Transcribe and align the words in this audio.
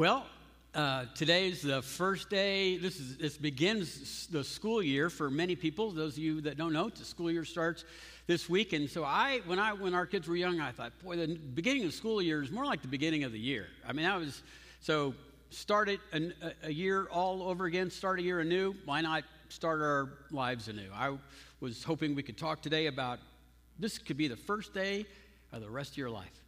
Well, 0.00 0.24
uh, 0.74 1.04
today's 1.14 1.60
the 1.60 1.82
first 1.82 2.30
day. 2.30 2.78
This 2.78 2.98
is 2.98 3.18
this 3.18 3.36
begins 3.36 4.28
the 4.28 4.42
school 4.42 4.82
year 4.82 5.10
for 5.10 5.30
many 5.30 5.54
people. 5.54 5.90
Those 5.90 6.14
of 6.14 6.20
you 6.20 6.40
that 6.40 6.56
don't 6.56 6.72
know, 6.72 6.88
the 6.88 7.04
school 7.04 7.30
year 7.30 7.44
starts 7.44 7.84
this 8.26 8.48
week. 8.48 8.72
And 8.72 8.88
so 8.88 9.04
I, 9.04 9.42
when 9.44 9.58
I 9.58 9.74
when 9.74 9.92
our 9.92 10.06
kids 10.06 10.26
were 10.26 10.36
young, 10.36 10.58
I 10.58 10.72
thought, 10.72 10.92
boy, 11.04 11.16
the 11.16 11.26
beginning 11.26 11.84
of 11.84 11.90
the 11.90 11.96
school 11.98 12.22
year 12.22 12.42
is 12.42 12.50
more 12.50 12.64
like 12.64 12.80
the 12.80 12.88
beginning 12.88 13.24
of 13.24 13.32
the 13.32 13.38
year. 13.38 13.66
I 13.86 13.92
mean, 13.92 14.06
that 14.06 14.18
was 14.18 14.42
so 14.80 15.12
start 15.50 15.90
it 15.90 16.00
a, 16.14 16.32
a 16.62 16.72
year 16.72 17.06
all 17.10 17.42
over 17.42 17.66
again. 17.66 17.90
Start 17.90 18.20
a 18.20 18.22
year 18.22 18.40
anew. 18.40 18.74
Why 18.86 19.02
not 19.02 19.24
start 19.50 19.82
our 19.82 20.14
lives 20.30 20.68
anew? 20.68 20.88
I 20.94 21.14
was 21.60 21.84
hoping 21.84 22.14
we 22.14 22.22
could 22.22 22.38
talk 22.38 22.62
today 22.62 22.86
about 22.86 23.18
this. 23.78 23.98
Could 23.98 24.16
be 24.16 24.28
the 24.28 24.36
first 24.36 24.72
day 24.72 25.04
of 25.52 25.60
the 25.60 25.68
rest 25.68 25.90
of 25.90 25.98
your 25.98 26.08
life. 26.08 26.39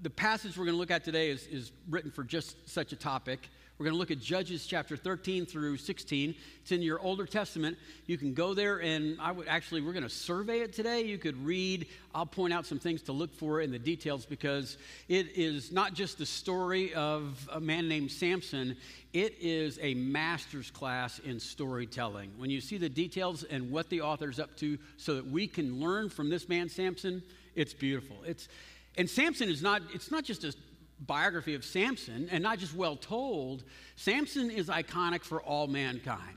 The 0.00 0.10
passage 0.10 0.56
we're 0.56 0.66
going 0.66 0.76
to 0.76 0.78
look 0.78 0.92
at 0.92 1.02
today 1.02 1.28
is, 1.28 1.44
is 1.48 1.72
written 1.88 2.12
for 2.12 2.22
just 2.22 2.70
such 2.70 2.92
a 2.92 2.96
topic. 2.96 3.48
We're 3.78 3.84
going 3.84 3.94
to 3.94 3.98
look 3.98 4.12
at 4.12 4.20
Judges 4.20 4.64
chapter 4.64 4.96
13 4.96 5.44
through 5.44 5.78
16. 5.78 6.36
It's 6.60 6.70
in 6.70 6.82
your 6.82 7.00
older 7.00 7.26
testament. 7.26 7.76
You 8.06 8.16
can 8.16 8.32
go 8.32 8.54
there 8.54 8.80
and 8.80 9.20
I 9.20 9.32
would 9.32 9.48
actually, 9.48 9.80
we're 9.80 9.92
going 9.92 10.04
to 10.04 10.08
survey 10.08 10.60
it 10.60 10.72
today. 10.72 11.02
You 11.02 11.18
could 11.18 11.44
read, 11.44 11.88
I'll 12.14 12.26
point 12.26 12.52
out 12.52 12.64
some 12.64 12.78
things 12.78 13.02
to 13.02 13.12
look 13.12 13.34
for 13.34 13.60
in 13.60 13.72
the 13.72 13.78
details 13.78 14.24
because 14.24 14.78
it 15.08 15.36
is 15.36 15.72
not 15.72 15.94
just 15.94 16.18
the 16.18 16.26
story 16.26 16.94
of 16.94 17.48
a 17.52 17.58
man 17.58 17.88
named 17.88 18.12
Samson, 18.12 18.76
it 19.12 19.34
is 19.40 19.80
a 19.82 19.94
master's 19.94 20.70
class 20.70 21.18
in 21.18 21.40
storytelling. 21.40 22.30
When 22.36 22.50
you 22.50 22.60
see 22.60 22.78
the 22.78 22.88
details 22.88 23.42
and 23.42 23.72
what 23.72 23.88
the 23.88 24.02
author's 24.02 24.38
up 24.38 24.56
to 24.58 24.78
so 24.96 25.16
that 25.16 25.26
we 25.26 25.48
can 25.48 25.80
learn 25.80 26.08
from 26.08 26.30
this 26.30 26.48
man, 26.48 26.68
Samson, 26.68 27.20
it's 27.56 27.74
beautiful. 27.74 28.16
It's, 28.24 28.48
and 28.96 29.08
Samson 29.08 29.48
is 29.48 29.62
not, 29.62 29.82
it's 29.94 30.10
not 30.10 30.24
just 30.24 30.44
a 30.44 30.54
biography 31.00 31.54
of 31.54 31.64
Samson 31.64 32.28
and 32.30 32.42
not 32.42 32.58
just 32.58 32.74
well 32.74 32.96
told. 32.96 33.64
Samson 33.96 34.50
is 34.50 34.68
iconic 34.68 35.24
for 35.24 35.40
all 35.42 35.66
mankind. 35.66 36.36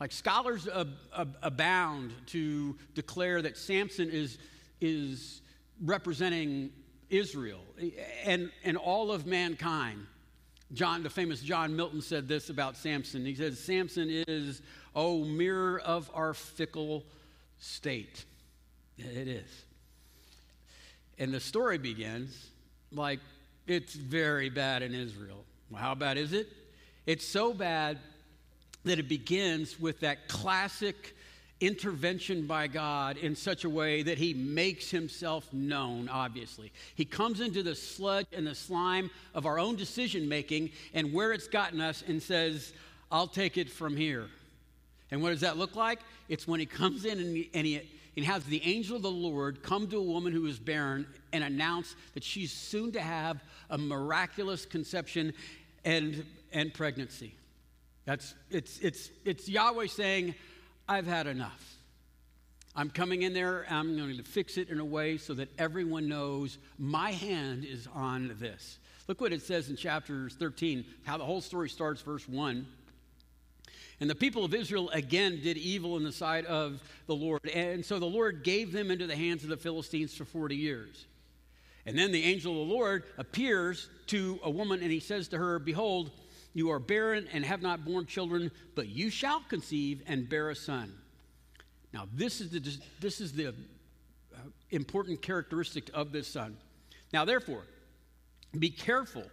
Like 0.00 0.12
scholars 0.12 0.68
ab- 0.68 0.96
ab- 1.16 1.36
abound 1.42 2.12
to 2.26 2.76
declare 2.94 3.42
that 3.42 3.56
Samson 3.56 4.10
is, 4.10 4.38
is 4.80 5.42
representing 5.80 6.70
Israel 7.08 7.60
and, 8.24 8.50
and 8.64 8.76
all 8.76 9.12
of 9.12 9.26
mankind. 9.26 10.06
John, 10.72 11.02
the 11.02 11.10
famous 11.10 11.40
John 11.40 11.76
Milton 11.76 12.00
said 12.00 12.28
this 12.28 12.48
about 12.48 12.76
Samson. 12.76 13.26
He 13.26 13.34
says, 13.34 13.58
Samson 13.58 14.08
is, 14.10 14.62
oh, 14.94 15.24
mirror 15.24 15.78
of 15.80 16.10
our 16.14 16.32
fickle 16.32 17.04
state. 17.58 18.24
It 18.96 19.28
is. 19.28 19.64
And 21.22 21.32
the 21.32 21.38
story 21.38 21.78
begins 21.78 22.50
like 22.90 23.20
it's 23.68 23.94
very 23.94 24.50
bad 24.50 24.82
in 24.82 24.92
Israel. 24.92 25.44
Well, 25.70 25.80
how 25.80 25.94
bad 25.94 26.18
is 26.18 26.32
it? 26.32 26.48
It's 27.06 27.24
so 27.24 27.54
bad 27.54 28.00
that 28.84 28.98
it 28.98 29.08
begins 29.08 29.78
with 29.78 30.00
that 30.00 30.26
classic 30.26 31.14
intervention 31.60 32.48
by 32.48 32.66
God 32.66 33.18
in 33.18 33.36
such 33.36 33.62
a 33.62 33.70
way 33.70 34.02
that 34.02 34.18
he 34.18 34.34
makes 34.34 34.90
himself 34.90 35.46
known, 35.52 36.08
obviously. 36.08 36.72
He 36.96 37.04
comes 37.04 37.40
into 37.40 37.62
the 37.62 37.76
sludge 37.76 38.26
and 38.32 38.44
the 38.44 38.56
slime 38.56 39.08
of 39.32 39.46
our 39.46 39.60
own 39.60 39.76
decision 39.76 40.28
making 40.28 40.70
and 40.92 41.12
where 41.12 41.32
it's 41.32 41.46
gotten 41.46 41.80
us 41.80 42.02
and 42.04 42.20
says, 42.20 42.72
I'll 43.12 43.28
take 43.28 43.56
it 43.56 43.70
from 43.70 43.96
here. 43.96 44.26
And 45.12 45.22
what 45.22 45.30
does 45.30 45.42
that 45.42 45.56
look 45.56 45.76
like? 45.76 46.00
It's 46.28 46.48
when 46.48 46.58
he 46.58 46.66
comes 46.66 47.04
in 47.04 47.20
and 47.20 47.36
he, 47.36 47.50
and 47.54 47.64
he 47.64 47.80
and 48.16 48.26
has 48.26 48.44
the 48.44 48.62
angel 48.64 48.96
of 48.96 49.02
the 49.02 49.10
Lord 49.10 49.62
come 49.62 49.86
to 49.88 49.96
a 49.96 50.02
woman 50.02 50.32
who 50.32 50.46
is 50.46 50.58
barren 50.58 51.06
and 51.32 51.42
announce 51.42 51.96
that 52.14 52.22
she's 52.22 52.52
soon 52.52 52.92
to 52.92 53.00
have 53.00 53.42
a 53.70 53.78
miraculous 53.78 54.66
conception 54.66 55.32
and, 55.84 56.24
and 56.52 56.74
pregnancy. 56.74 57.34
That's, 58.04 58.34
it's, 58.50 58.78
it's, 58.80 59.10
it's 59.24 59.48
Yahweh 59.48 59.86
saying, 59.86 60.34
I've 60.88 61.06
had 61.06 61.26
enough. 61.26 61.76
I'm 62.74 62.90
coming 62.90 63.22
in 63.22 63.34
there, 63.34 63.66
I'm 63.68 63.96
going 63.96 64.16
to 64.16 64.22
fix 64.22 64.56
it 64.56 64.70
in 64.70 64.80
a 64.80 64.84
way 64.84 65.18
so 65.18 65.34
that 65.34 65.50
everyone 65.58 66.08
knows 66.08 66.58
my 66.78 67.12
hand 67.12 67.64
is 67.64 67.86
on 67.94 68.34
this. 68.40 68.78
Look 69.08 69.20
what 69.20 69.32
it 69.32 69.42
says 69.42 69.68
in 69.68 69.76
chapter 69.76 70.30
13, 70.30 70.84
how 71.04 71.18
the 71.18 71.24
whole 71.24 71.40
story 71.40 71.68
starts, 71.68 72.00
verse 72.00 72.26
1. 72.28 72.66
And 74.02 74.10
the 74.10 74.16
people 74.16 74.44
of 74.44 74.52
Israel 74.52 74.90
again 74.90 75.38
did 75.44 75.56
evil 75.56 75.96
in 75.96 76.02
the 76.02 76.10
sight 76.10 76.44
of 76.46 76.82
the 77.06 77.14
Lord. 77.14 77.48
And 77.54 77.86
so 77.86 78.00
the 78.00 78.04
Lord 78.04 78.42
gave 78.42 78.72
them 78.72 78.90
into 78.90 79.06
the 79.06 79.14
hands 79.14 79.44
of 79.44 79.48
the 79.48 79.56
Philistines 79.56 80.12
for 80.12 80.24
40 80.24 80.56
years. 80.56 81.06
And 81.86 81.96
then 81.96 82.10
the 82.10 82.24
angel 82.24 82.60
of 82.60 82.66
the 82.66 82.74
Lord 82.74 83.04
appears 83.16 83.88
to 84.08 84.40
a 84.42 84.50
woman 84.50 84.82
and 84.82 84.90
he 84.90 84.98
says 84.98 85.28
to 85.28 85.38
her, 85.38 85.60
Behold, 85.60 86.10
you 86.52 86.72
are 86.72 86.80
barren 86.80 87.28
and 87.32 87.44
have 87.44 87.62
not 87.62 87.84
borne 87.84 88.06
children, 88.06 88.50
but 88.74 88.88
you 88.88 89.08
shall 89.08 89.38
conceive 89.48 90.02
and 90.08 90.28
bear 90.28 90.50
a 90.50 90.56
son. 90.56 90.92
Now, 91.94 92.08
this 92.12 92.40
is 92.40 92.50
the, 92.50 92.76
this 92.98 93.20
is 93.20 93.32
the 93.32 93.50
uh, 93.50 93.52
important 94.70 95.22
characteristic 95.22 95.88
of 95.94 96.10
this 96.10 96.26
son. 96.26 96.56
Now, 97.12 97.24
therefore, 97.24 97.62
be 98.58 98.70
careful 98.70 99.26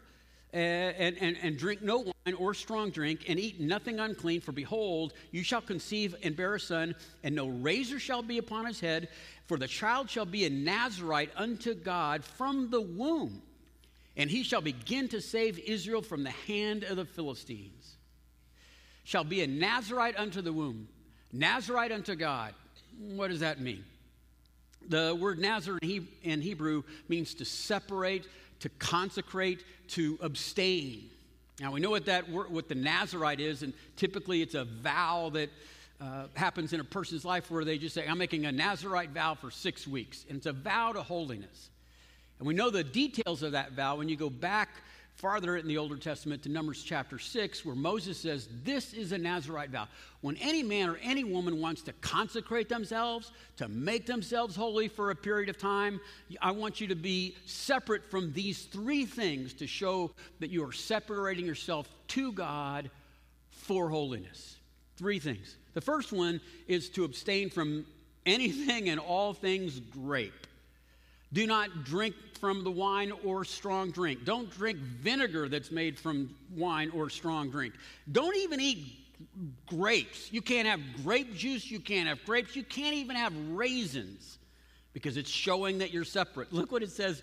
and, 0.53 1.17
and, 1.17 1.37
and 1.41 1.57
drink 1.57 1.81
no 1.81 1.99
wine 1.99 2.35
or 2.37 2.53
strong 2.53 2.89
drink, 2.89 3.25
and 3.27 3.39
eat 3.39 3.59
nothing 3.59 3.99
unclean, 3.99 4.41
for 4.41 4.51
behold, 4.51 5.13
you 5.31 5.43
shall 5.43 5.61
conceive 5.61 6.15
and 6.23 6.35
bear 6.35 6.55
a 6.55 6.59
son, 6.59 6.95
and 7.23 7.35
no 7.35 7.47
razor 7.47 7.99
shall 7.99 8.21
be 8.21 8.37
upon 8.37 8.65
his 8.65 8.79
head, 8.79 9.09
for 9.47 9.57
the 9.57 9.67
child 9.67 10.09
shall 10.09 10.25
be 10.25 10.45
a 10.45 10.49
Nazarite 10.49 11.31
unto 11.35 11.73
God 11.73 12.23
from 12.23 12.69
the 12.69 12.81
womb, 12.81 13.41
and 14.17 14.29
he 14.29 14.43
shall 14.43 14.61
begin 14.61 15.07
to 15.09 15.21
save 15.21 15.59
Israel 15.59 16.01
from 16.01 16.23
the 16.23 16.31
hand 16.31 16.83
of 16.83 16.97
the 16.97 17.05
Philistines. 17.05 17.95
Shall 19.03 19.23
be 19.23 19.41
a 19.41 19.47
Nazarite 19.47 20.17
unto 20.17 20.41
the 20.41 20.53
womb, 20.53 20.87
Nazarite 21.31 21.91
unto 21.91 22.15
God. 22.15 22.53
What 22.97 23.29
does 23.29 23.39
that 23.39 23.59
mean? 23.59 23.83
The 24.87 25.15
word 25.19 25.39
Nazar 25.39 25.77
in 25.81 26.41
Hebrew 26.41 26.83
means 27.07 27.33
to 27.35 27.45
separate, 27.45 28.27
to 28.59 28.69
consecrate, 28.69 29.63
to 29.89 30.17
abstain. 30.21 31.09
Now 31.59 31.71
we 31.71 31.79
know 31.79 31.89
what 31.89 32.05
that 32.05 32.29
what 32.29 32.69
the 32.69 32.75
Nazarite 32.75 33.39
is, 33.39 33.63
and 33.63 33.73
typically 33.95 34.41
it's 34.41 34.55
a 34.55 34.63
vow 34.65 35.29
that 35.33 35.49
uh, 36.01 36.27
happens 36.35 36.71
in 36.71 36.79
a 36.79 36.83
person's 36.83 37.25
life 37.25 37.51
where 37.51 37.65
they 37.65 37.77
just 37.77 37.93
say, 37.95 38.07
"I'm 38.07 38.17
making 38.17 38.45
a 38.45 38.51
Nazarite 38.51 39.09
vow 39.09 39.35
for 39.35 39.51
six 39.51 39.87
weeks," 39.87 40.25
and 40.29 40.37
it's 40.37 40.45
a 40.45 40.53
vow 40.53 40.93
to 40.93 41.03
holiness. 41.03 41.69
And 42.39 42.47
we 42.47 42.53
know 42.53 42.69
the 42.69 42.83
details 42.83 43.43
of 43.43 43.51
that 43.51 43.73
vow 43.73 43.97
when 43.97 44.07
you 44.07 44.15
go 44.15 44.29
back 44.29 44.69
farther 45.19 45.57
in 45.57 45.67
the 45.67 45.77
Older 45.77 45.97
Testament 45.97 46.43
to 46.43 46.49
Numbers 46.49 46.81
chapter 46.81 47.19
6, 47.19 47.65
where 47.65 47.75
Moses 47.75 48.17
says, 48.17 48.47
This 48.63 48.93
is 48.93 49.11
a 49.11 49.17
Nazarite 49.17 49.69
vow. 49.69 49.89
When 50.21 50.37
any 50.37 50.63
man 50.63 50.87
or 50.87 50.95
any 51.03 51.25
woman 51.25 51.59
wants 51.59 51.81
to 51.83 51.93
consecrate 51.93 52.69
themselves, 52.69 53.33
to 53.57 53.67
make 53.67 54.05
themselves 54.05 54.55
holy 54.55 54.87
for 54.87 55.11
a 55.11 55.15
period 55.15 55.49
of 55.49 55.57
time, 55.57 55.99
I 56.41 56.51
want 56.51 56.79
you 56.79 56.87
to 56.87 56.95
be 56.95 57.35
separate 57.45 58.09
from 58.09 58.31
these 58.31 58.63
three 58.63 59.05
things 59.05 59.53
to 59.55 59.67
show 59.67 60.11
that 60.39 60.51
you 60.51 60.65
are 60.65 60.71
separating 60.71 61.45
yourself 61.45 61.89
to 62.09 62.31
God 62.31 62.89
for 63.49 63.89
holiness. 63.89 64.55
Three 64.95 65.19
things. 65.19 65.57
The 65.73 65.81
first 65.81 66.13
one 66.13 66.39
is 66.65 66.89
to 66.91 67.03
abstain 67.03 67.49
from 67.49 67.85
anything 68.25 68.87
and 68.87 69.01
all 69.01 69.33
things 69.33 69.81
grape. 69.81 70.47
Do 71.31 71.45
not 71.45 71.83
drink 71.83 72.15
from 72.39 72.63
the 72.63 72.71
wine 72.71 73.11
or 73.23 73.45
strong 73.45 73.91
drink. 73.91 74.25
Don't 74.25 74.49
drink 74.49 74.79
vinegar 74.79 75.47
that's 75.49 75.71
made 75.71 75.99
from 75.99 76.35
wine 76.55 76.89
or 76.91 77.09
strong 77.09 77.51
drink. 77.51 77.75
Don't 78.11 78.35
even 78.37 78.59
eat 78.59 78.97
grapes. 79.67 80.31
You 80.31 80.41
can't 80.41 80.67
have 80.67 80.79
grape 81.03 81.35
juice. 81.35 81.69
You 81.69 81.79
can't 81.79 82.07
have 82.07 82.23
grapes. 82.25 82.55
You 82.55 82.63
can't 82.63 82.95
even 82.95 83.15
have 83.15 83.33
raisins 83.49 84.39
because 84.93 85.17
it's 85.17 85.29
showing 85.29 85.79
that 85.79 85.91
you're 85.91 86.05
separate. 86.05 86.51
Look 86.51 86.71
what 86.71 86.81
it 86.81 86.91
says 86.91 87.21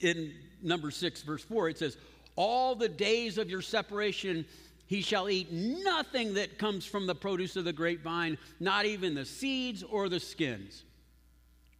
in 0.00 0.32
number 0.62 0.90
six, 0.90 1.22
verse 1.22 1.42
four. 1.42 1.68
It 1.68 1.78
says, 1.78 1.96
All 2.36 2.74
the 2.74 2.88
days 2.88 3.38
of 3.38 3.50
your 3.50 3.62
separation 3.62 4.44
he 4.90 5.02
shall 5.02 5.30
eat 5.30 5.52
nothing 5.52 6.34
that 6.34 6.58
comes 6.58 6.84
from 6.84 7.06
the 7.06 7.14
produce 7.14 7.54
of 7.54 7.64
the 7.64 7.72
grapevine, 7.72 8.36
not 8.58 8.86
even 8.86 9.14
the 9.14 9.24
seeds 9.24 9.84
or 9.84 10.08
the 10.08 10.18
skins. 10.18 10.82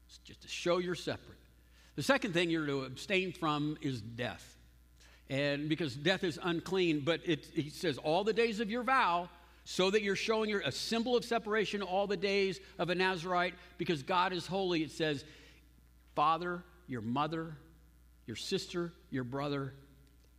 It's 0.06 0.18
just 0.18 0.42
to 0.42 0.48
show 0.48 0.78
you're 0.78 0.94
separate. 0.94 1.39
The 1.96 2.02
second 2.02 2.32
thing 2.32 2.50
you're 2.50 2.66
to 2.66 2.84
abstain 2.84 3.32
from 3.32 3.76
is 3.80 4.00
death. 4.00 4.56
And 5.28 5.68
because 5.68 5.94
death 5.94 6.24
is 6.24 6.38
unclean, 6.42 7.02
but 7.04 7.20
it, 7.24 7.46
he 7.54 7.70
says, 7.70 7.98
all 7.98 8.24
the 8.24 8.32
days 8.32 8.58
of 8.60 8.70
your 8.70 8.82
vow, 8.82 9.28
so 9.64 9.90
that 9.90 10.02
you're 10.02 10.16
showing 10.16 10.50
your, 10.50 10.60
a 10.60 10.72
symbol 10.72 11.16
of 11.16 11.24
separation 11.24 11.82
all 11.82 12.06
the 12.06 12.16
days 12.16 12.58
of 12.78 12.90
a 12.90 12.94
Nazarite, 12.94 13.54
because 13.78 14.02
God 14.02 14.32
is 14.32 14.46
holy, 14.46 14.82
it 14.82 14.90
says, 14.90 15.24
father, 16.16 16.64
your 16.88 17.02
mother, 17.02 17.56
your 18.26 18.36
sister, 18.36 18.92
your 19.10 19.22
brother, 19.24 19.74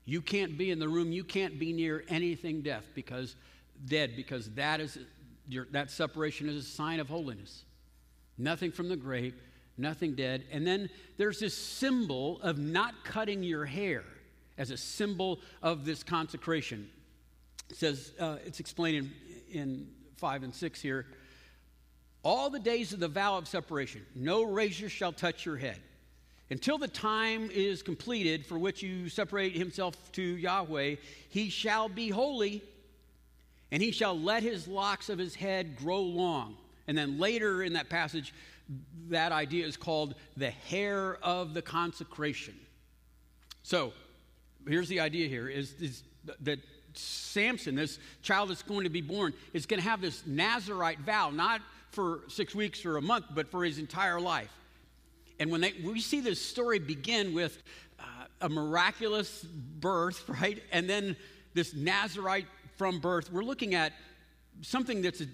you 0.05 0.21
can't 0.21 0.57
be 0.57 0.71
in 0.71 0.79
the 0.79 0.89
room, 0.89 1.11
you 1.11 1.23
can't 1.23 1.59
be 1.59 1.71
near 1.71 2.03
anything 2.09 2.61
death 2.61 2.83
because 2.95 3.35
dead, 3.85 4.13
because 4.15 4.49
that 4.51 4.81
is 4.81 4.97
your, 5.47 5.67
that 5.71 5.91
separation 5.91 6.49
is 6.49 6.55
a 6.55 6.67
sign 6.67 6.99
of 6.99 7.07
holiness. 7.07 7.63
Nothing 8.37 8.71
from 8.71 8.89
the 8.89 8.95
grave, 8.95 9.35
nothing 9.81 10.15
dead. 10.15 10.45
And 10.51 10.65
then 10.65 10.89
there's 11.17 11.39
this 11.39 11.57
symbol 11.57 12.39
of 12.41 12.57
not 12.57 13.03
cutting 13.03 13.43
your 13.43 13.65
hair 13.65 14.03
as 14.57 14.71
a 14.71 14.77
symbol 14.77 15.39
of 15.61 15.85
this 15.85 16.03
consecration. 16.03 16.89
It 17.69 17.77
says, 17.77 18.13
uh, 18.19 18.37
it's 18.45 18.59
explained 18.59 19.11
in, 19.51 19.59
in 19.59 19.87
5 20.17 20.43
and 20.43 20.53
6 20.53 20.81
here. 20.81 21.07
All 22.23 22.49
the 22.49 22.59
days 22.59 22.93
of 22.93 22.99
the 22.99 23.07
vow 23.07 23.37
of 23.37 23.47
separation, 23.47 24.05
no 24.15 24.43
razor 24.43 24.89
shall 24.89 25.11
touch 25.11 25.45
your 25.45 25.57
head. 25.57 25.79
Until 26.51 26.77
the 26.77 26.87
time 26.87 27.49
is 27.51 27.81
completed 27.81 28.45
for 28.45 28.59
which 28.59 28.83
you 28.83 29.07
separate 29.09 29.55
himself 29.55 29.95
to 30.11 30.21
Yahweh, 30.21 30.97
he 31.29 31.49
shall 31.49 31.87
be 31.87 32.09
holy, 32.09 32.61
and 33.71 33.81
he 33.81 33.91
shall 33.91 34.19
let 34.19 34.43
his 34.43 34.67
locks 34.67 35.09
of 35.09 35.17
his 35.17 35.33
head 35.33 35.77
grow 35.77 36.01
long. 36.01 36.57
And 36.87 36.97
then 36.97 37.17
later 37.17 37.63
in 37.63 37.73
that 37.73 37.89
passage, 37.89 38.33
that 39.09 39.31
idea 39.31 39.65
is 39.65 39.77
called 39.77 40.15
the 40.37 40.49
hair 40.49 41.17
of 41.21 41.53
the 41.53 41.61
consecration. 41.61 42.55
So 43.63 43.93
here's 44.67 44.87
the 44.87 44.99
idea 44.99 45.27
here 45.27 45.47
is, 45.47 45.73
is 45.73 46.03
that 46.41 46.59
Samson, 46.93 47.75
this 47.75 47.99
child 48.21 48.49
that's 48.49 48.63
going 48.63 48.83
to 48.83 48.89
be 48.89 49.01
born, 49.01 49.33
is 49.53 49.65
going 49.65 49.81
to 49.81 49.87
have 49.87 50.01
this 50.01 50.23
Nazarite 50.25 50.99
vow, 50.99 51.29
not 51.29 51.61
for 51.91 52.21
six 52.27 52.55
weeks 52.55 52.85
or 52.85 52.97
a 52.97 53.01
month, 53.01 53.25
but 53.33 53.49
for 53.49 53.63
his 53.63 53.77
entire 53.77 54.19
life. 54.19 54.51
And 55.39 55.51
when 55.51 55.61
they, 55.61 55.73
we 55.83 55.99
see 55.99 56.21
this 56.21 56.43
story 56.43 56.79
begin 56.79 57.33
with 57.33 57.61
uh, 57.99 58.03
a 58.41 58.49
miraculous 58.49 59.43
birth, 59.43 60.27
right? 60.41 60.61
And 60.71 60.89
then 60.89 61.15
this 61.53 61.73
Nazarite 61.73 62.47
from 62.77 62.99
birth, 62.99 63.31
we're 63.31 63.43
looking 63.43 63.75
at 63.75 63.93
something 64.61 65.01
that's 65.01 65.21
a, 65.21 65.25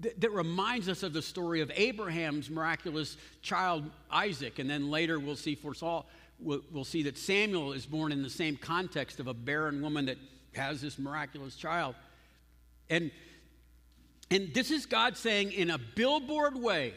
that, 0.00 0.20
that 0.20 0.30
reminds 0.30 0.88
us 0.88 1.02
of 1.02 1.12
the 1.12 1.22
story 1.22 1.60
of 1.60 1.70
Abraham's 1.74 2.50
miraculous 2.50 3.16
child, 3.42 3.90
Isaac. 4.10 4.58
And 4.58 4.68
then 4.68 4.90
later 4.90 5.18
we'll 5.18 5.36
see 5.36 5.54
for 5.54 5.74
Saul, 5.74 6.06
we'll, 6.38 6.62
we'll 6.70 6.84
see 6.84 7.02
that 7.04 7.16
Samuel 7.16 7.72
is 7.72 7.86
born 7.86 8.12
in 8.12 8.22
the 8.22 8.30
same 8.30 8.56
context 8.56 9.20
of 9.20 9.26
a 9.26 9.34
barren 9.34 9.82
woman 9.82 10.06
that 10.06 10.18
has 10.54 10.80
this 10.80 10.98
miraculous 10.98 11.56
child. 11.56 11.94
And, 12.90 13.10
and 14.30 14.52
this 14.54 14.70
is 14.70 14.86
God 14.86 15.16
saying 15.16 15.52
in 15.52 15.70
a 15.70 15.78
billboard 15.78 16.56
way, 16.56 16.94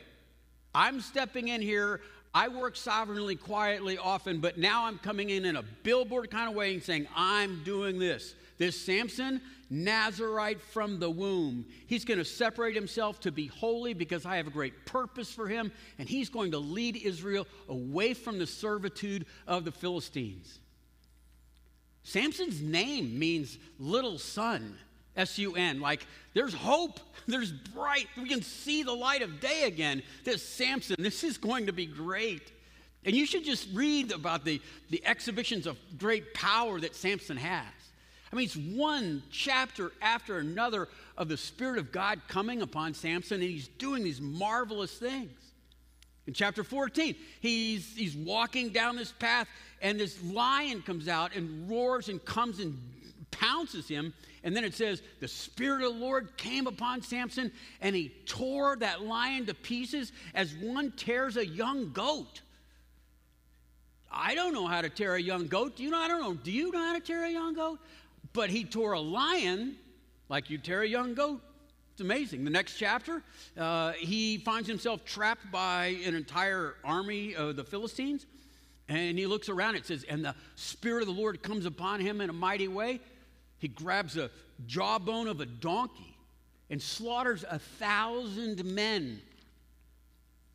I'm 0.74 1.02
stepping 1.02 1.48
in 1.48 1.62
here. 1.62 2.02
I 2.34 2.48
work 2.48 2.76
sovereignly, 2.76 3.36
quietly, 3.36 3.98
often, 3.98 4.40
but 4.40 4.58
now 4.58 4.86
I'm 4.86 5.00
coming 5.00 5.32
in 5.32 5.46
in 5.46 5.56
a 5.56 5.64
billboard 5.64 6.30
kind 6.30 6.48
of 6.48 6.56
way 6.56 6.74
and 6.74 6.84
saying, 6.84 7.08
I'm 7.16 7.64
doing 7.64 7.98
this. 7.98 8.36
This 8.60 8.80
Samson, 8.80 9.42
Nazarite 9.70 10.62
from 10.62 11.00
the 11.00 11.10
womb. 11.10 11.66
He's 11.88 12.06
going 12.06 12.18
to 12.18 12.26
separate 12.26 12.76
himself 12.76 13.20
to 13.22 13.32
be 13.32 13.48
holy 13.48 13.94
because 13.94 14.26
I 14.26 14.38
have 14.38 14.48
a 14.48 14.52
great 14.52 14.86
purpose 14.86 15.32
for 15.32 15.48
him, 15.48 15.72
and 15.98 16.10
he's 16.10 16.30
going 16.30 16.52
to 16.52 16.60
lead 16.60 16.98
Israel 16.98 17.48
away 17.68 18.14
from 18.14 18.40
the 18.40 18.48
servitude 18.48 19.26
of 19.48 19.66
the 19.66 19.72
Philistines. 19.72 20.60
Samson's 22.04 22.62
name 22.62 23.20
means 23.20 23.58
little 23.78 24.18
sun. 24.18 24.78
S 25.16 25.38
U 25.38 25.56
N. 25.56 25.82
Like 25.82 26.06
there's 26.34 26.54
hope, 26.54 27.00
there's 27.28 27.52
bright, 27.52 28.08
we 28.16 28.30
can 28.30 28.42
see 28.42 28.84
the 28.84 28.94
light 28.94 29.22
of 29.22 29.40
day 29.40 29.64
again. 29.64 30.02
This 30.24 30.48
Samson, 30.48 30.96
this 30.98 31.24
is 31.24 31.38
going 31.38 31.66
to 31.66 31.74
be 31.74 31.86
great. 31.86 32.52
And 33.06 33.16
you 33.16 33.26
should 33.26 33.46
just 33.46 33.68
read 33.74 34.12
about 34.12 34.44
the, 34.44 34.62
the 34.90 35.06
exhibitions 35.06 35.68
of 35.68 35.78
great 35.98 36.34
power 36.34 36.80
that 36.80 36.96
Samson 36.96 37.38
has. 37.38 37.66
I 38.32 38.36
mean, 38.36 38.46
it's 38.46 38.56
one 38.56 39.24
chapter 39.32 39.92
after 40.02 40.38
another 40.38 40.88
of 41.18 41.30
the 41.30 41.38
Spirit 41.38 41.80
of 41.80 41.92
God 41.92 42.22
coming 42.28 42.62
upon 42.62 42.94
Samson, 42.94 43.42
and 43.42 43.50
he's 43.50 43.68
doing 43.68 44.04
these 44.04 44.22
marvelous 44.22 44.94
things. 44.94 45.32
In 46.28 46.34
chapter 46.34 46.64
14, 46.64 47.16
he's, 47.40 47.96
he's 47.96 48.16
walking 48.16 48.70
down 48.70 48.96
this 48.96 49.12
path, 49.12 49.48
and 49.82 50.00
this 50.00 50.22
lion 50.24 50.84
comes 50.84 51.08
out 51.08 51.36
and 51.36 51.68
roars 51.70 52.08
and 52.08 52.24
comes 52.24 52.60
and 52.60 52.78
pounces 53.32 53.88
him. 53.88 54.14
And 54.44 54.56
then 54.56 54.64
it 54.64 54.76
says, 54.76 55.02
The 55.22 55.28
Spirit 55.28 55.82
of 55.82 55.94
the 55.94 56.00
Lord 56.00 56.38
came 56.38 56.68
upon 56.68 57.02
Samson, 57.02 57.52
and 57.82 57.96
he 57.96 58.10
tore 58.28 58.76
that 58.78 59.02
lion 59.02 59.48
to 59.48 59.56
pieces 59.56 60.12
as 60.36 60.54
one 60.54 60.92
tears 60.92 61.36
a 61.36 61.46
young 61.46 61.92
goat. 61.94 62.42
I 64.12 64.36
don't 64.36 64.54
know 64.54 64.68
how 64.68 64.82
to 64.82 64.90
tear 64.90 65.16
a 65.16 65.22
young 65.22 65.48
goat. 65.48 65.76
Do 65.76 65.84
you 65.84 65.92
know? 65.92 66.00
I 66.00 66.08
don't 66.08 66.22
know. 66.22 66.34
Do 66.34 66.52
you 66.52 66.72
know 66.72 66.80
how 66.80 66.94
to 66.94 67.00
tear 67.00 67.26
a 67.26 67.30
young 67.30 67.54
goat? 67.54 67.80
But 68.34 68.50
he 68.50 68.64
tore 68.64 68.94
a 68.94 69.00
lion 69.00 69.76
like 70.30 70.50
you 70.50 70.58
tear 70.58 70.82
a 70.82 70.88
young 70.88 71.14
goat. 71.14 71.42
It's 71.94 72.02
amazing. 72.02 72.46
The 72.46 72.52
next 72.52 72.78
chapter, 72.78 73.24
uh, 73.58 73.92
he 73.94 74.38
finds 74.38 74.68
himself 74.70 75.04
trapped 75.04 75.52
by 75.52 75.98
an 76.06 76.16
entire 76.16 76.76
army 76.84 77.36
of 77.36 77.56
the 77.56 77.64
Philistines. 77.64 78.26
And 78.88 79.20
he 79.20 79.28
looks 79.28 79.50
around, 79.50 79.76
it 79.76 79.86
says, 79.86 80.04
and 80.08 80.24
the 80.24 80.34
Spirit 80.56 81.02
of 81.02 81.08
the 81.08 81.22
Lord 81.22 81.44
comes 81.44 81.66
upon 81.66 82.00
him 82.00 82.22
in 82.22 82.30
a 82.30 82.34
mighty 82.34 82.68
way. 82.68 83.02
He 83.60 83.68
grabs 83.68 84.18
a 84.18 84.32
jawbone 84.66 85.28
of 85.28 85.42
a 85.42 85.46
donkey 85.46 86.16
and 86.70 86.82
slaughters 86.82 87.44
a 87.50 87.60
thousand 87.60 88.64
men. 88.64 89.22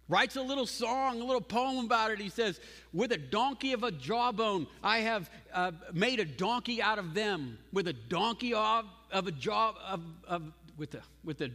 Writes 0.09 0.37
a 0.37 0.43
little 0.43 0.67
song, 0.67 1.21
a 1.21 1.25
little 1.25 1.41
poem 1.41 1.85
about 1.85 2.11
it. 2.11 2.21
He 2.21 2.29
says, 2.29 2.61
With 2.93 3.12
a 3.12 3.17
donkey 3.17 3.73
of 3.73 3.85
a 3.85 3.91
jawbone, 3.91 4.67
I 4.83 4.99
have 4.99 5.31
uh, 5.53 5.73
made 5.95 6.21
a 6.21 6.27
donkey 6.27 6.83
out 6.83 6.99
of 6.99 7.15
them. 7.15 7.59
With 7.73 7.89
a 7.89 7.95
donkey 7.95 8.53
of, 8.53 8.85
of 9.11 9.27
a 9.27 9.33
jaw, 9.33 9.75
of, 9.89 10.03
of, 10.29 10.43
with, 10.77 10.91
the, 10.91 11.01
with 11.25 11.39
the 11.39 11.51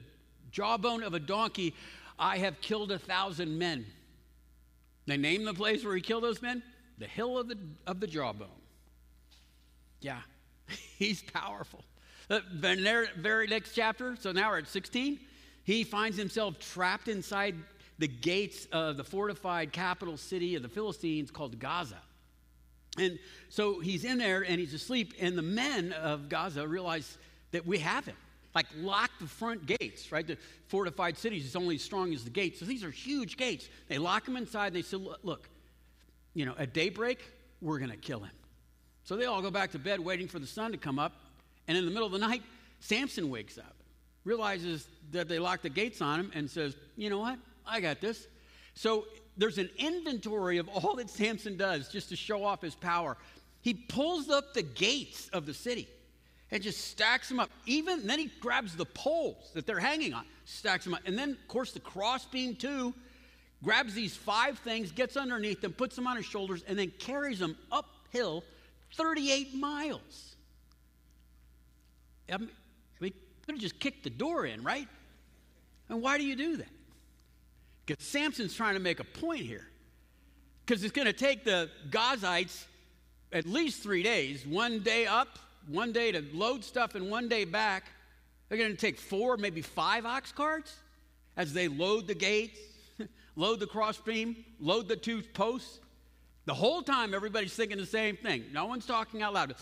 jawbone 0.51 1.03
of 1.03 1.13
a 1.13 1.19
donkey, 1.19 1.75
I 2.17 2.39
have 2.39 2.59
killed 2.59 2.91
a 2.91 2.97
thousand 2.97 3.57
men. 3.57 3.85
They 5.05 5.17
name 5.17 5.45
the 5.45 5.53
place 5.53 5.85
where 5.85 5.95
he 5.95 6.01
killed 6.01 6.23
those 6.23 6.41
men 6.41 6.63
the 6.97 7.07
hill 7.07 7.37
of 7.37 7.47
the, 7.47 7.57
of 7.87 7.99
the 7.99 8.07
jawbone. 8.07 8.49
Yeah, 10.01 10.19
he's 10.97 11.21
powerful. 11.21 11.83
The 12.27 12.43
very 13.17 13.47
next 13.47 13.73
chapter, 13.73 14.15
so 14.19 14.31
now 14.31 14.49
we're 14.49 14.59
at 14.59 14.67
16, 14.67 15.19
he 15.63 15.83
finds 15.83 16.17
himself 16.17 16.59
trapped 16.59 17.07
inside 17.07 17.55
the 17.99 18.07
gates 18.07 18.65
of 18.71 18.97
the 18.97 19.03
fortified 19.03 19.71
capital 19.71 20.17
city 20.17 20.55
of 20.55 20.63
the 20.63 20.69
Philistines 20.69 21.29
called 21.29 21.59
Gaza. 21.59 21.99
And 22.97 23.19
so 23.49 23.79
he's 23.79 24.03
in 24.03 24.17
there 24.17 24.41
and 24.41 24.59
he's 24.59 24.73
asleep, 24.73 25.13
and 25.19 25.37
the 25.37 25.43
men 25.43 25.93
of 25.93 26.29
Gaza 26.29 26.67
realize 26.67 27.17
that 27.51 27.67
we 27.67 27.77
have 27.79 28.05
him. 28.05 28.15
Like, 28.55 28.65
lock 28.77 29.11
the 29.19 29.27
front 29.27 29.67
gates, 29.67 30.11
right? 30.11 30.25
The 30.25 30.37
fortified 30.67 31.17
cities 31.17 31.45
is 31.45 31.55
only 31.55 31.75
as 31.75 31.83
strong 31.83 32.13
as 32.13 32.23
the 32.23 32.31
gates. 32.31 32.59
So 32.59 32.65
these 32.65 32.83
are 32.83 32.89
huge 32.89 33.37
gates. 33.37 33.69
They 33.87 33.99
lock 33.99 34.27
him 34.27 34.35
inside 34.35 34.67
and 34.67 34.75
they 34.77 34.81
say, 34.81 34.97
Look, 35.21 35.47
you 36.33 36.45
know, 36.45 36.55
at 36.57 36.73
daybreak, 36.73 37.19
we're 37.61 37.77
going 37.77 37.91
to 37.91 37.97
kill 37.97 38.21
him. 38.21 38.31
So 39.03 39.15
they 39.15 39.25
all 39.25 39.41
go 39.41 39.51
back 39.51 39.71
to 39.71 39.79
bed 39.79 39.99
waiting 39.99 40.27
for 40.27 40.39
the 40.39 40.47
sun 40.47 40.71
to 40.71 40.77
come 40.77 40.97
up. 40.97 41.13
And 41.67 41.77
in 41.77 41.85
the 41.85 41.91
middle 41.91 42.07
of 42.07 42.11
the 42.11 42.19
night, 42.19 42.41
Samson 42.79 43.29
wakes 43.29 43.57
up, 43.57 43.75
realizes 44.23 44.87
that 45.11 45.27
they 45.27 45.37
locked 45.37 45.63
the 45.63 45.69
gates 45.69 46.01
on 46.01 46.19
him, 46.19 46.31
and 46.33 46.49
says, 46.49 46.75
You 46.95 47.11
know 47.11 47.19
what? 47.19 47.37
I 47.69 47.79
got 47.79 48.01
this. 48.01 48.27
So 48.73 49.05
there's 49.37 49.57
an 49.57 49.69
inventory 49.77 50.57
of 50.57 50.67
all 50.69 50.95
that 50.95 51.09
Samson 51.09 51.57
does 51.57 51.89
just 51.89 52.09
to 52.09 52.15
show 52.15 52.43
off 52.43 52.61
his 52.61 52.75
power. 52.75 53.17
He 53.61 53.73
pulls 53.73 54.29
up 54.29 54.53
the 54.53 54.63
gates 54.63 55.29
of 55.29 55.45
the 55.45 55.53
city 55.53 55.87
and 56.51 56.63
just 56.63 56.87
stacks 56.87 57.29
them 57.29 57.39
up. 57.39 57.49
Even 57.65 58.07
then, 58.07 58.19
he 58.19 58.31
grabs 58.39 58.75
the 58.75 58.85
poles 58.85 59.51
that 59.53 59.67
they're 59.67 59.79
hanging 59.79 60.13
on, 60.13 60.25
stacks 60.45 60.85
them 60.85 60.93
up. 60.93 61.01
And 61.05 61.17
then, 61.17 61.31
of 61.31 61.47
course, 61.47 61.71
the 61.71 61.79
crossbeam, 61.79 62.55
too, 62.55 62.93
grabs 63.63 63.93
these 63.93 64.15
five 64.15 64.57
things, 64.59 64.91
gets 64.91 65.17
underneath 65.17 65.61
them, 65.61 65.73
puts 65.73 65.95
them 65.95 66.07
on 66.07 66.15
his 66.15 66.25
shoulders, 66.25 66.63
and 66.67 66.77
then 66.79 66.91
carries 66.99 67.39
them 67.39 67.57
uphill 67.71 68.43
38 68.95 69.53
miles. 69.53 70.35
I 72.31 72.37
mean, 72.37 72.49
we 72.99 73.11
could 73.11 73.55
have 73.55 73.59
just 73.59 73.79
kicked 73.79 74.03
the 74.03 74.09
door 74.09 74.45
in, 74.45 74.63
right? 74.63 74.87
And 75.89 76.01
why 76.01 76.17
do 76.17 76.25
you 76.25 76.35
do 76.35 76.57
that? 76.57 76.67
Because 77.89 78.05
Samson's 78.05 78.53
trying 78.53 78.75
to 78.75 78.79
make 78.79 78.99
a 78.99 79.03
point 79.03 79.41
here. 79.41 79.65
Because 80.63 80.83
it's 80.83 80.93
going 80.93 81.07
to 81.07 81.13
take 81.13 81.43
the 81.43 81.71
Gazites 81.89 82.65
at 83.33 83.47
least 83.47 83.81
three 83.81 84.03
days 84.03 84.45
one 84.45 84.81
day 84.81 85.07
up, 85.07 85.39
one 85.67 85.91
day 85.91 86.11
to 86.11 86.23
load 86.31 86.63
stuff, 86.63 86.93
and 86.93 87.09
one 87.09 87.27
day 87.27 87.45
back. 87.45 87.85
They're 88.47 88.59
going 88.59 88.69
to 88.69 88.77
take 88.77 88.99
four, 88.99 89.37
maybe 89.37 89.63
five 89.63 90.05
ox 90.05 90.31
carts 90.31 90.75
as 91.35 91.51
they 91.51 91.67
load 91.67 92.05
the 92.05 92.13
gates, 92.13 92.59
load 93.35 93.59
the 93.59 93.65
crossbeam, 93.65 94.35
load 94.59 94.87
the 94.87 94.95
two 94.95 95.23
posts. 95.23 95.79
The 96.45 96.53
whole 96.53 96.83
time, 96.83 97.15
everybody's 97.15 97.55
thinking 97.55 97.79
the 97.79 97.87
same 97.87 98.17
thing. 98.17 98.43
No 98.53 98.67
one's 98.67 98.85
talking 98.85 99.23
out 99.23 99.33
loud. 99.33 99.55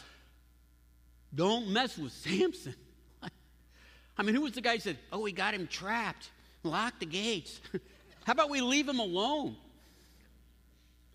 Don't 1.33 1.69
mess 1.69 1.97
with 1.97 2.11
Samson. 2.11 2.75
I 4.17 4.23
mean, 4.23 4.35
who 4.35 4.41
was 4.41 4.51
the 4.51 4.61
guy 4.61 4.73
who 4.73 4.79
said, 4.79 4.97
Oh, 5.13 5.21
we 5.21 5.31
got 5.31 5.53
him 5.53 5.65
trapped? 5.65 6.29
Lock 6.63 6.99
the 6.99 7.05
gates. 7.05 7.61
How 8.27 8.33
about 8.33 8.49
we 8.49 8.59
leave 8.59 8.89
him 8.89 8.99
alone? 8.99 9.55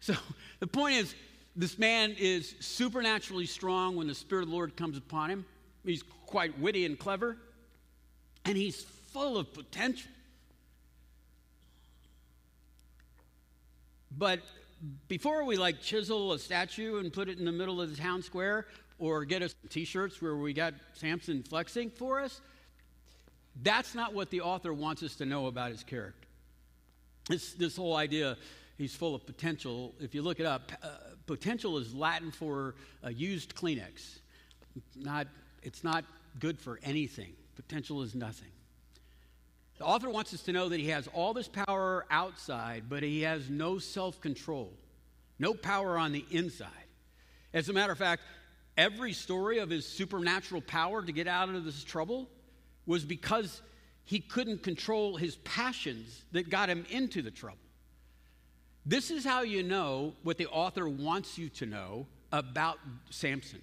So 0.01 0.15
the 0.61 0.67
point 0.67 0.95
is, 0.95 1.15
this 1.55 1.79
man 1.79 2.17
is 2.19 2.55
supernaturally 2.61 3.45
strong 3.45 3.97
when 3.97 4.07
the 4.07 4.15
Spirit 4.15 4.45
of 4.45 4.49
the 4.49 4.55
Lord 4.55 4.79
comes 4.79 4.97
upon 4.97 5.29
him. 5.29 5.45
He's 5.85 6.03
quite 6.25 6.59
witty 6.59 6.87
and 6.87 6.99
clever, 6.99 7.37
and 8.47 8.57
he's 8.57 8.83
full 9.13 9.37
of 9.37 9.53
potential. 9.53 10.11
But 14.17 14.41
before 15.07 15.45
we 15.45 15.59
like 15.59 15.83
chisel 15.83 16.33
a 16.33 16.39
statue 16.39 16.99
and 16.99 17.13
put 17.13 17.29
it 17.29 17.39
in 17.39 17.45
the 17.45 17.53
middle 17.53 17.83
of 17.83 17.95
the 17.95 18.03
town 18.03 18.23
square 18.23 18.67
or 18.99 19.27
get 19.27 19.43
us 19.43 19.55
t-shirts 19.69 20.23
where 20.23 20.37
we 20.37 20.55
got 20.55 20.73
Samson 20.95 21.43
flexing 21.43 21.91
for 21.91 22.21
us, 22.21 22.41
that's 23.63 23.95
not 23.95 24.15
what 24.15 24.31
the 24.31 24.41
author 24.41 24.73
wants 24.73 25.03
us 25.03 25.15
to 25.17 25.27
know 25.27 25.47
about 25.47 25.73
his 25.73 25.85
character. 25.85 26.22
This, 27.29 27.53
this 27.55 27.77
whole 27.77 27.97
idea, 27.97 28.37
he's 28.79 28.95
full 28.95 29.15
of 29.15 29.25
potential. 29.27 29.95
If 30.01 30.15
you 30.15 30.23
look 30.23 30.41
it 30.41 30.47
up, 30.47 30.73
uh, 30.83 30.89
potential 31.27 31.79
is 31.79 31.95
Latin 31.95 32.31
for 32.31 32.75
uh, 33.05 33.09
used 33.09 33.55
Kleenex. 33.55 34.19
Not, 34.97 35.29
it's 35.63 35.85
not 35.85 36.05
good 36.39 36.59
for 36.59 36.81
anything. 36.83 37.33
Potential 37.55 38.03
is 38.03 38.15
nothing. 38.15 38.49
The 39.79 39.85
author 39.85 40.11
wants 40.11 40.33
us 40.35 40.43
to 40.43 40.53
know 40.53 40.69
that 40.69 40.81
he 40.81 40.89
has 40.89 41.09
all 41.09 41.33
this 41.33 41.49
power 41.49 42.07
outside, 42.11 42.85
but 42.89 43.03
he 43.03 43.23
has 43.23 43.51
no 43.51 43.79
self 43.79 44.21
control, 44.21 44.73
no 45.39 45.55
power 45.55 45.99
on 45.99 46.13
the 46.13 46.25
inside. 46.31 46.69
As 47.53 47.69
a 47.69 47.73
matter 47.73 47.93
of 47.93 47.99
fact, 47.99 48.23
every 48.77 49.13
story 49.13 49.59
of 49.59 49.71
his 49.71 49.87
supernatural 49.87 50.61
power 50.61 51.03
to 51.03 51.13
get 51.13 51.27
out 51.27 51.49
of 51.49 51.65
this 51.65 51.85
trouble 51.85 52.29
was 52.87 53.05
because 53.05 53.61
he 54.05 54.21
couldn't 54.21 54.63
control 54.63 55.17
his 55.17 55.37
passions 55.37 56.25
that 56.33 56.51
got 56.51 56.69
him 56.69 56.85
into 56.91 57.23
the 57.23 57.31
trouble. 57.31 57.59
This 58.85 59.11
is 59.11 59.25
how 59.25 59.43
you 59.43 59.63
know 59.63 60.15
what 60.23 60.39
the 60.39 60.47
author 60.49 60.89
wants 60.89 61.39
you 61.39 61.49
to 61.51 61.67
know 61.67 62.07
about 62.33 62.79
Samson. 63.11 63.63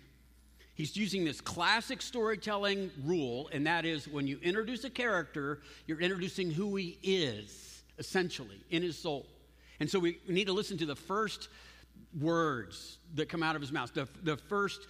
He's 0.75 0.95
using 0.95 1.25
this 1.25 1.41
classic 1.41 2.01
storytelling 2.01 2.89
rule, 3.03 3.49
and 3.51 3.67
that 3.67 3.83
is 3.83 4.07
when 4.07 4.27
you 4.27 4.39
introduce 4.41 4.85
a 4.85 4.89
character, 4.89 5.59
you're 5.87 5.99
introducing 5.99 6.49
who 6.51 6.77
he 6.77 6.97
is, 7.03 7.83
essentially, 7.97 8.61
in 8.69 8.81
his 8.81 8.97
soul. 8.97 9.25
And 9.81 9.89
so 9.89 9.99
we 9.99 10.19
need 10.29 10.47
to 10.47 10.53
listen 10.53 10.77
to 10.77 10.85
the 10.85 10.95
first 10.95 11.49
words 12.17 12.97
that 13.15 13.27
come 13.27 13.43
out 13.43 13.55
of 13.55 13.61
his 13.61 13.73
mouth, 13.73 13.93
the, 13.93 14.07
the 14.23 14.37
first 14.37 14.87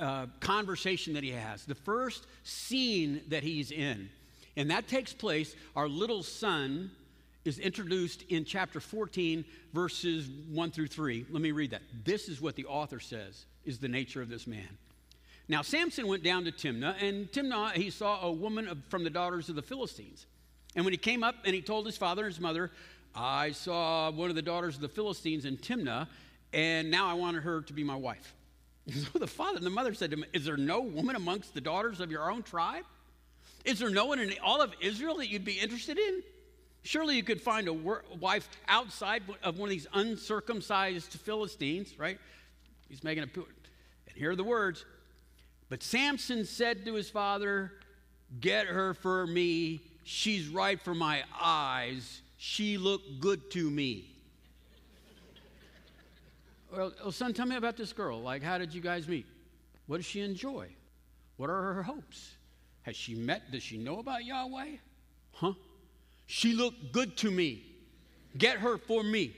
uh, 0.00 0.26
conversation 0.40 1.14
that 1.14 1.22
he 1.22 1.30
has, 1.30 1.64
the 1.66 1.74
first 1.74 2.26
scene 2.42 3.20
that 3.28 3.44
he's 3.44 3.70
in. 3.70 4.08
And 4.56 4.70
that 4.70 4.88
takes 4.88 5.12
place, 5.12 5.54
our 5.74 5.88
little 5.88 6.22
son 6.22 6.90
is 7.44 7.58
introduced 7.58 8.22
in 8.28 8.44
chapter 8.44 8.80
14, 8.80 9.44
verses 9.72 10.28
1 10.50 10.70
through 10.70 10.86
3. 10.86 11.26
Let 11.30 11.42
me 11.42 11.52
read 11.52 11.70
that. 11.70 11.82
This 12.04 12.28
is 12.28 12.40
what 12.40 12.54
the 12.54 12.66
author 12.66 13.00
says 13.00 13.46
is 13.64 13.78
the 13.78 13.88
nature 13.88 14.22
of 14.22 14.28
this 14.28 14.46
man. 14.46 14.68
Now, 15.48 15.62
Samson 15.62 16.06
went 16.06 16.22
down 16.22 16.44
to 16.44 16.52
Timnah, 16.52 17.02
and 17.02 17.30
Timnah 17.32 17.72
he 17.72 17.90
saw 17.90 18.22
a 18.22 18.32
woman 18.32 18.82
from 18.88 19.04
the 19.04 19.10
daughters 19.10 19.48
of 19.48 19.56
the 19.56 19.62
Philistines. 19.62 20.26
And 20.76 20.84
when 20.84 20.92
he 20.92 20.98
came 20.98 21.22
up 21.22 21.34
and 21.44 21.54
he 21.54 21.60
told 21.60 21.84
his 21.84 21.96
father 21.96 22.24
and 22.24 22.32
his 22.32 22.40
mother, 22.40 22.70
I 23.14 23.52
saw 23.52 24.10
one 24.10 24.30
of 24.30 24.36
the 24.36 24.42
daughters 24.42 24.76
of 24.76 24.80
the 24.80 24.88
Philistines 24.88 25.44
in 25.44 25.56
Timnah, 25.56 26.06
and 26.52 26.90
now 26.90 27.08
I 27.08 27.14
wanted 27.14 27.42
her 27.42 27.60
to 27.62 27.72
be 27.72 27.84
my 27.84 27.96
wife. 27.96 28.34
So 28.92 29.18
the 29.18 29.28
father 29.28 29.58
and 29.58 29.66
the 29.66 29.70
mother 29.70 29.94
said 29.94 30.10
to 30.10 30.16
him, 30.16 30.24
Is 30.32 30.44
there 30.44 30.56
no 30.56 30.80
woman 30.80 31.14
amongst 31.14 31.54
the 31.54 31.60
daughters 31.60 32.00
of 32.00 32.10
your 32.10 32.30
own 32.30 32.42
tribe? 32.42 32.84
Is 33.64 33.78
there 33.78 33.90
no 33.90 34.06
one 34.06 34.18
in 34.18 34.34
all 34.42 34.60
of 34.60 34.72
Israel 34.80 35.16
that 35.18 35.28
you'd 35.28 35.44
be 35.44 35.58
interested 35.58 35.98
in? 35.98 36.22
Surely 36.82 37.16
you 37.16 37.22
could 37.22 37.40
find 37.40 37.68
a 37.68 37.72
wife 37.72 38.48
outside 38.66 39.22
of 39.42 39.58
one 39.58 39.68
of 39.68 39.70
these 39.70 39.86
uncircumcised 39.94 41.12
Philistines, 41.12 41.96
right? 41.98 42.18
He's 42.88 43.04
making 43.04 43.22
a 43.22 43.28
point. 43.28 43.48
And 44.08 44.16
here 44.16 44.32
are 44.32 44.36
the 44.36 44.44
words. 44.44 44.84
But 45.68 45.82
Samson 45.82 46.44
said 46.44 46.84
to 46.86 46.94
his 46.94 47.08
father, 47.08 47.72
Get 48.40 48.66
her 48.66 48.94
for 48.94 49.26
me. 49.26 49.80
She's 50.04 50.48
right 50.48 50.80
for 50.80 50.94
my 50.94 51.22
eyes. 51.40 52.22
She 52.36 52.78
looked 52.78 53.20
good 53.20 53.50
to 53.52 53.70
me. 53.70 54.10
well, 56.74 56.92
well, 57.00 57.12
son, 57.12 57.32
tell 57.32 57.46
me 57.46 57.56
about 57.56 57.76
this 57.76 57.92
girl. 57.92 58.20
Like, 58.20 58.42
how 58.42 58.58
did 58.58 58.74
you 58.74 58.80
guys 58.80 59.06
meet? 59.06 59.26
What 59.86 59.98
does 59.98 60.06
she 60.06 60.20
enjoy? 60.20 60.68
What 61.36 61.50
are 61.50 61.74
her 61.74 61.82
hopes? 61.82 62.32
Has 62.82 62.96
she 62.96 63.14
met? 63.14 63.50
Does 63.50 63.62
she 63.62 63.78
know 63.78 64.00
about 64.00 64.24
Yahweh? 64.24 64.76
Huh? 65.34 65.52
She 66.26 66.54
looked 66.54 66.92
good 66.92 67.16
to 67.18 67.30
me. 67.30 67.62
Get 68.36 68.58
her 68.58 68.78
for 68.78 69.02
me. 69.02 69.34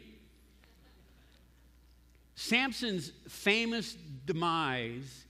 Samson's 2.37 3.13
famous 3.29 3.97
demise 4.27 5.25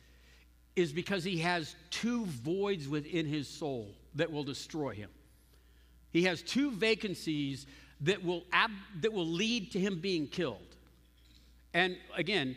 is 0.76 0.92
because 0.92 1.22
he 1.22 1.38
has 1.38 1.74
two 1.90 2.26
voids 2.26 2.88
within 2.88 3.26
his 3.26 3.48
soul 3.48 3.88
that 4.14 4.30
will 4.30 4.44
destroy 4.44 4.94
him. 4.94 5.10
He 6.12 6.22
has 6.24 6.42
two 6.42 6.70
vacancies 6.70 7.66
that 8.02 8.24
will, 8.24 8.44
ab- 8.52 8.70
that 9.00 9.12
will 9.12 9.26
lead 9.26 9.72
to 9.72 9.80
him 9.80 10.00
being 10.00 10.26
killed. 10.26 10.58
And 11.72 11.96
again, 12.16 12.56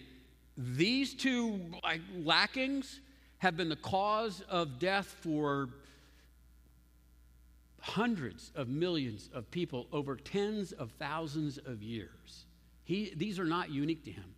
these 0.57 1.13
two 1.13 1.59
like, 1.83 2.01
lackings 2.15 2.99
have 3.39 3.55
been 3.55 3.69
the 3.69 3.75
cause 3.75 4.41
of 4.49 4.79
death 4.79 5.05
for 5.21 5.69
hundreds 7.79 8.51
of 8.55 8.67
millions 8.67 9.29
of 9.33 9.49
people 9.51 9.87
over 9.93 10.15
tens 10.15 10.71
of 10.71 10.91
thousands 10.99 11.57
of 11.57 11.81
years. 11.81 12.45
He, 12.83 13.13
these 13.15 13.39
are 13.39 13.45
not 13.45 13.69
unique 13.69 14.03
to 14.05 14.11
him. 14.11 14.33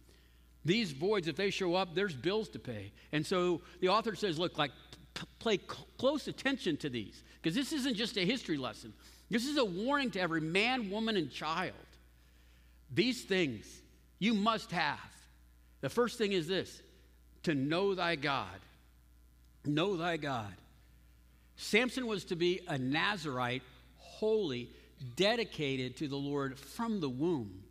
These 0.65 0.91
voids, 0.91 1.27
if 1.27 1.35
they 1.35 1.49
show 1.49 1.75
up, 1.75 1.95
there's 1.95 2.13
bills 2.13 2.49
to 2.49 2.59
pay. 2.59 2.91
And 3.11 3.25
so 3.25 3.61
the 3.79 3.87
author 3.89 4.15
says, 4.15 4.37
look, 4.37 4.57
like, 4.57 4.71
p- 5.13 5.25
play 5.39 5.57
c- 5.57 5.63
close 5.97 6.27
attention 6.27 6.77
to 6.77 6.89
these, 6.89 7.23
because 7.41 7.55
this 7.55 7.71
isn't 7.71 7.95
just 7.95 8.17
a 8.17 8.25
history 8.25 8.57
lesson. 8.57 8.93
This 9.29 9.45
is 9.45 9.57
a 9.57 9.65
warning 9.65 10.11
to 10.11 10.19
every 10.19 10.41
man, 10.41 10.89
woman, 10.89 11.15
and 11.15 11.31
child. 11.31 11.73
These 12.93 13.23
things 13.23 13.65
you 14.19 14.33
must 14.33 14.71
have. 14.71 14.99
The 15.81 15.89
first 15.89 16.17
thing 16.17 16.33
is 16.33 16.47
this 16.47 16.81
to 17.43 17.55
know 17.55 17.95
thy 17.95 18.15
God. 18.15 18.59
Know 19.65 19.97
thy 19.97 20.17
God. 20.17 20.53
Samson 21.55 22.07
was 22.07 22.25
to 22.25 22.35
be 22.35 22.61
a 22.67 22.77
Nazarite, 22.77 23.63
holy, 23.97 24.69
dedicated 25.15 25.97
to 25.97 26.07
the 26.07 26.15
Lord 26.15 26.57
from 26.57 26.99
the 26.99 27.09
womb. 27.09 27.63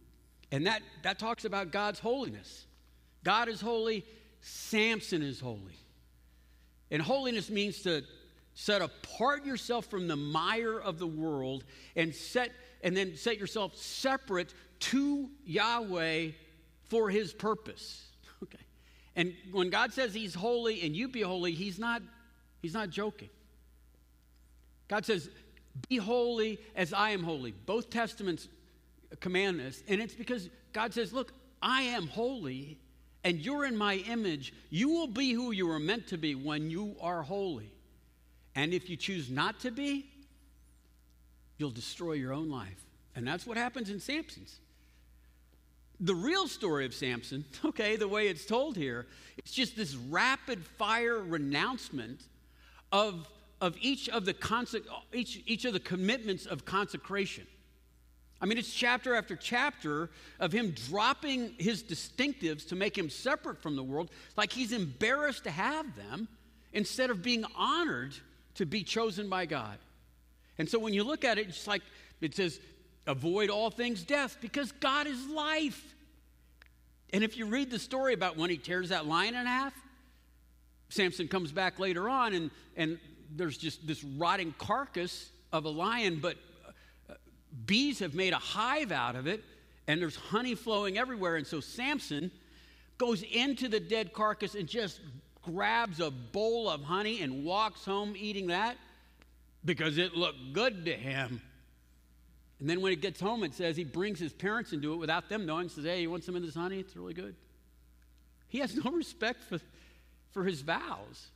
And 0.50 0.66
that, 0.66 0.82
that 1.02 1.18
talks 1.18 1.44
about 1.44 1.70
God's 1.70 1.98
holiness. 1.98 2.66
God 3.24 3.48
is 3.48 3.60
holy, 3.60 4.04
Samson 4.40 5.22
is 5.22 5.40
holy. 5.40 5.78
And 6.90 7.02
holiness 7.02 7.50
means 7.50 7.82
to 7.82 8.02
set 8.54 8.82
apart 8.82 9.44
yourself 9.44 9.86
from 9.86 10.08
the 10.08 10.16
mire 10.16 10.78
of 10.78 10.98
the 10.98 11.06
world 11.06 11.64
and 11.96 12.14
set 12.14 12.50
and 12.82 12.96
then 12.96 13.16
set 13.16 13.38
yourself 13.38 13.76
separate 13.76 14.54
to 14.80 15.28
Yahweh 15.44 16.30
for 16.84 17.10
his 17.10 17.32
purpose. 17.32 18.07
And 19.18 19.34
when 19.52 19.68
God 19.68 19.92
says 19.92 20.14
he's 20.14 20.34
holy 20.34 20.80
and 20.80 20.96
you 20.96 21.08
be 21.08 21.20
holy, 21.20 21.52
he's 21.52 21.78
not 21.78 22.00
he's 22.62 22.72
not 22.72 22.88
joking. 22.88 23.28
God 24.88 25.04
says, 25.04 25.28
"Be 25.90 25.98
holy 25.98 26.58
as 26.74 26.94
I 26.94 27.10
am 27.10 27.22
holy." 27.22 27.52
Both 27.52 27.90
testaments 27.90 28.48
command 29.20 29.60
this, 29.60 29.82
and 29.86 30.00
it's 30.00 30.14
because 30.14 30.48
God 30.72 30.94
says, 30.94 31.12
"Look, 31.12 31.34
I 31.60 31.82
am 31.82 32.06
holy 32.06 32.78
and 33.24 33.44
you're 33.44 33.64
in 33.64 33.76
my 33.76 33.96
image, 33.96 34.52
you 34.70 34.88
will 34.88 35.06
be 35.06 35.32
who 35.32 35.50
you 35.50 35.66
were 35.66 35.78
meant 35.78 36.06
to 36.08 36.16
be 36.16 36.34
when 36.34 36.70
you 36.70 36.96
are 37.00 37.22
holy. 37.22 37.72
And 38.54 38.72
if 38.72 38.88
you 38.88 38.96
choose 38.96 39.30
not 39.30 39.60
to 39.60 39.70
be, 39.70 40.06
you'll 41.58 41.70
destroy 41.70 42.12
your 42.12 42.32
own 42.32 42.48
life. 42.48 42.86
And 43.14 43.26
that's 43.26 43.46
what 43.46 43.56
happens 43.56 43.90
in 43.90 44.00
Samson's. 44.00 44.60
The 46.00 46.14
real 46.14 46.46
story 46.46 46.86
of 46.86 46.94
Samson, 46.94 47.44
okay, 47.64 47.96
the 47.96 48.08
way 48.08 48.28
it's 48.28 48.44
told 48.44 48.76
here, 48.76 49.06
it's 49.36 49.52
just 49.52 49.76
this 49.76 49.94
rapid 49.94 50.64
fire 50.64 51.18
renouncement 51.18 52.22
of, 52.92 53.28
of 53.60 53.76
each 53.80 54.08
of 54.08 54.24
the 54.24 54.34
conse- 54.34 54.84
each, 55.12 55.42
each 55.46 55.64
of 55.64 55.72
the 55.72 55.80
commitments 55.80 56.46
of 56.46 56.64
consecration. 56.64 57.46
I 58.40 58.46
mean, 58.46 58.58
it's 58.58 58.72
chapter 58.72 59.16
after 59.16 59.34
chapter 59.34 60.10
of 60.38 60.52
him 60.52 60.70
dropping 60.88 61.54
his 61.58 61.82
distinctives 61.82 62.68
to 62.68 62.76
make 62.76 62.96
him 62.96 63.10
separate 63.10 63.60
from 63.60 63.74
the 63.74 63.82
world, 63.82 64.10
like 64.36 64.52
he's 64.52 64.72
embarrassed 64.72 65.44
to 65.44 65.50
have 65.50 65.96
them, 65.96 66.28
instead 66.72 67.10
of 67.10 67.22
being 67.22 67.44
honored 67.56 68.14
to 68.54 68.66
be 68.66 68.84
chosen 68.84 69.28
by 69.28 69.46
God. 69.46 69.78
And 70.58 70.68
so 70.68 70.78
when 70.78 70.94
you 70.94 71.02
look 71.02 71.24
at 71.24 71.38
it, 71.38 71.48
it's 71.48 71.66
like 71.66 71.82
it 72.20 72.34
says, 72.34 72.60
avoid 73.08 73.50
all 73.50 73.70
things 73.70 74.04
death, 74.04 74.36
because 74.40 74.70
God 74.70 75.08
is 75.08 75.26
life. 75.26 75.94
And 77.12 77.24
if 77.24 77.36
you 77.36 77.46
read 77.46 77.70
the 77.70 77.78
story 77.78 78.12
about 78.14 78.36
when 78.36 78.50
he 78.50 78.58
tears 78.58 78.90
that 78.90 79.06
lion 79.06 79.34
in 79.34 79.46
half, 79.46 79.74
Samson 80.90 81.26
comes 81.26 81.50
back 81.50 81.78
later 81.78 82.08
on, 82.08 82.34
and, 82.34 82.50
and 82.76 82.98
there's 83.34 83.58
just 83.58 83.86
this 83.86 84.04
rotting 84.04 84.54
carcass 84.58 85.30
of 85.52 85.64
a 85.64 85.68
lion, 85.68 86.20
but 86.20 86.36
uh, 87.08 87.14
bees 87.66 87.98
have 87.98 88.14
made 88.14 88.32
a 88.32 88.38
hive 88.38 88.92
out 88.92 89.16
of 89.16 89.26
it, 89.26 89.42
and 89.86 90.00
there's 90.00 90.16
honey 90.16 90.54
flowing 90.54 90.98
everywhere. 90.98 91.36
And 91.36 91.46
so 91.46 91.60
Samson 91.60 92.30
goes 92.98 93.22
into 93.22 93.68
the 93.68 93.80
dead 93.80 94.12
carcass 94.12 94.54
and 94.54 94.68
just 94.68 95.00
grabs 95.42 96.00
a 96.00 96.10
bowl 96.10 96.68
of 96.68 96.82
honey 96.82 97.22
and 97.22 97.44
walks 97.44 97.84
home 97.84 98.14
eating 98.18 98.48
that 98.48 98.76
because 99.64 99.96
it 99.96 100.14
looked 100.14 100.52
good 100.52 100.84
to 100.84 100.92
him. 100.92 101.40
And 102.60 102.68
then 102.68 102.80
when 102.80 102.90
he 102.90 102.96
gets 102.96 103.20
home, 103.20 103.44
it 103.44 103.54
says 103.54 103.76
he 103.76 103.84
brings 103.84 104.18
his 104.18 104.32
parents 104.32 104.72
into 104.72 104.92
it 104.92 104.96
without 104.96 105.28
them 105.28 105.46
knowing. 105.46 105.68
Says, 105.68 105.84
"Hey, 105.84 106.02
you 106.02 106.10
want 106.10 106.24
some 106.24 106.34
of 106.34 106.42
this 106.42 106.54
honey? 106.54 106.80
It's 106.80 106.96
really 106.96 107.14
good." 107.14 107.36
He 108.48 108.58
has 108.58 108.74
no 108.74 108.90
respect 108.92 109.44
for, 109.44 109.60
for 110.32 110.44
his 110.44 110.62
vows. 110.62 111.28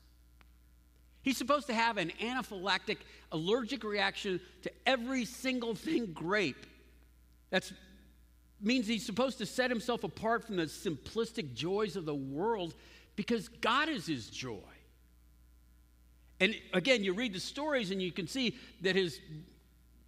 He's 1.22 1.36
supposed 1.36 1.68
to 1.68 1.74
have 1.74 1.98
an 1.98 2.10
anaphylactic 2.20 2.98
allergic 3.30 3.84
reaction 3.84 4.40
to 4.62 4.72
every 4.84 5.24
single 5.24 5.74
thing 5.74 6.06
grape. 6.14 6.66
That 7.50 7.70
means 8.60 8.86
he's 8.86 9.06
supposed 9.06 9.38
to 9.38 9.46
set 9.46 9.70
himself 9.70 10.04
apart 10.04 10.44
from 10.44 10.56
the 10.56 10.64
simplistic 10.64 11.54
joys 11.54 11.96
of 11.96 12.04
the 12.04 12.14
world 12.14 12.74
because 13.14 13.48
God 13.48 13.88
is 13.88 14.06
his 14.06 14.28
joy. 14.28 14.58
And 16.40 16.56
again, 16.72 17.04
you 17.04 17.12
read 17.12 17.34
the 17.34 17.40
stories 17.40 17.92
and 17.92 18.02
you 18.02 18.10
can 18.10 18.26
see 18.26 18.56
that 18.80 18.96
his 18.96 19.20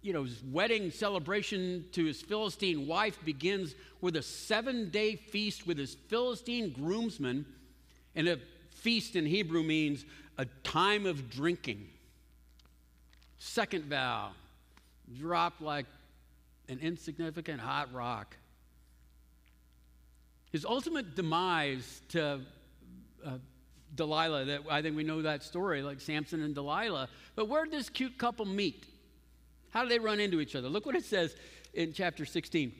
you 0.05 0.13
know, 0.13 0.23
his 0.23 0.43
wedding 0.51 0.91
celebration 0.91 1.83
to 1.93 2.05
his 2.05 2.21
Philistine 2.21 2.85
wife 2.85 3.17
begins 3.25 3.73
with 4.01 4.15
a 4.15 4.21
seven 4.21 4.91
day 4.91 5.15
feast 5.15 5.65
with 5.65 5.79
his 5.79 5.95
Philistine 5.95 6.69
groomsmen. 6.69 7.43
And 8.13 8.27
a 8.27 8.37
feast 8.69 9.15
in 9.15 9.25
Hebrew 9.25 9.63
means 9.63 10.05
a 10.37 10.45
time 10.63 11.07
of 11.07 11.31
drinking. 11.31 11.87
Second 13.39 13.85
vow, 13.85 14.29
dropped 15.17 15.59
like 15.59 15.87
an 16.69 16.77
insignificant 16.83 17.59
hot 17.59 17.91
rock. 17.91 18.37
His 20.51 20.65
ultimate 20.65 21.15
demise 21.15 22.01
to 22.09 22.41
uh, 23.25 23.31
Delilah, 23.95 24.45
that 24.45 24.61
I 24.69 24.83
think 24.83 24.95
we 24.95 25.03
know 25.03 25.23
that 25.23 25.41
story, 25.41 25.81
like 25.81 25.99
Samson 25.99 26.43
and 26.43 26.53
Delilah. 26.53 27.09
But 27.35 27.49
where 27.49 27.63
did 27.65 27.73
this 27.73 27.89
cute 27.89 28.19
couple 28.19 28.45
meet? 28.45 28.85
How 29.75 29.83
do 29.83 29.89
they 29.89 29.99
run 29.99 30.21
into 30.21 30.39
each 30.39 30.55
other? 30.55 30.69
Look 30.69 30.85
what 30.85 30.95
it 30.95 31.03
says 31.03 31.35
in 31.73 31.91
chapter 31.91 32.25
16. 32.25 32.71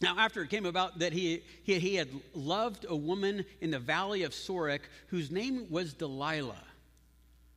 Now, 0.00 0.14
after 0.16 0.42
it 0.42 0.48
came 0.48 0.64
about 0.64 1.00
that 1.00 1.12
he, 1.12 1.42
he, 1.64 1.80
he 1.80 1.96
had 1.96 2.08
loved 2.34 2.86
a 2.88 2.94
woman 2.94 3.44
in 3.60 3.72
the 3.72 3.80
valley 3.80 4.22
of 4.22 4.30
Sorek 4.30 4.82
whose 5.08 5.32
name 5.32 5.66
was 5.70 5.92
Delilah. 5.92 6.62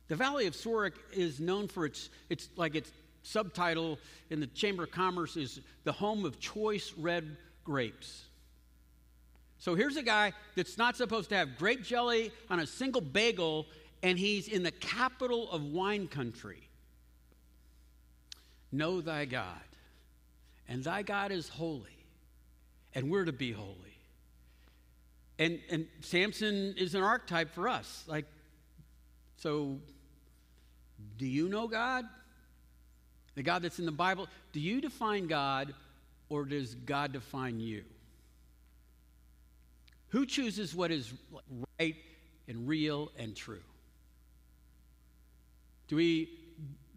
The 0.08 0.16
valley 0.16 0.48
of 0.48 0.54
Sorek 0.54 0.94
is 1.12 1.38
known 1.38 1.68
for 1.68 1.86
its, 1.86 2.10
its 2.28 2.48
like 2.56 2.74
its 2.74 2.90
subtitle 3.22 4.00
in 4.30 4.40
the 4.40 4.48
Chamber 4.48 4.82
of 4.82 4.90
Commerce 4.90 5.36
is 5.36 5.60
the 5.84 5.92
home 5.92 6.24
of 6.24 6.40
choice 6.40 6.92
red 6.98 7.36
grapes. 7.62 8.24
So 9.58 9.76
here's 9.76 9.96
a 9.96 10.02
guy 10.02 10.32
that's 10.56 10.76
not 10.76 10.96
supposed 10.96 11.28
to 11.28 11.36
have 11.36 11.58
grape 11.58 11.84
jelly 11.84 12.32
on 12.50 12.58
a 12.58 12.66
single 12.66 13.00
bagel, 13.00 13.66
and 14.02 14.18
he's 14.18 14.48
in 14.48 14.64
the 14.64 14.72
capital 14.72 15.48
of 15.52 15.62
wine 15.62 16.08
country. 16.08 16.68
Know 18.74 19.00
thy 19.00 19.24
God, 19.24 19.46
and 20.68 20.82
thy 20.82 21.02
God 21.02 21.30
is 21.30 21.48
holy, 21.48 21.96
and 22.92 23.08
we're 23.08 23.24
to 23.24 23.32
be 23.32 23.52
holy. 23.52 23.76
And, 25.38 25.60
and 25.70 25.86
Samson 26.00 26.74
is 26.76 26.96
an 26.96 27.02
archetype 27.04 27.54
for 27.54 27.68
us. 27.68 28.02
Like, 28.08 28.24
so 29.36 29.78
do 31.18 31.24
you 31.24 31.48
know 31.48 31.68
God? 31.68 32.04
The 33.36 33.44
God 33.44 33.62
that's 33.62 33.78
in 33.78 33.86
the 33.86 33.92
Bible? 33.92 34.26
Do 34.52 34.58
you 34.58 34.80
define 34.80 35.28
God, 35.28 35.72
or 36.28 36.44
does 36.44 36.74
God 36.74 37.12
define 37.12 37.60
you? 37.60 37.84
Who 40.08 40.26
chooses 40.26 40.74
what 40.74 40.90
is 40.90 41.12
right 41.78 41.94
and 42.48 42.66
real 42.66 43.12
and 43.18 43.36
true? 43.36 43.62
Do 45.86 45.94
we 45.94 46.40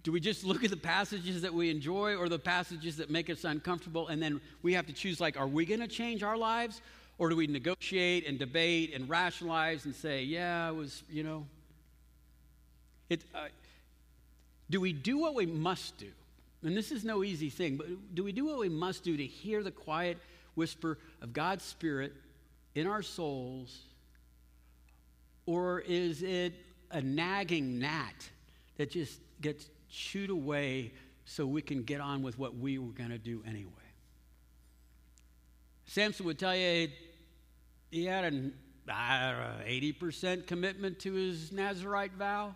do 0.03 0.11
we 0.11 0.19
just 0.19 0.43
look 0.43 0.63
at 0.63 0.69
the 0.69 0.77
passages 0.77 1.41
that 1.41 1.53
we 1.53 1.69
enjoy 1.69 2.15
or 2.15 2.29
the 2.29 2.39
passages 2.39 2.97
that 2.97 3.09
make 3.09 3.29
us 3.29 3.43
uncomfortable 3.43 4.07
and 4.07 4.21
then 4.21 4.39
we 4.61 4.73
have 4.73 4.85
to 4.87 4.93
choose 4.93 5.19
like 5.19 5.37
are 5.37 5.47
we 5.47 5.65
going 5.65 5.79
to 5.79 5.87
change 5.87 6.23
our 6.23 6.37
lives 6.37 6.81
or 7.17 7.29
do 7.29 7.35
we 7.35 7.47
negotiate 7.47 8.27
and 8.27 8.39
debate 8.39 8.93
and 8.93 9.09
rationalize 9.09 9.85
and 9.85 9.95
say 9.95 10.23
yeah 10.23 10.69
it 10.69 10.75
was 10.75 11.03
you 11.09 11.23
know. 11.23 11.45
It 13.09 13.23
uh, 13.33 13.47
do 14.69 14.81
we 14.81 14.91
do 14.91 15.17
what 15.17 15.33
we 15.33 15.45
must 15.45 15.97
do? 15.97 16.09
And 16.63 16.75
this 16.75 16.91
is 16.91 17.05
no 17.05 17.23
easy 17.23 17.49
thing 17.49 17.77
but 17.77 17.87
do 18.15 18.23
we 18.23 18.31
do 18.31 18.45
what 18.45 18.59
we 18.59 18.69
must 18.69 19.03
do 19.03 19.15
to 19.17 19.25
hear 19.25 19.63
the 19.63 19.71
quiet 19.71 20.17
whisper 20.55 20.97
of 21.21 21.33
god's 21.33 21.63
spirit 21.63 22.13
in 22.75 22.87
our 22.87 23.01
souls 23.01 23.79
or 25.45 25.81
is 25.81 26.23
it 26.23 26.53
a 26.91 27.01
nagging 27.01 27.79
gnat 27.79 28.29
that 28.77 28.91
just 28.91 29.19
gets 29.41 29.69
chewed 29.89 30.29
away 30.29 30.93
so 31.25 31.45
we 31.45 31.61
can 31.61 31.83
get 31.83 32.01
on 32.01 32.23
with 32.23 32.39
what 32.39 32.55
we 32.55 32.77
were 32.77 32.93
going 32.93 33.09
to 33.09 33.17
do 33.17 33.43
anyway. 33.45 33.71
Samson 35.85 36.25
would 36.25 36.39
tell 36.39 36.55
you 36.55 36.89
he 37.91 38.05
had 38.05 38.25
an 38.25 38.53
80% 38.87 40.47
commitment 40.47 40.99
to 40.99 41.13
his 41.13 41.51
Nazarite 41.51 42.13
vow. 42.13 42.55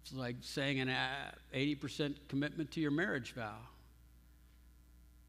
It's 0.00 0.12
like 0.12 0.36
saying 0.40 0.80
an 0.80 0.88
uh, 0.88 1.32
80% 1.54 2.14
commitment 2.28 2.70
to 2.72 2.80
your 2.80 2.92
marriage 2.92 3.32
vow. 3.34 3.56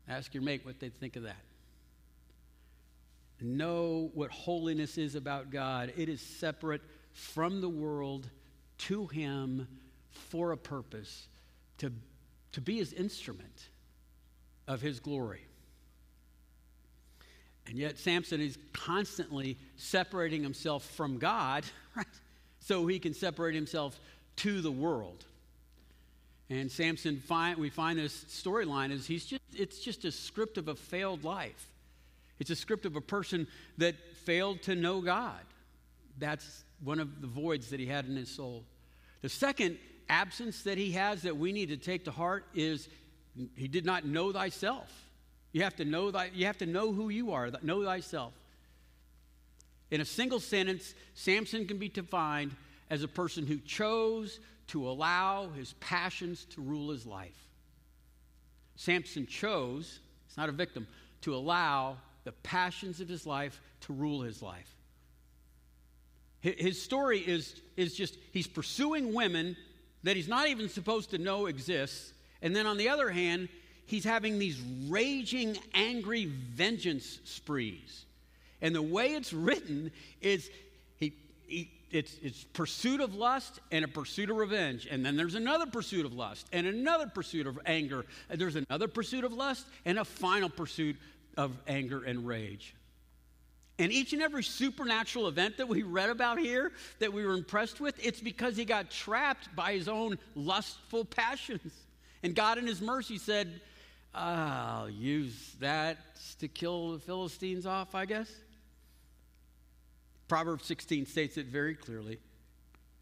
Ask 0.07 0.33
your 0.33 0.43
mate 0.43 0.65
what 0.65 0.79
they 0.79 0.89
think 0.89 1.15
of 1.15 1.23
that. 1.23 1.35
Know 3.41 4.09
what 4.13 4.31
holiness 4.31 4.97
is 4.97 5.15
about 5.15 5.51
God. 5.51 5.93
It 5.95 6.09
is 6.09 6.21
separate 6.21 6.81
from 7.11 7.61
the 7.61 7.69
world 7.69 8.29
to 8.79 9.07
Him 9.07 9.67
for 10.17 10.51
a 10.51 10.57
purpose 10.57 11.27
to, 11.79 11.91
to 12.53 12.61
be 12.61 12.77
his 12.77 12.93
instrument 12.93 13.69
of 14.67 14.81
his 14.81 14.99
glory. 14.99 15.45
And 17.67 17.77
yet, 17.77 17.97
Samson 17.97 18.39
is 18.39 18.57
constantly 18.73 19.57
separating 19.75 20.41
himself 20.41 20.83
from 20.83 21.17
God, 21.17 21.65
right? 21.95 22.05
So 22.59 22.87
he 22.87 22.99
can 22.99 23.13
separate 23.13 23.55
himself 23.55 23.99
to 24.37 24.61
the 24.61 24.71
world. 24.71 25.25
And 26.49 26.71
Samson, 26.71 27.19
find, 27.19 27.57
we 27.57 27.69
find 27.69 27.99
this 27.99 28.23
storyline 28.25 28.91
is 28.91 29.05
he's 29.05 29.25
just, 29.25 29.41
it's 29.53 29.79
just 29.79 30.05
a 30.05 30.11
script 30.11 30.57
of 30.57 30.69
a 30.69 30.75
failed 30.75 31.25
life. 31.25 31.67
It's 32.39 32.49
a 32.49 32.55
script 32.55 32.85
of 32.85 32.95
a 32.95 33.01
person 33.01 33.47
that 33.79 33.95
failed 34.23 34.61
to 34.63 34.75
know 34.75 35.01
God. 35.01 35.41
That's 36.19 36.63
one 36.83 36.99
of 36.99 37.21
the 37.21 37.27
voids 37.27 37.69
that 37.71 37.79
he 37.79 37.85
had 37.85 38.05
in 38.05 38.15
his 38.15 38.29
soul. 38.29 38.63
The 39.21 39.29
second 39.29 39.77
absence 40.09 40.63
that 40.63 40.77
he 40.77 40.91
has 40.91 41.23
that 41.23 41.37
we 41.37 41.51
need 41.51 41.69
to 41.69 41.77
take 41.77 42.05
to 42.05 42.11
heart 42.11 42.45
is 42.53 42.87
he 43.55 43.67
did 43.67 43.85
not 43.85 44.05
know 44.05 44.31
thyself. 44.31 44.91
You 45.51 45.63
have 45.63 45.75
to 45.77 45.85
know 45.85 46.11
thy, 46.11 46.29
you 46.33 46.45
have 46.45 46.57
to 46.59 46.65
know 46.65 46.91
who 46.91 47.09
you 47.09 47.31
are, 47.31 47.49
know 47.61 47.83
thyself. 47.83 48.33
In 49.89 50.01
a 50.01 50.05
single 50.05 50.39
sentence, 50.39 50.93
Samson 51.13 51.65
can 51.65 51.77
be 51.77 51.89
defined 51.89 52.55
as 52.89 53.03
a 53.03 53.07
person 53.07 53.45
who 53.45 53.57
chose 53.57 54.39
to 54.67 54.87
allow 54.89 55.49
his 55.49 55.73
passions 55.79 56.45
to 56.51 56.61
rule 56.61 56.89
his 56.89 57.05
life. 57.05 57.47
Samson 58.75 59.25
chose, 59.25 59.99
it's 60.27 60.37
not 60.37 60.49
a 60.49 60.51
victim, 60.51 60.87
to 61.21 61.35
allow 61.35 61.97
the 62.25 62.31
passions 62.31 62.99
of 62.99 63.07
his 63.07 63.25
life 63.25 63.59
to 63.81 63.93
rule 63.93 64.21
his 64.21 64.41
life. 64.41 64.73
His 66.41 66.81
story 66.81 67.19
is, 67.19 67.59
is 67.75 67.95
just 67.95 68.17
he's 68.31 68.47
pursuing 68.47 69.13
women 69.13 69.57
that 70.03 70.15
he's 70.15 70.27
not 70.27 70.47
even 70.47 70.69
supposed 70.69 71.11
to 71.11 71.17
know 71.17 71.47
exists. 71.47 72.13
And 72.41 72.55
then 72.55 72.65
on 72.65 72.77
the 72.77 72.89
other 72.89 73.09
hand, 73.09 73.49
he's 73.85 74.03
having 74.03 74.39
these 74.39 74.61
raging, 74.87 75.57
angry 75.73 76.25
vengeance 76.25 77.19
sprees. 77.23 78.05
And 78.61 78.73
the 78.73 78.81
way 78.81 79.13
it's 79.13 79.33
written 79.33 79.91
is 80.21 80.49
he, 80.97 81.13
he, 81.47 81.71
it's, 81.91 82.17
it's 82.21 82.43
pursuit 82.43 83.01
of 83.01 83.15
lust 83.15 83.59
and 83.71 83.85
a 83.85 83.87
pursuit 83.87 84.29
of 84.29 84.37
revenge. 84.37 84.87
And 84.89 85.05
then 85.05 85.15
there's 85.15 85.35
another 85.35 85.65
pursuit 85.65 86.05
of 86.05 86.13
lust 86.13 86.47
and 86.51 86.67
another 86.67 87.07
pursuit 87.07 87.47
of 87.47 87.59
anger. 87.65 88.05
There's 88.29 88.55
another 88.55 88.87
pursuit 88.87 89.23
of 89.23 89.33
lust 89.33 89.65
and 89.85 89.99
a 89.99 90.05
final 90.05 90.49
pursuit 90.49 90.97
of 91.37 91.51
anger 91.67 92.03
and 92.03 92.27
rage. 92.27 92.75
And 93.79 93.91
each 93.91 94.13
and 94.13 94.21
every 94.21 94.43
supernatural 94.43 95.27
event 95.27 95.57
that 95.57 95.67
we 95.67 95.83
read 95.83 96.09
about 96.09 96.39
here, 96.39 96.71
that 96.99 97.13
we 97.13 97.25
were 97.25 97.33
impressed 97.33 97.79
with, 97.79 97.95
it's 98.03 98.19
because 98.19 98.57
he 98.57 98.65
got 98.65 98.89
trapped 98.89 99.55
by 99.55 99.73
his 99.73 99.87
own 99.87 100.17
lustful 100.33 101.05
passions. 101.05 101.73
And 102.23 102.35
God, 102.35 102.57
in 102.57 102.65
his 102.65 102.81
mercy, 102.81 103.19
said, 103.19 103.61
I'll 104.15 104.89
use 104.89 105.55
that 105.59 105.97
to 106.39 106.47
kill 106.47 106.93
the 106.93 106.99
Philistines 106.99 107.67
off, 107.67 107.93
I 107.93 108.05
guess. 108.05 108.31
Proverbs 110.27 110.65
16 110.65 111.05
states 111.05 111.37
it 111.37 111.45
very 111.45 111.75
clearly. 111.75 112.19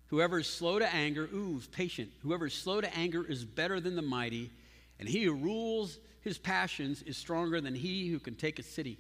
Whoever 0.08 0.40
is 0.40 0.48
slow 0.48 0.78
to 0.78 0.94
anger, 0.94 1.24
ooh, 1.34 1.62
patient. 1.72 2.12
Whoever 2.22 2.48
is 2.48 2.54
slow 2.54 2.82
to 2.82 2.96
anger 2.96 3.26
is 3.26 3.44
better 3.46 3.80
than 3.80 3.96
the 3.96 4.02
mighty, 4.02 4.52
and 5.00 5.08
he 5.08 5.24
who 5.24 5.34
rules 5.34 5.98
his 6.22 6.38
passions 6.38 7.02
is 7.04 7.18
stronger 7.18 7.62
than 7.62 7.76
he 7.76 8.10
who 8.10 8.20
can 8.20 8.36
take 8.36 8.60
a 8.60 8.64
city. 8.64 9.00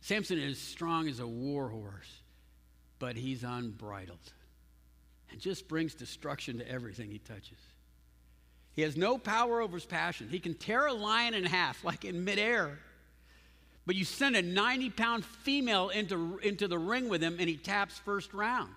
Samson 0.00 0.38
is 0.38 0.58
strong 0.58 1.08
as 1.08 1.20
a 1.20 1.26
war 1.26 1.68
horse, 1.68 2.22
but 2.98 3.16
he's 3.16 3.44
unbridled 3.44 4.32
and 5.30 5.40
just 5.40 5.68
brings 5.68 5.94
destruction 5.94 6.58
to 6.58 6.68
everything 6.68 7.10
he 7.10 7.18
touches. 7.18 7.58
He 8.72 8.82
has 8.82 8.96
no 8.96 9.18
power 9.18 9.60
over 9.60 9.76
his 9.76 9.84
passion. 9.84 10.28
He 10.30 10.40
can 10.40 10.54
tear 10.54 10.86
a 10.86 10.92
lion 10.92 11.34
in 11.34 11.44
half, 11.44 11.84
like 11.84 12.04
in 12.04 12.24
midair. 12.24 12.78
But 13.86 13.96
you 13.96 14.04
send 14.04 14.36
a 14.36 14.42
90 14.42 14.90
pound 14.90 15.24
female 15.24 15.88
into, 15.88 16.38
into 16.42 16.68
the 16.68 16.78
ring 16.78 17.08
with 17.08 17.22
him, 17.22 17.36
and 17.38 17.48
he 17.48 17.56
taps 17.56 17.98
first 17.98 18.32
round. 18.32 18.70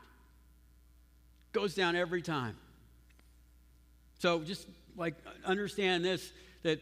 Goes 1.51 1.75
down 1.75 1.95
every 1.95 2.21
time. 2.21 2.57
So 4.19 4.39
just 4.39 4.67
like 4.95 5.15
understand 5.45 6.03
this 6.03 6.31
that 6.63 6.81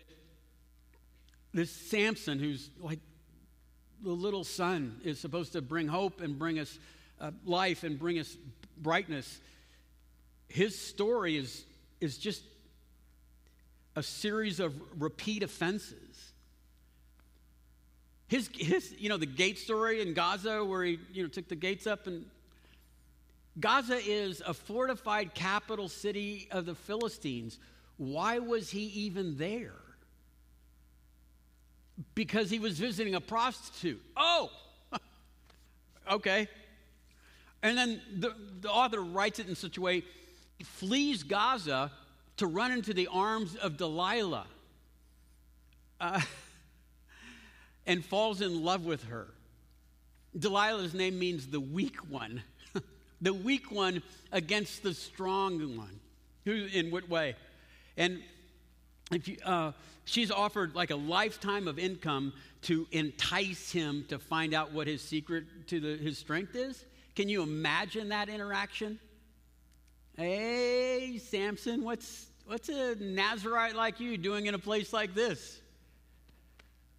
this 1.53 1.71
Samson, 1.71 2.39
who's 2.39 2.69
like 2.79 2.99
the 4.03 4.11
little 4.11 4.43
sun, 4.43 4.99
is 5.03 5.19
supposed 5.19 5.53
to 5.53 5.61
bring 5.61 5.87
hope 5.87 6.21
and 6.21 6.37
bring 6.37 6.59
us 6.59 6.79
uh, 7.19 7.31
life 7.45 7.83
and 7.83 7.99
bring 7.99 8.19
us 8.19 8.35
brightness. 8.77 9.39
His 10.47 10.77
story 10.77 11.37
is, 11.37 11.63
is 11.99 12.17
just 12.17 12.43
a 13.95 14.03
series 14.03 14.59
of 14.59 14.73
repeat 14.99 15.43
offenses. 15.43 16.33
His, 18.27 18.49
his, 18.53 18.93
you 18.97 19.09
know, 19.09 19.17
the 19.17 19.25
gate 19.25 19.59
story 19.59 20.01
in 20.01 20.13
Gaza 20.13 20.63
where 20.63 20.83
he, 20.83 20.99
you 21.13 21.23
know, 21.23 21.29
took 21.29 21.47
the 21.47 21.55
gates 21.55 21.85
up 21.85 22.07
and 22.07 22.25
Gaza 23.59 23.97
is 23.97 24.41
a 24.45 24.53
fortified 24.53 25.33
capital 25.33 25.89
city 25.89 26.47
of 26.51 26.65
the 26.65 26.75
Philistines. 26.75 27.59
Why 27.97 28.39
was 28.39 28.69
he 28.69 28.83
even 28.83 29.37
there? 29.37 29.73
Because 32.13 32.49
he 32.49 32.59
was 32.59 32.77
visiting 32.77 33.15
a 33.15 33.21
prostitute. 33.21 34.01
Oh, 34.17 34.51
okay. 36.11 36.47
And 37.63 37.77
then 37.77 38.01
the, 38.17 38.35
the 38.61 38.69
author 38.69 39.01
writes 39.01 39.39
it 39.39 39.47
in 39.47 39.55
such 39.55 39.77
a 39.77 39.81
way 39.81 40.03
he 40.57 40.63
flees 40.63 41.23
Gaza 41.23 41.91
to 42.37 42.45
run 42.47 42.71
into 42.71 42.93
the 42.93 43.07
arms 43.07 43.55
of 43.55 43.77
Delilah 43.77 44.45
uh, 45.99 46.21
and 47.87 48.05
falls 48.05 48.41
in 48.41 48.63
love 48.63 48.85
with 48.85 49.05
her. 49.05 49.27
Delilah's 50.37 50.93
name 50.93 51.19
means 51.19 51.47
the 51.47 51.59
weak 51.59 51.97
one, 52.09 52.41
the 53.21 53.33
weak 53.33 53.71
one 53.71 54.01
against 54.31 54.83
the 54.83 54.93
strong 54.93 55.77
one. 55.77 55.99
Who, 56.45 56.67
in 56.71 56.91
what 56.91 57.09
way? 57.09 57.35
And 57.97 58.21
if 59.11 59.27
you, 59.27 59.37
uh, 59.45 59.71
she's 60.05 60.31
offered 60.31 60.75
like 60.75 60.91
a 60.91 60.95
lifetime 60.95 61.67
of 61.67 61.77
income 61.77 62.33
to 62.63 62.87
entice 62.91 63.71
him 63.71 64.05
to 64.09 64.19
find 64.19 64.53
out 64.53 64.71
what 64.71 64.87
his 64.87 65.01
secret 65.01 65.45
to 65.67 65.79
the, 65.79 65.97
his 65.97 66.17
strength 66.17 66.55
is. 66.55 66.85
Can 67.15 67.27
you 67.29 67.43
imagine 67.43 68.09
that 68.09 68.29
interaction? 68.29 68.99
Hey, 70.17 71.19
Samson, 71.23 71.83
what's, 71.83 72.27
what's 72.45 72.69
a 72.69 72.95
Nazarite 72.95 73.75
like 73.75 73.99
you 73.99 74.17
doing 74.17 74.45
in 74.45 74.53
a 74.53 74.59
place 74.59 74.93
like 74.93 75.13
this? 75.13 75.59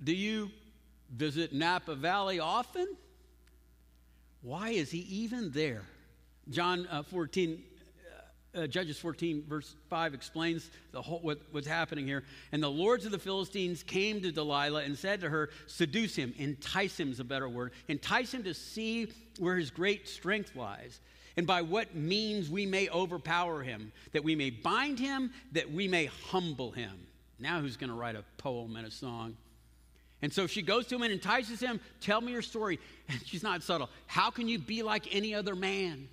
Do 0.03 0.15
you 0.15 0.51
visit 1.11 1.53
Napa 1.53 1.95
Valley 1.95 2.41
often? 2.41 2.87
Why 4.43 4.71
is 4.71 4.91
he 4.91 4.99
even 4.99 5.53
there? 5.53 5.85
John 6.51 6.89
uh, 6.91 7.05
14, 7.05 7.63
uh, 8.55 8.67
Judges 8.67 8.99
14, 8.99 9.45
verse 9.49 9.75
5 9.89 10.15
explains 10.15 10.71
the 10.93 11.01
whole, 11.01 11.21
what, 11.21 11.39
what's 11.53 11.67
happening 11.67 12.07
here. 12.07 12.25
And 12.53 12.63
the 12.63 12.71
lords 12.71 13.07
of 13.07 13.13
the 13.13 13.19
Philistines 13.19 13.83
came 13.83 14.21
to 14.21 14.31
Delilah 14.31 14.83
and 14.83 14.97
said 14.97 15.21
to 15.23 15.31
her, 15.31 15.51
Seduce 15.67 16.15
him, 16.15 16.35
entice 16.37 16.99
him 16.99 17.11
is 17.11 17.21
a 17.21 17.25
better 17.25 17.49
word, 17.49 17.73
entice 17.89 18.33
him 18.33 18.43
to 18.45 18.55
see 18.55 19.13
where 19.39 19.57
his 19.57 19.71
great 19.71 20.07
strength 20.09 20.55
lies, 20.55 21.01
and 21.37 21.47
by 21.47 21.63
what 21.63 21.95
means 21.95 22.51
we 22.51 22.67
may 22.67 22.91
overpower 22.91 23.63
him, 23.63 23.93
that 24.13 24.23
we 24.23 24.37
may 24.37 24.51
bind 24.51 24.99
him, 24.99 25.33
that 25.53 25.73
we 25.73 25.89
may 25.89 26.07
humble 26.07 26.73
him. 26.73 27.07
Now, 27.39 27.61
who's 27.61 27.79
going 27.79 27.91
to 27.91 27.97
write 27.97 28.17
a 28.17 28.25
poem 28.37 28.77
and 28.77 28.87
a 28.87 28.91
song? 28.91 29.37
And 30.21 30.33
so 30.33 30.47
she 30.47 30.63
goes 30.63 30.87
to 30.87 30.95
him 30.95 31.03
and 31.03 31.13
entices 31.13 31.59
him, 31.59 31.81
Tell 32.01 32.21
me 32.21 32.33
your 32.33 32.43
story. 32.43 32.79
And 33.09 33.21
she's 33.27 33.43
not 33.43 33.63
subtle. 33.63 33.89
How 34.07 34.31
can 34.31 34.47
you 34.47 34.59
be 34.59 34.83
like 34.83 35.13
any 35.13 35.35
other 35.35 35.57
man? 35.57 36.09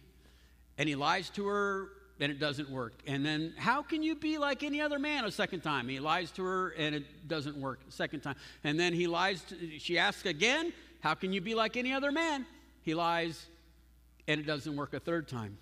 And 0.78 0.88
he 0.88 0.95
lies 0.95 1.30
to 1.32 1.45
her 1.45 1.89
and 2.20 2.32
it 2.32 2.40
doesn't 2.40 2.70
work. 2.70 2.94
And 3.08 3.26
then, 3.26 3.54
how 3.58 3.82
can 3.82 4.04
you 4.04 4.16
be 4.16 4.38
like 4.38 4.64
any 4.64 4.82
other 4.82 5.00
man 5.00 5.26
a 5.26 5.32
second 5.32 5.62
time? 5.62 5.88
He 5.88 6.00
lies 6.00 6.32
to 6.32 6.44
her 6.44 6.70
and 6.72 6.94
it 6.94 7.28
doesn't 7.28 7.56
work 7.56 7.80
a 7.88 7.92
second 7.92 8.22
time. 8.22 8.36
And 8.64 8.80
then 8.80 8.94
he 8.94 9.08
lies, 9.08 9.42
to, 9.44 9.80
she 9.80 9.98
asks 9.98 10.26
again, 10.26 10.74
How 11.00 11.14
can 11.14 11.32
you 11.32 11.42
be 11.42 11.56
like 11.56 11.78
any 11.78 11.94
other 11.94 12.12
man? 12.12 12.46
He 12.82 12.94
lies 12.94 13.46
and 14.28 14.40
it 14.40 14.46
doesn't 14.46 14.76
work 14.76 14.94
a 14.94 15.00
third 15.00 15.28
time. 15.28 15.58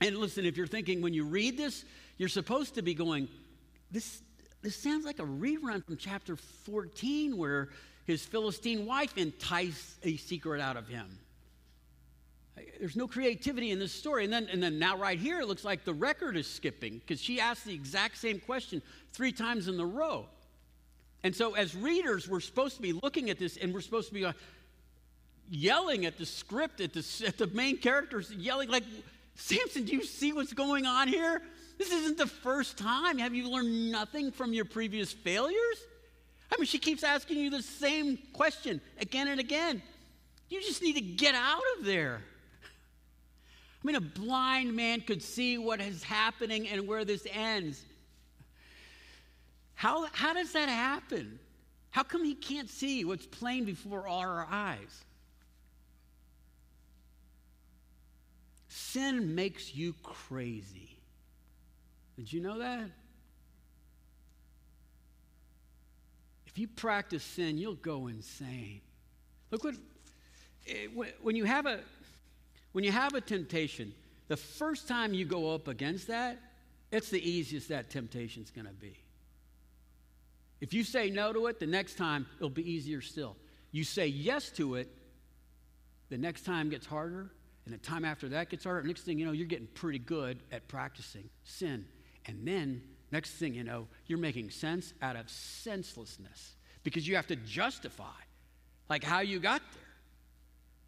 And 0.00 0.16
listen, 0.16 0.44
if 0.44 0.56
you're 0.56 0.66
thinking 0.66 1.02
when 1.02 1.14
you 1.14 1.24
read 1.24 1.56
this, 1.56 1.84
you're 2.16 2.28
supposed 2.28 2.74
to 2.76 2.82
be 2.82 2.94
going, 2.94 3.28
This, 3.90 4.22
this 4.62 4.76
sounds 4.76 5.04
like 5.04 5.18
a 5.18 5.26
rerun 5.26 5.84
from 5.84 5.96
chapter 5.96 6.36
14 6.36 7.36
where 7.36 7.68
his 8.06 8.24
Philistine 8.24 8.86
wife 8.86 9.18
enticed 9.18 9.98
a 10.04 10.16
secret 10.16 10.60
out 10.60 10.76
of 10.76 10.88
him. 10.88 11.18
There's 12.78 12.96
no 12.96 13.06
creativity 13.06 13.70
in 13.70 13.78
this 13.78 13.92
story. 13.92 14.24
And 14.24 14.32
then, 14.32 14.48
and 14.50 14.62
then 14.62 14.78
now, 14.78 14.96
right 14.96 15.18
here, 15.18 15.40
it 15.40 15.48
looks 15.48 15.64
like 15.64 15.84
the 15.84 15.94
record 15.94 16.36
is 16.36 16.46
skipping 16.46 16.98
because 16.98 17.20
she 17.20 17.40
asked 17.40 17.64
the 17.64 17.74
exact 17.74 18.18
same 18.18 18.40
question 18.40 18.82
three 19.12 19.32
times 19.32 19.68
in 19.68 19.76
the 19.76 19.86
row. 19.86 20.26
And 21.22 21.34
so, 21.34 21.54
as 21.54 21.74
readers, 21.74 22.28
we're 22.28 22.40
supposed 22.40 22.76
to 22.76 22.82
be 22.82 22.92
looking 22.92 23.30
at 23.30 23.38
this 23.38 23.56
and 23.56 23.74
we're 23.74 23.80
supposed 23.80 24.08
to 24.08 24.14
be 24.14 24.24
uh, 24.24 24.32
yelling 25.50 26.06
at 26.06 26.18
the 26.18 26.26
script, 26.26 26.80
at 26.80 26.92
the, 26.92 27.24
at 27.26 27.38
the 27.38 27.46
main 27.48 27.78
characters, 27.78 28.30
yelling 28.32 28.68
like, 28.68 28.84
Samson, 29.34 29.84
do 29.84 29.92
you 29.92 30.04
see 30.04 30.32
what's 30.32 30.52
going 30.52 30.86
on 30.86 31.08
here? 31.08 31.42
This 31.78 31.90
isn't 31.90 32.16
the 32.16 32.26
first 32.26 32.78
time. 32.78 33.18
Have 33.18 33.34
you 33.34 33.50
learned 33.50 33.92
nothing 33.92 34.32
from 34.32 34.52
your 34.52 34.64
previous 34.64 35.12
failures? 35.12 35.78
I 36.50 36.56
mean, 36.56 36.66
she 36.66 36.78
keeps 36.78 37.02
asking 37.02 37.38
you 37.38 37.50
the 37.50 37.62
same 37.62 38.18
question 38.32 38.80
again 38.98 39.28
and 39.28 39.40
again. 39.40 39.82
You 40.48 40.62
just 40.62 40.82
need 40.82 40.94
to 40.94 41.00
get 41.00 41.34
out 41.34 41.62
of 41.76 41.84
there. 41.84 42.22
I 43.86 43.92
mean, 43.92 43.96
a 43.96 44.00
blind 44.00 44.74
man 44.74 45.00
could 45.00 45.22
see 45.22 45.58
what 45.58 45.80
is 45.80 46.02
happening 46.02 46.66
and 46.66 46.88
where 46.88 47.04
this 47.04 47.24
ends. 47.32 47.80
How, 49.74 50.08
how 50.10 50.34
does 50.34 50.50
that 50.54 50.68
happen? 50.68 51.38
How 51.90 52.02
come 52.02 52.24
he 52.24 52.34
can't 52.34 52.68
see 52.68 53.04
what's 53.04 53.26
plain 53.26 53.64
before 53.64 54.08
our 54.08 54.44
eyes? 54.50 55.04
Sin 58.66 59.36
makes 59.36 59.72
you 59.72 59.94
crazy. 60.02 60.98
Did 62.16 62.32
you 62.32 62.40
know 62.40 62.58
that? 62.58 62.90
If 66.48 66.58
you 66.58 66.66
practice 66.66 67.22
sin, 67.22 67.56
you'll 67.56 67.76
go 67.76 68.08
insane. 68.08 68.80
Look 69.52 69.62
what, 69.62 69.76
eh, 70.66 70.88
when 71.22 71.36
you 71.36 71.44
have 71.44 71.66
a, 71.66 71.82
when 72.76 72.84
you 72.84 72.92
have 72.92 73.14
a 73.14 73.22
temptation, 73.22 73.94
the 74.28 74.36
first 74.36 74.86
time 74.86 75.14
you 75.14 75.24
go 75.24 75.54
up 75.54 75.66
against 75.66 76.08
that, 76.08 76.38
it's 76.92 77.08
the 77.08 77.26
easiest 77.26 77.70
that 77.70 77.88
temptation's 77.88 78.50
going 78.50 78.66
to 78.66 78.72
be. 78.74 78.98
If 80.60 80.74
you 80.74 80.84
say 80.84 81.08
no 81.08 81.32
to 81.32 81.46
it, 81.46 81.58
the 81.58 81.66
next 81.66 81.96
time 81.96 82.26
it'll 82.36 82.50
be 82.50 82.70
easier 82.70 83.00
still. 83.00 83.34
You 83.72 83.82
say 83.82 84.08
yes 84.08 84.50
to 84.58 84.74
it, 84.74 84.90
the 86.10 86.18
next 86.18 86.44
time 86.44 86.68
gets 86.68 86.84
harder, 86.84 87.30
and 87.64 87.72
the 87.72 87.78
time 87.78 88.04
after 88.04 88.28
that 88.28 88.50
gets 88.50 88.64
harder. 88.64 88.86
Next 88.86 89.04
thing 89.04 89.18
you 89.18 89.24
know, 89.24 89.32
you're 89.32 89.46
getting 89.46 89.68
pretty 89.68 89.98
good 89.98 90.40
at 90.52 90.68
practicing 90.68 91.30
sin. 91.44 91.86
And 92.26 92.46
then, 92.46 92.82
next 93.10 93.36
thing 93.36 93.54
you 93.54 93.64
know, 93.64 93.88
you're 94.06 94.18
making 94.18 94.50
sense 94.50 94.92
out 95.00 95.16
of 95.16 95.30
senselessness 95.30 96.56
because 96.82 97.08
you 97.08 97.16
have 97.16 97.28
to 97.28 97.36
justify 97.36 98.20
like 98.90 99.02
how 99.02 99.20
you 99.20 99.40
got 99.40 99.62
there. 99.72 99.85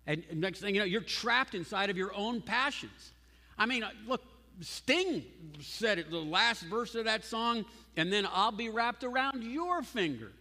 And 0.09 0.25
next 0.33 0.61
thing 0.61 0.75
you 0.75 0.81
know, 0.81 0.87
you're 0.87 1.03
trapped 1.03 1.55
inside 1.55 1.91
of 1.91 1.99
your 1.99 2.15
own 2.17 2.41
passions. 2.41 3.13
I 3.59 3.67
mean, 3.67 3.83
uh, 3.83 3.91
look, 4.07 4.23
Sting 4.63 5.23
said 5.61 5.99
it, 5.99 6.11
the 6.11 6.17
last 6.17 6.63
verse 6.63 6.95
of 6.95 7.05
that 7.05 7.27
song, 7.27 7.67
and 7.95 8.11
then 8.11 8.27
I'll 8.33 8.51
be 8.51 8.71
wrapped 8.71 9.05
around 9.05 9.45
your 9.45 9.83
finger. 9.83 10.33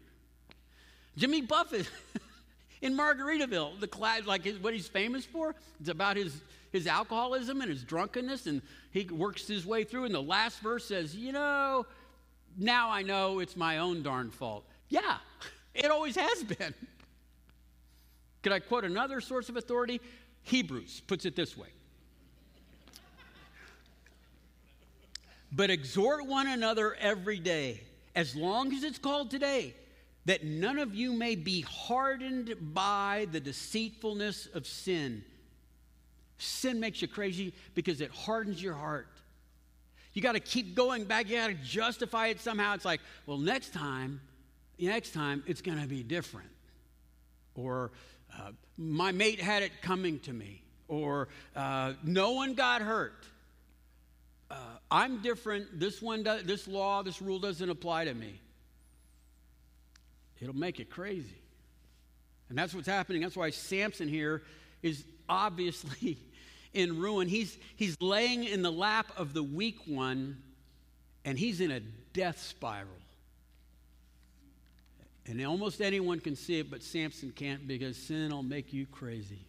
Jimmy 1.18 1.42
Buffett 1.42 1.90
in 2.82 2.96
Margaritaville, 2.96 3.78
the 3.82 3.90
class, 3.90 4.26
like 4.26 4.46
his, 4.46 4.58
what 4.58 4.74
he's 4.74 4.88
famous 4.88 5.26
for, 5.26 5.54
it's 5.82 5.90
about 5.90 6.16
his, 6.16 6.40
his 6.72 6.88
alcoholism 6.88 7.60
and 7.60 7.70
his 7.70 7.84
drunkenness, 7.84 8.48
and 8.48 8.62
he 8.92 9.04
works 9.04 9.48
his 9.48 9.66
way 9.66 9.84
through. 9.84 10.06
And 10.06 10.16
the 10.16 10.22
last 10.22 10.62
verse 10.62 10.86
says, 10.86 11.14
You 11.14 11.34
know, 11.34 11.86
now 12.58 12.90
I 12.90 13.02
know 13.02 13.40
it's 13.40 13.58
my 13.58 13.80
own 13.80 14.02
darn 14.02 14.32
fault. 14.32 14.64
Yeah, 14.88 15.18
it 15.76 15.92
always 15.92 16.16
has 16.16 16.44
been. 16.46 16.74
Could 18.44 18.52
I 18.52 18.60
quote 18.60 18.84
another 18.84 19.22
source 19.22 19.50
of 19.50 19.58
authority? 19.58 20.00
Hebrews 20.44 21.02
puts 21.08 21.26
it 21.26 21.36
this 21.36 21.58
way 21.58 21.68
But 25.52 25.70
exhort 25.70 26.26
one 26.26 26.48
another 26.48 26.96
every 26.96 27.40
day, 27.40 27.82
as 28.16 28.36
long 28.36 28.74
as 28.74 28.84
it's 28.84 29.00
called 29.00 29.32
today, 29.32 29.74
that 30.26 30.44
none 30.44 30.78
of 30.78 30.94
you 30.94 31.14
may 31.14 31.36
be 31.36 31.62
hardened 31.62 32.54
by 32.74 33.28
the 33.32 33.40
deceitfulness 33.40 34.48
of 34.54 34.68
sin. 34.68 35.24
Sin 36.38 36.80
makes 36.80 37.02
you 37.02 37.08
crazy 37.08 37.54
because 37.76 38.02
it 38.02 38.12
hardens 38.12 38.62
your 38.62 38.74
heart. 38.74 39.08
You 40.14 40.22
got 40.22 40.34
to 40.34 40.40
keep 40.40 40.76
going 40.76 41.06
back. 41.06 41.30
You 41.30 41.38
got 41.38 41.48
to 41.48 41.54
justify 41.54 42.28
it 42.28 42.42
somehow. 42.42 42.74
It's 42.74 42.86
like, 42.86 43.02
well, 43.26 43.38
next 43.38 43.72
time, 43.72 44.20
next 44.78 45.14
time, 45.14 45.44
it's 45.48 45.62
going 45.62 45.80
to 45.80 45.88
be 45.88 46.04
different. 46.04 46.50
Or 47.56 47.92
uh, 48.38 48.52
my 48.78 49.12
mate 49.12 49.40
had 49.40 49.64
it 49.64 49.72
coming 49.82 50.20
to 50.20 50.34
me. 50.34 50.62
Or 50.88 51.28
uh, 51.56 51.94
no 52.04 52.32
one 52.32 52.54
got 52.54 52.82
hurt. 52.82 53.26
Uh, 54.50 54.56
I'm 54.90 55.22
different. 55.22 55.80
This 55.80 56.02
one, 56.02 56.24
does, 56.24 56.44
this 56.44 56.68
law, 56.68 57.04
this 57.04 57.22
rule 57.22 57.40
doesn't 57.40 57.70
apply 57.70 58.06
to 58.06 58.14
me. 58.14 58.40
It'll 60.40 60.56
make 60.56 60.80
it 60.80 60.90
crazy. 60.90 61.42
And 62.50 62.58
that's 62.58 62.74
what's 62.74 62.88
happening. 62.88 63.22
That's 63.22 63.36
why 63.36 63.50
Samson 63.50 64.08
here 64.08 64.44
is 64.82 65.04
obviously 65.28 66.18
in 66.74 67.00
ruin. 67.00 67.28
He's, 67.28 67.58
he's 67.76 67.98
laying 68.00 68.46
in 68.46 68.62
the 68.62 68.72
lap 68.72 69.12
of 69.18 69.34
the 69.34 69.44
weak 69.44 69.80
one, 69.86 70.42
and 71.26 71.38
he's 71.38 71.60
in 71.60 71.72
a 71.72 71.82
death 72.14 72.40
spiral. 72.40 72.88
And 75.28 75.46
almost 75.46 75.82
anyone 75.82 76.20
can 76.20 76.36
see 76.36 76.60
it, 76.60 76.72
but 76.72 76.82
Samson 76.82 77.32
can't 77.32 77.68
because 77.68 77.98
sin 77.98 78.32
will 78.32 78.44
make 78.44 78.72
you 78.72 78.86
crazy. 78.86 79.46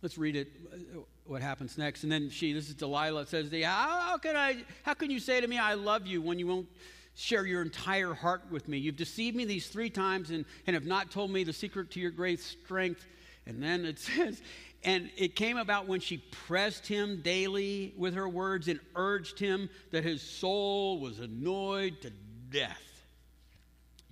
Let's 0.00 0.16
read 0.16 0.36
it, 0.36 0.48
uh, 0.72 1.00
what 1.26 1.42
happens 1.42 1.76
next. 1.76 2.04
And 2.04 2.12
then 2.12 2.30
she, 2.30 2.52
this 2.52 2.68
is 2.68 2.74
Delilah, 2.74 3.26
says, 3.26 3.50
how, 3.52 4.00
how, 4.00 4.16
can 4.16 4.34
I, 4.34 4.64
how 4.82 4.94
can 4.94 5.10
you 5.10 5.20
say 5.20 5.40
to 5.40 5.46
me, 5.46 5.58
I 5.58 5.74
love 5.74 6.06
you, 6.06 6.22
when 6.22 6.38
you 6.38 6.46
won't 6.46 6.68
share 7.16 7.44
your 7.44 7.60
entire 7.62 8.14
heart 8.14 8.42
with 8.50 8.66
me? 8.66 8.78
You've 8.78 8.96
deceived 8.96 9.36
me 9.36 9.44
these 9.44 9.68
three 9.68 9.90
times 9.90 10.30
and, 10.30 10.46
and 10.66 10.74
have 10.74 10.86
not 10.86 11.10
told 11.10 11.30
me 11.30 11.44
the 11.44 11.52
secret 11.52 11.90
to 11.92 12.00
your 12.00 12.12
great 12.12 12.40
strength. 12.40 13.04
And 13.46 13.62
then 13.62 13.84
it 13.84 13.98
says, 13.98 14.40
and 14.84 15.10
it 15.18 15.36
came 15.36 15.58
about 15.58 15.86
when 15.86 16.00
she 16.00 16.18
pressed 16.18 16.86
him 16.86 17.20
daily 17.20 17.92
with 17.96 18.14
her 18.14 18.28
words 18.28 18.68
and 18.68 18.80
urged 18.94 19.38
him 19.38 19.68
that 19.90 20.04
his 20.04 20.22
soul 20.22 21.00
was 21.00 21.18
annoyed 21.18 22.00
to 22.02 22.12
death. 22.50 22.97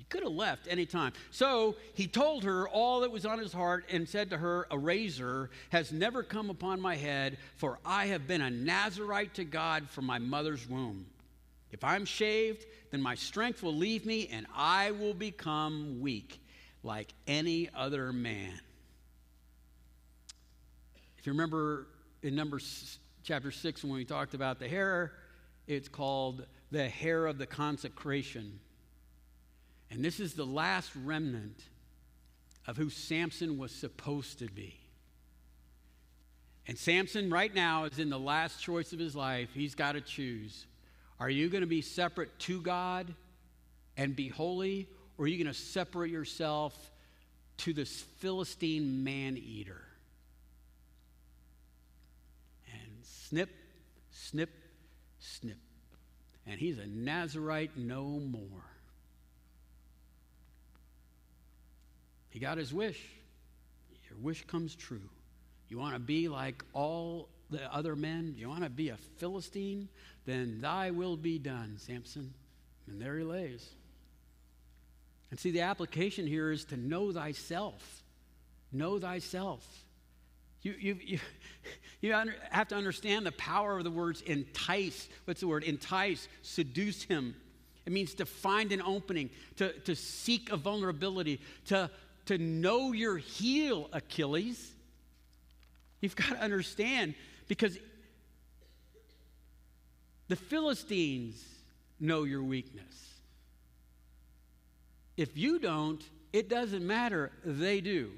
Could 0.09 0.23
have 0.23 0.33
left 0.33 0.69
any 0.71 0.87
time. 0.87 1.13
So 1.31 1.77
he 1.95 2.07
told 2.07 2.45
her 2.45 2.69
all 2.69 3.01
that 3.01 3.11
was 3.11 3.27
on 3.27 3.39
his 3.39 3.53
heart 3.53 3.85
and 3.91 4.09
said 4.09 4.31
to 4.31 4.39
her, 4.39 4.69
A 4.71 4.79
razor 4.79 5.51
has 5.71 5.91
never 5.93 6.23
come 6.23 6.49
upon 6.49 6.81
my 6.81 6.95
head, 6.95 7.39
for 7.57 7.79
I 7.85 8.07
have 8.07 8.29
been 8.29 8.41
a 8.41 8.51
Nazarite 8.51 9.35
to 9.35 9.45
God 9.45 9.91
from 9.91 10.05
my 10.07 10.19
mother's 10.19 10.69
womb. 10.69 11.07
If 11.73 11.83
I'm 11.83 12.05
shaved, 12.05 12.67
then 12.91 13.03
my 13.03 13.17
strength 13.17 13.63
will 13.63 13.75
leave 13.75 14.07
me 14.07 14.29
and 14.29 14.47
I 14.55 14.93
will 14.93 15.15
become 15.15 16.01
weak 16.01 16.41
like 16.85 17.13
any 17.27 17.69
other 17.75 18.13
man. 18.13 18.61
If 21.19 21.27
you 21.27 21.33
remember 21.33 21.89
in 22.23 22.37
Numbers 22.37 23.01
chapter 23.25 23.51
6 23.51 23.83
when 23.83 23.95
we 23.95 24.05
talked 24.05 24.35
about 24.35 24.61
the 24.61 24.69
hair, 24.69 25.13
it's 25.67 25.89
called 25.89 26.47
the 26.71 26.89
hair 26.89 27.27
of 27.27 27.39
the 27.39 27.47
consecration. 27.47 28.61
And 29.91 30.05
this 30.05 30.21
is 30.21 30.35
the 30.35 30.47
last 30.47 30.91
remnant 31.05 31.61
of 32.67 32.77
who 32.77 32.91
Samson 32.91 33.59
was 33.59 33.73
supposed 33.73 34.41
to 34.41 34.47
be. 34.47 34.77
And 36.67 36.77
Samson, 36.77 37.31
right 37.31 37.55
now, 37.55 37.85
is 37.85 37.99
in 37.99 38.11
the 38.11 38.19
last 38.19 38.61
choice 38.61 38.93
of 38.93 38.99
his 38.99 39.15
life. 39.15 39.51
He's 39.55 39.77
got 39.77 39.93
to 39.93 40.01
choose. 40.01 40.67
Are 41.21 41.31
you 41.31 41.49
going 41.49 41.61
to 41.61 41.69
be 41.69 41.81
separate 41.81 42.37
to 42.41 42.61
God 42.61 43.15
and 43.97 44.17
be 44.17 44.29
holy, 44.29 44.89
or 45.17 45.25
are 45.25 45.29
you 45.29 45.43
going 45.43 45.53
to 45.53 45.59
separate 45.59 46.11
yourself 46.11 46.75
to 47.59 47.73
this 47.73 48.03
Philistine 48.19 49.05
man 49.05 49.37
eater? 49.37 49.83
And 52.73 52.91
snip, 53.03 53.51
snip, 54.11 54.51
snip. 55.21 55.59
And 56.47 56.59
he's 56.59 56.79
a 56.79 56.87
Nazarite 56.87 57.77
no 57.77 58.03
more. 58.03 58.65
He 62.37 62.41
got 62.41 62.59
his 62.59 62.75
wish. 62.75 63.03
Your 64.11 64.19
wish 64.19 64.45
comes 64.47 64.75
true. 64.75 65.09
You 65.71 65.79
want 65.79 65.95
to 65.95 65.99
be 65.99 66.29
like 66.29 66.63
all 66.75 67.31
the 67.49 67.75
other 67.75 67.97
men? 67.97 68.35
You 68.37 68.51
want 68.51 68.63
to 68.63 68.69
be 68.69 68.91
a 68.91 68.99
Philistine? 69.17 69.89
Then 70.27 70.61
thy 70.61 70.91
will 70.91 71.17
be 71.17 71.39
done, 71.39 71.77
Samson. 71.79 72.35
And 72.89 73.01
there 73.01 73.17
he 73.17 73.25
lays. 73.25 73.67
And 75.31 75.41
see, 75.41 75.51
the 75.51 75.63
application 75.63 76.27
here 76.27 76.53
is 76.53 76.67
to 76.67 76.77
know 76.77 77.11
thyself. 77.11 78.03
Know 78.71 78.99
thyself. 78.99 79.67
You, 80.61 80.75
you, 80.79 80.99
you, 81.03 81.19
you 82.03 82.13
have 82.51 82.69
to 82.69 82.75
understand 82.75 83.25
the 83.25 83.33
power 83.33 83.79
of 83.79 83.85
the 83.85 83.91
words 83.91 84.21
entice. 84.21 85.09
What's 85.25 85.41
the 85.41 85.49
word? 85.49 85.65
Entice, 85.65 86.29
seduce 86.43 87.03
him. 87.03 87.35
It 87.87 87.93
means 87.93 88.15
to 88.15 88.27
find 88.27 88.73
an 88.73 88.83
opening, 88.83 89.31
to, 89.57 89.73
to 89.73 89.95
seek 89.95 90.51
a 90.51 90.57
vulnerability, 90.57 91.41
to, 91.67 91.89
to 92.27 92.39
know 92.39 92.93
your 92.93 93.17
heel, 93.17 93.89
Achilles. 93.93 94.73
You've 96.01 96.17
got 96.17 96.31
to 96.31 96.41
understand 96.41 97.15
because 97.49 97.79
the 100.29 100.37
Philistines 100.37 101.43
know 101.99 102.25
your 102.25 102.43
weakness. 102.43 103.15
If 105.17 105.37
you 105.37 105.59
don't, 105.59 106.03
it 106.33 106.49
doesn't 106.49 106.87
matter. 106.87 107.33
They 107.45 107.81
do. 107.81 108.13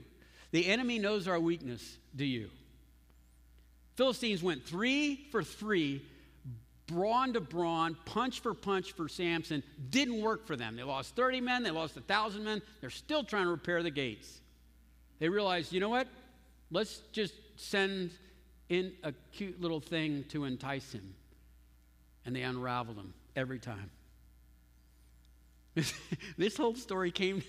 The 0.51 0.67
enemy 0.67 0.99
knows 0.99 1.29
our 1.29 1.39
weakness 1.39 1.99
do 2.17 2.25
you? 2.25 2.51
Philistines 3.95 4.43
went 4.43 4.65
three 4.65 5.27
for 5.31 5.43
three, 5.43 6.03
brawn 6.89 7.35
to 7.35 7.41
brawn, 7.41 7.97
punch 8.05 8.41
for 8.41 8.53
punch 8.53 8.93
for 8.93 9.09
Samson. 9.09 9.63
Didn't 9.91 10.21
work 10.21 10.47
for 10.47 10.57
them. 10.57 10.75
They 10.75 10.83
lost 10.83 11.15
30 11.15 11.41
men, 11.41 11.63
they 11.63 11.71
lost 11.71 11.95
1,000 11.95 12.43
men. 12.43 12.61
They're 12.81 12.91
still 12.91 13.23
trying 13.23 13.45
to 13.45 13.51
repair 13.51 13.83
the 13.85 13.91
gates. 13.91 14.41
They 15.21 15.29
realized, 15.29 15.73
you 15.73 15.79
know 15.79 15.89
what? 15.89 16.09
Let's 16.71 17.01
just 17.13 17.35
send 17.57 18.11
in 18.69 18.93
a 19.05 19.13
cute 19.33 19.61
little 19.61 19.81
thing 19.81 20.25
to 20.31 20.45
entice 20.45 20.93
him. 20.93 21.15
And 22.27 22.35
they 22.35 22.43
unraveled 22.43 22.97
him 22.97 23.15
every 23.37 23.59
time. 23.59 23.91
this 26.37 26.57
whole 26.57 26.75
story 26.75 27.11
came 27.11 27.43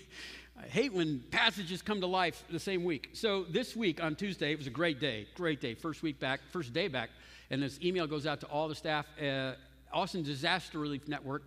I 0.62 0.66
hate 0.66 0.92
when 0.92 1.22
passages 1.30 1.80
come 1.80 2.00
to 2.02 2.06
life 2.06 2.44
the 2.50 2.60
same 2.60 2.84
week. 2.84 3.10
So 3.14 3.44
this 3.44 3.74
week 3.74 4.02
on 4.02 4.14
Tuesday, 4.14 4.52
it 4.52 4.58
was 4.58 4.66
a 4.66 4.70
great 4.70 5.00
day, 5.00 5.26
great 5.34 5.60
day, 5.60 5.74
first 5.74 6.02
week 6.02 6.20
back, 6.20 6.40
first 6.50 6.74
day 6.74 6.88
back. 6.88 7.08
And 7.50 7.62
this 7.62 7.78
email 7.82 8.06
goes 8.06 8.26
out 8.26 8.40
to 8.40 8.46
all 8.46 8.68
the 8.68 8.74
staff. 8.74 9.06
Austin 9.92 10.22
Disaster 10.22 10.78
Relief 10.78 11.08
Network 11.08 11.42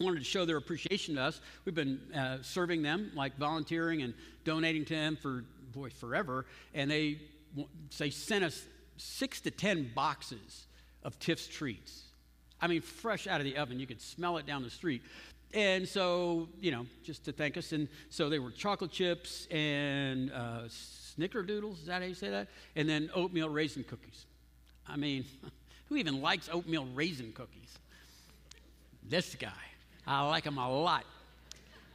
wanted 0.00 0.18
to 0.18 0.24
show 0.24 0.44
their 0.44 0.56
appreciation 0.56 1.14
to 1.14 1.22
us. 1.22 1.40
We've 1.64 1.74
been 1.74 2.00
uh, 2.14 2.38
serving 2.42 2.82
them, 2.82 3.12
like 3.14 3.36
volunteering 3.36 4.02
and 4.02 4.14
donating 4.44 4.84
to 4.86 4.94
them 4.94 5.16
for, 5.16 5.44
boy, 5.72 5.90
forever. 5.90 6.46
And 6.74 6.90
they, 6.90 7.20
they 7.98 8.10
sent 8.10 8.44
us 8.44 8.62
six 8.96 9.40
to 9.42 9.50
10 9.50 9.92
boxes 9.94 10.66
of 11.02 11.18
Tiff's 11.18 11.48
treats. 11.48 12.02
I 12.60 12.68
mean, 12.68 12.80
fresh 12.80 13.26
out 13.26 13.40
of 13.40 13.44
the 13.44 13.56
oven. 13.56 13.80
You 13.80 13.86
could 13.86 14.00
smell 14.00 14.36
it 14.36 14.46
down 14.46 14.62
the 14.62 14.70
street. 14.70 15.02
And 15.54 15.86
so, 15.86 16.48
you 16.60 16.70
know, 16.70 16.86
just 17.04 17.24
to 17.26 17.32
thank 17.32 17.56
us. 17.56 17.72
And 17.72 17.88
so 18.08 18.28
they 18.28 18.38
were 18.38 18.50
chocolate 18.50 18.90
chips 18.90 19.46
and 19.50 20.32
uh, 20.32 20.62
snickerdoodles. 20.68 21.80
Is 21.80 21.86
that 21.86 22.00
how 22.00 22.08
you 22.08 22.14
say 22.14 22.30
that? 22.30 22.48
And 22.76 22.88
then 22.88 23.10
oatmeal 23.14 23.48
raisin 23.48 23.84
cookies. 23.84 24.26
I 24.88 24.96
mean, 24.96 25.24
who 25.88 25.96
even 25.96 26.20
likes 26.20 26.48
oatmeal 26.52 26.86
raisin 26.94 27.32
cookies? 27.32 27.78
This 29.08 29.34
guy. 29.34 29.50
I 30.06 30.26
like 30.26 30.44
him 30.44 30.58
a 30.58 30.82
lot. 30.82 31.04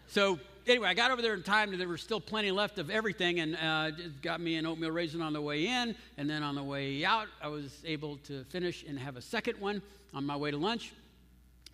So, 0.08 0.39
anyway, 0.65 0.88
I 0.88 0.93
got 0.93 1.12
over 1.12 1.21
there 1.21 1.34
in 1.34 1.43
time. 1.43 1.78
There 1.78 1.88
was 1.88 2.02
still 2.02 2.21
plenty 2.21 2.52
left 2.52 2.80
of 2.80 2.89
everything, 2.89 3.39
and 3.41 3.58
uh, 3.58 3.91
got 4.21 4.39
me 4.39 4.56
an 4.56 4.65
oatmeal 4.65 4.91
raisin 4.91 5.21
on 5.21 5.34
the 5.34 5.41
way 5.41 5.67
in. 5.67 5.95
And 6.17 6.30
then 6.30 6.43
on 6.43 6.56
the 6.56 6.63
way 6.63 7.04
out, 7.04 7.28
I 7.41 7.50
was 7.50 7.82
able 7.86 8.17
to 8.28 8.43
finish 8.45 8.86
and 8.88 8.97
have 8.97 9.17
a 9.17 9.21
second 9.21 9.60
one 9.60 9.82
on 10.13 10.26
my 10.26 10.36
way 10.36 10.52
to 10.52 10.58
lunch 10.58 10.93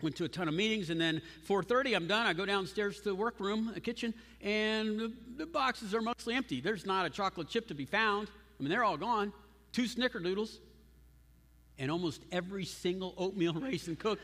went 0.02 0.16
to 0.16 0.24
a 0.24 0.28
ton 0.28 0.48
of 0.48 0.54
meetings 0.54 0.90
and 0.90 1.00
then 1.00 1.22
4.30 1.48 1.96
i'm 1.96 2.06
done 2.06 2.26
i 2.26 2.32
go 2.32 2.44
downstairs 2.44 2.98
to 2.98 3.04
the 3.04 3.14
workroom 3.14 3.70
the 3.72 3.80
kitchen 3.80 4.12
and 4.42 4.98
the, 4.98 5.12
the, 5.36 5.46
boxes 5.46 5.94
are 5.94 6.02
mostly 6.02 6.34
empty 6.34 6.60
there's 6.60 6.84
not 6.84 7.06
a 7.06 7.10
chocolate 7.10 7.48
chip 7.48 7.68
to 7.68 7.74
be 7.74 7.84
found 7.84 8.28
i 8.58 8.62
mean 8.62 8.70
they're 8.70 8.84
all 8.84 8.96
gone 8.96 9.32
two 9.72 9.84
snickerdoodles 9.84 10.58
and 11.78 11.90
almost 11.90 12.22
every 12.32 12.64
single 12.64 13.14
oatmeal 13.16 13.52
raisin 13.60 13.96
cookie. 13.96 14.22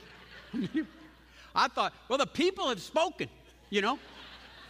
i 1.55 1.69
thought 1.69 1.93
well 2.09 2.19
the 2.19 2.27
people 2.27 2.69
have 2.69 2.81
spoken 2.81 3.29
you 3.71 3.81
know 3.81 3.99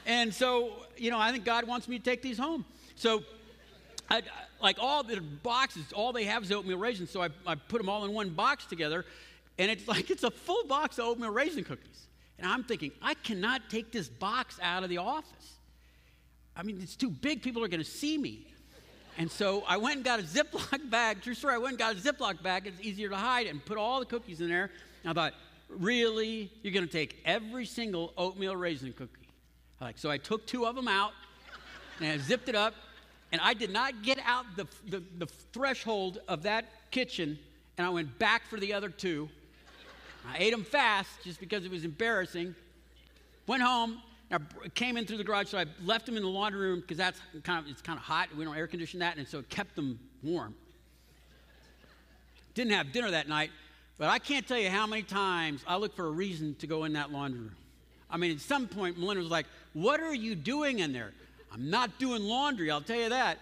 and 0.07 0.33
so 0.35 0.73
you 0.97 1.11
know 1.11 1.19
i 1.19 1.33
think 1.33 1.45
god 1.45 1.67
wants 1.67 1.89
me 1.89 1.99
to 1.99 2.05
take 2.05 2.23
these 2.23 2.39
home 2.39 2.65
so 2.97 3.23
I, 4.11 4.23
like 4.61 4.77
all 4.81 5.03
the 5.03 5.21
boxes 5.21 5.85
all 5.95 6.13
they 6.13 6.25
have 6.25 6.43
is 6.43 6.53
oatmeal 6.53 6.79
raisins 6.79 7.11
so 7.11 7.23
I, 7.23 7.29
I 7.47 7.55
put 7.55 7.79
them 7.79 7.89
all 7.89 8.05
in 8.05 8.13
one 8.13 8.31
box 8.31 8.67
together 8.67 9.05
and 9.61 9.71
it's 9.71 9.87
like 9.87 10.11
it's 10.11 10.25
a 10.25 10.31
full 10.31 10.65
box 10.65 10.99
of 10.99 11.05
oatmeal 11.05 11.31
raisin 11.31 11.65
cookies. 11.65 12.07
And 12.39 12.51
I'm 12.51 12.65
thinking, 12.65 12.93
I 13.03 13.13
cannot 13.13 13.69
take 13.69 13.93
this 13.93 14.09
box 14.09 14.59
out 14.63 14.83
of 14.83 14.89
the 14.89 14.97
office. 14.97 15.59
I 16.57 16.63
mean, 16.63 16.81
it's 16.83 16.97
too 16.97 17.11
big. 17.11 17.43
People 17.43 17.63
are 17.63 17.69
going 17.69 17.85
to 17.85 17.89
see 17.89 18.17
me. 18.17 18.47
And 19.21 19.31
so 19.31 19.65
I 19.69 19.77
went 19.77 19.97
and 19.97 20.05
got 20.05 20.19
a 20.19 20.23
Ziploc 20.39 20.89
bag. 20.89 21.21
True 21.21 21.35
story, 21.35 21.53
I 21.53 21.59
went 21.59 21.73
and 21.73 21.79
got 21.79 21.95
a 21.95 21.99
Ziploc 21.99 22.43
bag. 22.43 22.67
It's 22.67 22.81
easier 22.81 23.11
to 23.11 23.17
hide 23.17 23.47
and 23.49 23.63
put 23.63 23.77
all 23.77 24.01
the 24.01 24.07
cookies 24.07 24.41
in 24.41 24.49
there. 24.49 24.71
And 25.05 25.11
I 25.11 25.13
thought, 25.13 25.35
really? 25.69 26.51
You're 26.63 26.73
going 26.73 26.87
to 26.87 26.93
take 26.93 27.21
every 27.27 27.67
single 27.67 28.15
oatmeal 28.17 28.57
raisin 28.57 28.95
cookie? 28.95 29.29
Like, 29.79 29.99
so 29.99 30.11
I 30.11 30.17
took 30.17 30.47
two 30.47 30.65
of 30.65 30.75
them 30.75 30.89
out 30.89 31.13
and 32.01 32.09
I 32.09 32.17
zipped 32.17 32.49
it 32.49 32.55
up. 32.55 32.73
And 33.31 33.43
I 33.43 33.53
did 33.53 33.71
not 33.71 34.03
get 34.03 34.19
out 34.25 34.47
the, 34.57 34.67
the, 34.89 35.03
the 35.19 35.27
threshold 35.27 36.21
of 36.27 36.45
that 36.45 36.91
kitchen. 36.91 37.39
And 37.77 37.87
I 37.87 37.91
went 37.91 38.19
back 38.19 38.47
for 38.47 38.59
the 38.59 38.73
other 38.73 38.89
two. 38.89 39.29
I 40.27 40.37
ate 40.39 40.53
them 40.53 40.65
fast 40.65 41.11
just 41.25 41.41
because 41.41 41.67
it 41.67 41.71
was 41.71 41.85
embarrassing. 41.85 42.55
Went 43.47 43.63
home, 43.63 44.01
I 44.31 44.39
came 44.75 44.97
in 44.97 45.07
through 45.07 45.17
the 45.17 45.25
garage, 45.25 45.49
so 45.49 45.59
I 45.59 45.67
left 45.85 46.07
them 46.07 46.17
in 46.17 46.23
the 46.23 46.29
laundry 46.29 46.61
room 46.61 46.81
because 46.81 46.97
that's 46.97 47.21
kind 47.43 47.65
of 47.65 47.71
it's 47.71 47.83
kind 47.83 47.99
of 47.99 48.05
hot. 48.05 48.29
We 48.37 48.45
don't 48.45 48.57
air 48.57 48.67
condition 48.67 49.01
that, 49.01 49.17
and 49.17 49.27
so 49.27 49.41
it 49.41 49.49
kept 49.49 49.75
them 49.75 49.99
warm. 50.23 50.55
Didn't 52.55 52.73
have 52.73 52.93
dinner 52.93 53.11
that 53.11 53.29
night, 53.29 53.51
but 53.99 54.09
I 54.09 54.19
can't 54.19 54.47
tell 54.47 54.59
you 54.59 54.71
how 54.71 54.87
many 54.87 55.03
times 55.03 55.65
I 55.67 55.77
looked 55.77 55.97
for 55.97 56.07
a 56.07 56.11
reason 56.11 56.55
to 56.57 56.67
go 56.67 56.85
in 56.85 56.93
that 56.93 57.11
laundry 57.11 57.41
room. 57.41 57.57
I 58.09 58.17
mean, 58.17 58.33
at 58.33 58.41
some 58.41 58.69
point, 58.69 58.99
Melinda 58.99 59.23
was 59.23 59.31
like, 59.31 59.47
"What 59.73 60.01
are 60.01 60.15
you 60.15 60.35
doing 60.35 60.79
in 60.79 60.93
there?" 60.93 61.13
I'm 61.53 61.69
not 61.69 61.99
doing 61.99 62.23
laundry. 62.23 62.71
I'll 62.71 62.81
tell 62.81 63.01
you 63.01 63.09
that. 63.09 63.39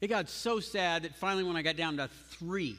It 0.00 0.08
got 0.08 0.28
so 0.28 0.58
sad 0.58 1.02
that 1.02 1.14
finally, 1.14 1.44
when 1.44 1.56
I 1.56 1.62
got 1.62 1.76
down 1.76 1.96
to 1.98 2.08
three, 2.30 2.76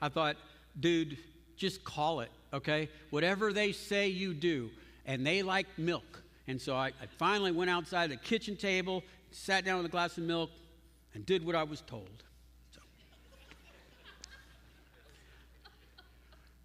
I 0.00 0.08
thought, 0.08 0.36
dude, 0.80 1.18
just 1.56 1.84
call 1.84 2.20
it, 2.20 2.30
okay? 2.52 2.88
Whatever 3.10 3.52
they 3.52 3.72
say 3.72 4.08
you 4.08 4.34
do 4.34 4.70
and 5.06 5.24
they 5.24 5.42
like 5.42 5.66
milk. 5.78 6.22
And 6.48 6.60
so 6.60 6.76
I, 6.76 6.88
I 6.88 7.06
finally 7.18 7.52
went 7.52 7.70
outside 7.70 8.10
the 8.10 8.16
kitchen 8.16 8.56
table, 8.56 9.02
sat 9.30 9.64
down 9.64 9.78
with 9.78 9.86
a 9.86 9.88
glass 9.88 10.18
of 10.18 10.24
milk, 10.24 10.50
and 11.14 11.24
did 11.24 11.44
what 11.44 11.54
I 11.54 11.62
was 11.62 11.80
told. 11.80 12.22
So. 12.74 12.80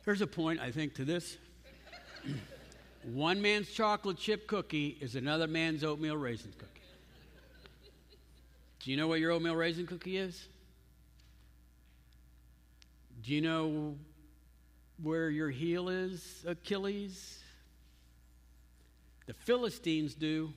There's 0.04 0.22
a 0.22 0.28
point, 0.28 0.60
I 0.60 0.72
think, 0.72 0.96
to 0.96 1.06
this. 1.06 1.38
One 3.04 3.42
man's 3.42 3.72
chocolate 3.72 4.18
chip 4.18 4.48
cookie 4.48 4.98
is 5.00 5.16
another 5.16 5.48
man's 5.48 5.84
oatmeal 5.84 6.18
raisin 6.18 6.54
cookie. 6.58 6.68
Do 8.80 8.92
you 8.92 8.98
know 8.98 9.08
what 9.08 9.20
your 9.20 9.32
oatmeal 9.32 9.56
raisin 9.56 9.88
cookie 9.88 10.18
is? 10.18 10.48
Do 13.24 13.34
you 13.34 13.42
know 13.42 13.96
where 15.02 15.30
your 15.30 15.50
heel 15.50 15.90
is, 15.90 16.44
Achilles? 16.48 17.42
The 19.32 19.38
Philistines 19.46 20.14
do. 20.14 20.52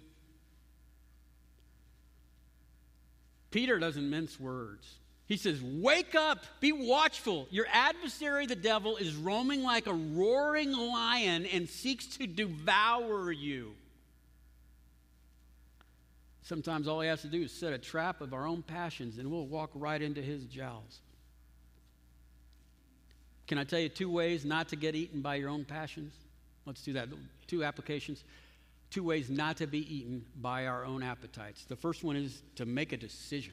Peter 3.53 3.79
doesn't 3.79 4.11
mince 4.11 4.41
words. 4.41 4.85
He 5.29 5.37
says, 5.37 5.63
Wake 5.63 6.17
up, 6.17 6.41
be 6.59 6.73
watchful. 6.73 7.47
Your 7.53 7.67
adversary, 7.73 8.47
the 8.47 8.57
devil, 8.57 8.97
is 8.97 9.15
roaming 9.15 9.63
like 9.63 9.87
a 9.87 9.93
roaring 9.93 10.73
lion 10.73 11.47
and 11.47 11.69
seeks 11.69 12.17
to 12.17 12.27
devour 12.27 13.31
you. 13.31 13.75
Sometimes 16.43 16.89
all 16.89 17.01
he 17.01 17.07
has 17.07 17.23
to 17.23 17.29
do 17.29 17.43
is 17.43 17.53
set 17.53 17.73
a 17.73 17.79
trap 17.79 18.21
of 18.21 18.35
our 18.35 18.45
own 18.45 18.63
passions 18.63 19.19
and 19.19 19.31
we'll 19.31 19.47
walk 19.47 19.71
right 19.75 20.03
into 20.03 20.21
his 20.21 20.47
jowls. 20.47 20.99
Can 23.47 23.57
I 23.57 23.63
tell 23.63 23.79
you 23.79 23.89
two 23.89 24.11
ways 24.11 24.45
not 24.45 24.71
to 24.71 24.77
get 24.77 24.97
eaten 24.97 25.21
by 25.21 25.37
your 25.37 25.49
own 25.49 25.65
passions? 25.65 26.13
Let's 26.67 26.83
do 26.83 26.95
that. 26.95 27.09
Two 27.47 27.63
applications 27.63 28.25
two 28.95 29.03
ways 29.03 29.29
not 29.29 29.57
to 29.57 29.67
be 29.67 29.81
eaten 29.93 30.25
by 30.41 30.69
our 30.69 30.85
own 30.85 31.03
appetites. 31.03 31.65
The 31.65 31.75
first 31.75 32.05
one 32.05 32.15
is 32.15 32.45
to 32.55 32.65
make 32.65 32.93
a 32.93 32.97
decision. 32.97 33.53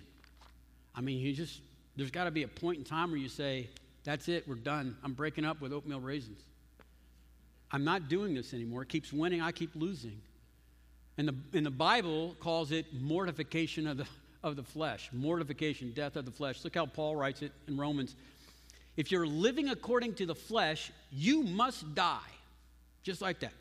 I 0.93 1.01
mean, 1.01 1.17
you 1.17 1.33
just, 1.33 1.61
there's 1.95 2.11
got 2.11 2.25
to 2.25 2.31
be 2.31 2.43
a 2.43 2.47
point 2.47 2.77
in 2.77 2.83
time 2.83 3.09
where 3.09 3.19
you 3.19 3.27
say, 3.27 3.67
that's 4.03 4.27
it, 4.27 4.47
we're 4.47 4.53
done. 4.53 4.95
I'm 5.03 5.13
breaking 5.13 5.43
up 5.43 5.59
with 5.59 5.73
oatmeal 5.73 5.99
raisins. 5.99 6.41
I'm 7.71 7.83
not 7.83 8.07
doing 8.07 8.35
this 8.35 8.53
anymore. 8.53 8.83
It 8.83 8.89
keeps 8.89 9.11
winning, 9.11 9.41
I 9.41 9.51
keep 9.51 9.71
losing. 9.73 10.21
And 11.17 11.27
the, 11.27 11.35
and 11.57 11.65
the 11.65 11.71
Bible 11.71 12.35
calls 12.39 12.71
it 12.71 12.85
mortification 12.93 13.87
of 13.87 13.97
the, 13.97 14.05
of 14.43 14.55
the 14.55 14.63
flesh. 14.63 15.09
Mortification, 15.11 15.91
death 15.95 16.17
of 16.17 16.25
the 16.25 16.31
flesh. 16.31 16.63
Look 16.63 16.75
how 16.75 16.85
Paul 16.85 17.15
writes 17.15 17.41
it 17.41 17.51
in 17.67 17.77
Romans. 17.77 18.15
If 18.95 19.11
you're 19.11 19.25
living 19.25 19.69
according 19.69 20.13
to 20.15 20.27
the 20.27 20.35
flesh, 20.35 20.91
you 21.11 21.41
must 21.41 21.95
die. 21.95 22.19
Just 23.01 23.23
like 23.23 23.39
that. 23.39 23.53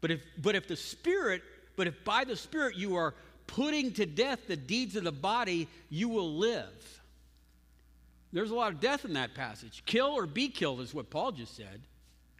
But 0.00 0.10
if, 0.10 0.20
but 0.38 0.54
if 0.54 0.66
the 0.66 0.76
Spirit, 0.76 1.42
but 1.76 1.86
if 1.86 2.04
by 2.04 2.24
the 2.24 2.36
Spirit 2.36 2.76
you 2.76 2.96
are 2.96 3.14
putting 3.46 3.92
to 3.94 4.06
death 4.06 4.46
the 4.46 4.56
deeds 4.56 4.96
of 4.96 5.04
the 5.04 5.12
body, 5.12 5.68
you 5.88 6.08
will 6.08 6.36
live. 6.36 7.00
There's 8.32 8.50
a 8.50 8.54
lot 8.54 8.72
of 8.72 8.80
death 8.80 9.04
in 9.04 9.14
that 9.14 9.34
passage. 9.34 9.82
Kill 9.86 10.06
or 10.06 10.26
be 10.26 10.48
killed 10.48 10.80
is 10.80 10.94
what 10.94 11.10
Paul 11.10 11.32
just 11.32 11.56
said. 11.56 11.82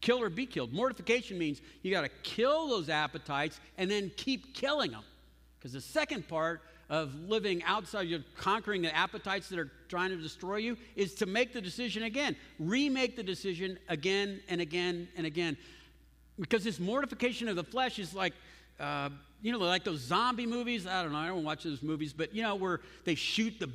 Kill 0.01 0.23
or 0.23 0.31
be 0.31 0.46
killed. 0.46 0.73
Mortification 0.73 1.37
means 1.37 1.61
you 1.83 1.90
got 1.90 2.03
to 2.03 2.11
kill 2.23 2.68
those 2.68 2.88
appetites 2.88 3.61
and 3.77 3.90
then 3.90 4.11
keep 4.16 4.55
killing 4.55 4.92
them. 4.92 5.03
Because 5.59 5.73
the 5.73 5.81
second 5.81 6.27
part 6.29 6.62
of 6.88 7.14
living 7.29 7.62
outside, 7.64 8.09
you're 8.09 8.25
conquering 8.37 8.83
the 8.83 8.94
appetites 8.96 9.49
that 9.49 9.59
are 9.59 9.70
trying 9.88 10.11
to 10.11 10.16
destroy 10.16 10.57
you, 10.57 10.77
is 10.96 11.14
to 11.14 11.27
make 11.27 11.53
the 11.53 11.61
decision 11.61 12.05
again. 12.05 12.35
Remake 12.59 13.14
the 13.16 13.23
decision 13.23 13.79
again 13.88 14.40
and 14.49 14.61
again 14.61 15.07
and 15.16 15.27
again. 15.27 15.57
Because 16.40 16.64
this 16.64 16.81
mortification 16.81 17.48
of 17.48 17.57
the 17.57 17.64
flesh 17.64 17.98
is 17.98 18.14
like, 18.14 18.33
uh, 18.79 19.11
you 19.42 19.53
know, 19.53 19.59
like 19.59 19.85
those 19.85 20.00
zombie 20.00 20.46
movies. 20.46 20.87
I 20.87 21.03
don't 21.03 21.12
know, 21.12 21.18
I 21.18 21.29
don't 21.29 21.44
watch 21.44 21.64
those 21.64 21.83
movies, 21.83 22.12
but 22.12 22.35
you 22.35 22.42
know, 22.42 22.55
where 22.55 22.81
they 23.05 23.14
shoot 23.14 23.59
the, 23.59 23.70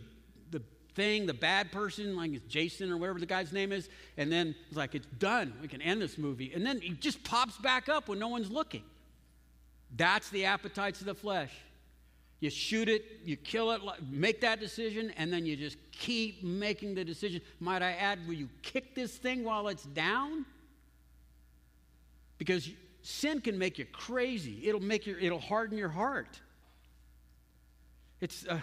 the 0.52 0.62
thing, 0.96 1.26
the 1.28 1.34
bad 1.34 1.72
person, 1.72 2.16
like 2.16 2.34
it's 2.34 2.46
Jason 2.48 2.92
or 2.92 2.98
whatever 2.98 3.20
the 3.20 3.26
guy's 3.26 3.52
name 3.52 3.72
is, 3.72 3.90
and 4.18 4.32
then 4.32 4.56
it's 4.68 4.78
like, 4.78 4.96
it's 4.96 5.08
done. 5.20 5.54
We 5.62 5.68
can 5.68 5.82
end 5.82 6.02
this 6.02 6.18
movie. 6.18 6.54
And 6.54 6.66
then 6.66 6.82
it 6.84 7.00
just 7.02 7.24
pops 7.24 7.58
back 7.58 7.88
up 7.88 8.08
when 8.08 8.20
no 8.20 8.30
one's 8.30 8.50
looking. 8.50 8.84
That's 9.96 10.30
the 10.30 10.46
appetites 10.46 11.00
of 11.00 11.06
the 11.06 11.16
flesh. 11.16 11.52
You 12.40 12.50
shoot 12.50 12.90
it, 12.90 13.06
you 13.24 13.38
kill 13.38 13.72
it, 13.72 13.82
make 14.10 14.42
that 14.42 14.60
decision, 14.60 15.12
and 15.18 15.32
then 15.32 15.46
you 15.46 15.56
just 15.56 15.78
keep 15.92 16.44
making 16.44 16.96
the 16.96 17.04
decision. 17.04 17.42
Might 17.60 17.82
I 17.82 17.92
add, 17.94 18.20
will 18.28 18.34
you 18.34 18.50
kick 18.62 18.94
this 18.94 19.16
thing 19.18 19.44
while 19.44 19.68
it's 19.68 19.84
down? 19.84 20.46
Because 22.38 22.70
sin 23.02 23.42
can 23.42 23.58
make 23.58 23.78
you 23.78 23.86
crazy. 23.86 24.68
It'll 24.68 24.82
make 24.82 25.06
your, 25.06 25.18
it'll 25.20 25.40
harden 25.40 25.78
your 25.78 25.90
heart. 25.90 26.40
It's, 28.22 28.46
uh, 28.48 28.60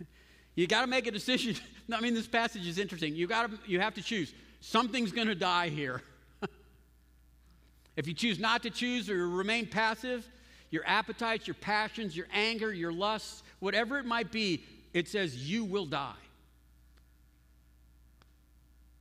you 0.54 0.66
got 0.66 0.82
to 0.82 0.86
make 0.86 1.06
a 1.06 1.10
decision. 1.10 1.56
I 1.92 2.00
mean, 2.00 2.14
this 2.14 2.26
passage 2.26 2.66
is 2.66 2.78
interesting. 2.78 3.14
You 3.14 3.26
got 3.26 3.50
to, 3.50 3.58
you 3.66 3.80
have 3.80 3.94
to 3.94 4.02
choose. 4.02 4.32
Something's 4.60 5.12
going 5.12 5.28
to 5.28 5.34
die 5.34 5.68
here. 5.68 6.02
if 7.96 8.06
you 8.06 8.14
choose 8.14 8.38
not 8.38 8.62
to 8.64 8.70
choose 8.70 9.08
or 9.08 9.28
remain 9.28 9.66
passive, 9.66 10.28
your 10.70 10.82
appetites, 10.86 11.46
your 11.46 11.54
passions, 11.54 12.16
your 12.16 12.26
anger, 12.32 12.72
your 12.72 12.92
lusts, 12.92 13.42
whatever 13.60 13.98
it 13.98 14.04
might 14.04 14.32
be, 14.32 14.64
it 14.92 15.08
says 15.08 15.36
you 15.36 15.64
will 15.64 15.86
die. 15.86 16.12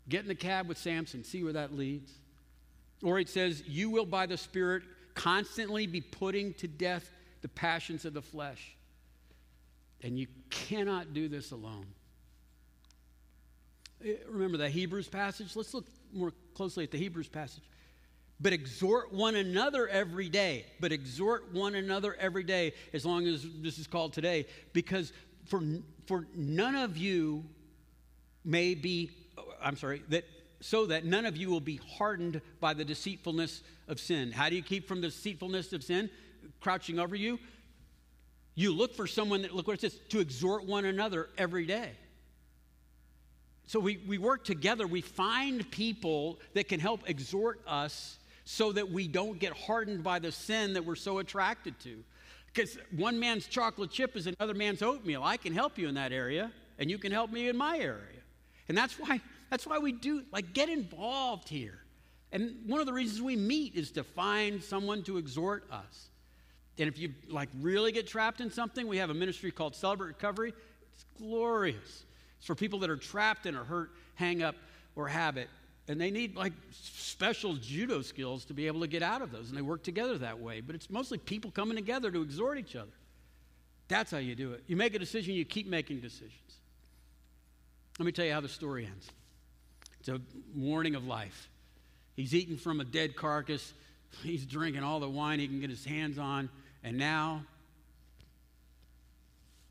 Get 0.07 0.21
in 0.21 0.27
the 0.27 0.35
cab 0.35 0.67
with 0.67 0.77
Samson, 0.77 1.23
see 1.23 1.43
where 1.43 1.53
that 1.53 1.75
leads. 1.75 2.11
Or 3.05 3.19
it 3.19 3.29
says, 3.29 3.63
You 3.67 3.91
will 3.91 4.07
by 4.07 4.25
the 4.25 4.35
Spirit 4.35 4.81
constantly 5.13 5.85
be 5.85 6.01
putting 6.01 6.55
to 6.55 6.67
death 6.67 7.09
the 7.41 7.47
passions 7.47 8.03
of 8.03 8.15
the 8.15 8.21
flesh. 8.21 8.75
And 10.01 10.17
you 10.17 10.25
cannot 10.49 11.13
do 11.13 11.29
this 11.29 11.51
alone. 11.51 11.85
Eh, 14.03 14.15
remember 14.27 14.57
the 14.57 14.69
Hebrews 14.69 15.07
passage? 15.07 15.55
Let's 15.55 15.75
look 15.75 15.85
more 16.11 16.33
closely 16.55 16.83
at 16.83 16.89
the 16.89 16.97
Hebrews 16.97 17.27
passage. 17.27 17.63
But 18.41 18.53
exhort 18.53 19.13
one 19.13 19.35
another 19.35 19.87
every 19.87 20.27
day. 20.27 20.65
But 20.79 20.91
exhort 20.91 21.53
one 21.53 21.75
another 21.75 22.15
every 22.19 22.43
day, 22.43 22.73
as 22.91 23.05
long 23.05 23.27
as 23.27 23.45
this 23.61 23.77
is 23.77 23.85
called 23.85 24.13
today, 24.13 24.47
because 24.73 25.13
for, 25.45 25.61
for 26.07 26.25
none 26.35 26.75
of 26.75 26.97
you 26.97 27.45
may 28.43 28.73
be, 28.73 29.11
I'm 29.61 29.77
sorry, 29.77 30.01
that 30.09 30.25
so 30.59 30.85
that 30.87 31.05
none 31.05 31.25
of 31.25 31.37
you 31.37 31.49
will 31.49 31.59
be 31.59 31.79
hardened 31.97 32.41
by 32.59 32.73
the 32.73 32.85
deceitfulness 32.85 33.61
of 33.87 33.99
sin. 33.99 34.31
How 34.31 34.49
do 34.49 34.55
you 34.55 34.63
keep 34.63 34.87
from 34.87 35.01
the 35.01 35.07
deceitfulness 35.07 35.73
of 35.73 35.83
sin 35.83 36.09
crouching 36.59 36.99
over 36.99 37.15
you? 37.15 37.39
You 38.55 38.71
look 38.71 38.95
for 38.95 39.05
someone 39.05 39.41
that, 39.41 39.53
look 39.53 39.67
what 39.67 39.73
it 39.73 39.81
says, 39.81 39.99
to 40.09 40.19
exhort 40.19 40.65
one 40.65 40.85
another 40.85 41.29
every 41.37 41.65
day. 41.65 41.91
So 43.67 43.79
we, 43.79 43.97
we 44.07 44.17
work 44.17 44.45
together. 44.45 44.87
We 44.87 45.01
find 45.01 45.69
people 45.71 46.39
that 46.53 46.67
can 46.67 46.79
help 46.79 47.09
exhort 47.09 47.59
us 47.67 48.17
so 48.45 48.71
that 48.71 48.91
we 48.91 49.07
don't 49.07 49.39
get 49.39 49.53
hardened 49.53 50.03
by 50.03 50.19
the 50.19 50.31
sin 50.31 50.73
that 50.73 50.85
we're 50.85 50.95
so 50.95 51.17
attracted 51.17 51.79
to. 51.81 52.03
Because 52.53 52.77
one 52.95 53.19
man's 53.19 53.47
chocolate 53.47 53.91
chip 53.91 54.15
is 54.15 54.27
another 54.27 54.53
man's 54.53 54.81
oatmeal. 54.81 55.23
I 55.23 55.35
can 55.35 55.53
help 55.53 55.77
you 55.77 55.89
in 55.89 55.95
that 55.95 56.13
area, 56.13 56.51
and 56.79 56.89
you 56.89 56.97
can 56.97 57.11
help 57.11 57.31
me 57.31 57.49
in 57.49 57.57
my 57.57 57.77
area. 57.79 58.21
And 58.69 58.77
that's 58.77 58.97
why 58.97 59.19
that's 59.49 59.65
why 59.65 59.79
we 59.79 59.91
do, 59.91 60.23
like, 60.31 60.53
get 60.53 60.69
involved 60.69 61.49
here. 61.49 61.79
And 62.31 62.55
one 62.67 62.79
of 62.79 62.85
the 62.85 62.93
reasons 62.93 63.21
we 63.21 63.35
meet 63.35 63.75
is 63.75 63.91
to 63.91 64.03
find 64.03 64.63
someone 64.63 65.03
to 65.03 65.17
exhort 65.17 65.63
us. 65.71 66.09
And 66.77 66.89
if 66.89 66.97
you, 66.99 67.13
like, 67.29 67.49
really 67.61 67.91
get 67.91 68.07
trapped 68.07 68.41
in 68.41 68.51
something, 68.51 68.87
we 68.87 68.97
have 68.97 69.09
a 69.09 69.13
ministry 69.13 69.51
called 69.51 69.75
Celebrate 69.75 70.07
Recovery. 70.07 70.53
It's 70.93 71.05
glorious. 71.17 72.03
It's 72.37 72.45
for 72.45 72.55
people 72.55 72.79
that 72.79 72.89
are 72.89 72.97
trapped 72.97 73.45
in 73.45 73.55
a 73.55 73.63
hurt, 73.63 73.91
hang 74.15 74.43
up, 74.43 74.55
or 74.95 75.07
habit. 75.07 75.47
And 75.87 76.01
they 76.01 76.11
need 76.11 76.35
like 76.35 76.53
special 76.71 77.53
judo 77.53 78.01
skills 78.01 78.43
to 78.45 78.53
be 78.53 78.67
able 78.67 78.81
to 78.81 78.87
get 78.87 79.03
out 79.03 79.21
of 79.21 79.31
those. 79.31 79.49
And 79.49 79.57
they 79.57 79.61
work 79.61 79.83
together 79.83 80.17
that 80.17 80.39
way. 80.39 80.59
But 80.59 80.75
it's 80.75 80.89
mostly 80.89 81.17
people 81.17 81.51
coming 81.51 81.77
together 81.77 82.11
to 82.11 82.21
exhort 82.21 82.57
each 82.57 82.75
other. 82.75 82.91
That's 83.87 84.11
how 84.11 84.17
you 84.17 84.35
do 84.35 84.51
it. 84.53 84.63
You 84.67 84.75
make 84.75 84.95
a 84.95 84.99
decision, 84.99 85.35
you 85.35 85.45
keep 85.45 85.67
making 85.67 85.99
decisions. 86.01 86.33
Let 87.99 88.05
me 88.05 88.11
tell 88.11 88.25
you 88.25 88.33
how 88.33 88.41
the 88.41 88.49
story 88.49 88.85
ends. 88.85 89.09
It's 90.05 90.09
a 90.09 90.21
warning 90.55 90.93
of 90.93 91.07
life. 91.07 91.49
He's 92.15 92.35
eating 92.35 92.57
from 92.57 92.79
a 92.79 92.83
dead 92.83 93.15
carcass. 93.15 93.73
He's 94.21 94.45
drinking 94.45 94.83
all 94.83 94.99
the 94.99 95.09
wine 95.09 95.39
he 95.39 95.47
can 95.47 95.59
get 95.59 95.71
his 95.71 95.83
hands 95.83 96.19
on. 96.19 96.47
And 96.83 96.99
now, 96.99 97.43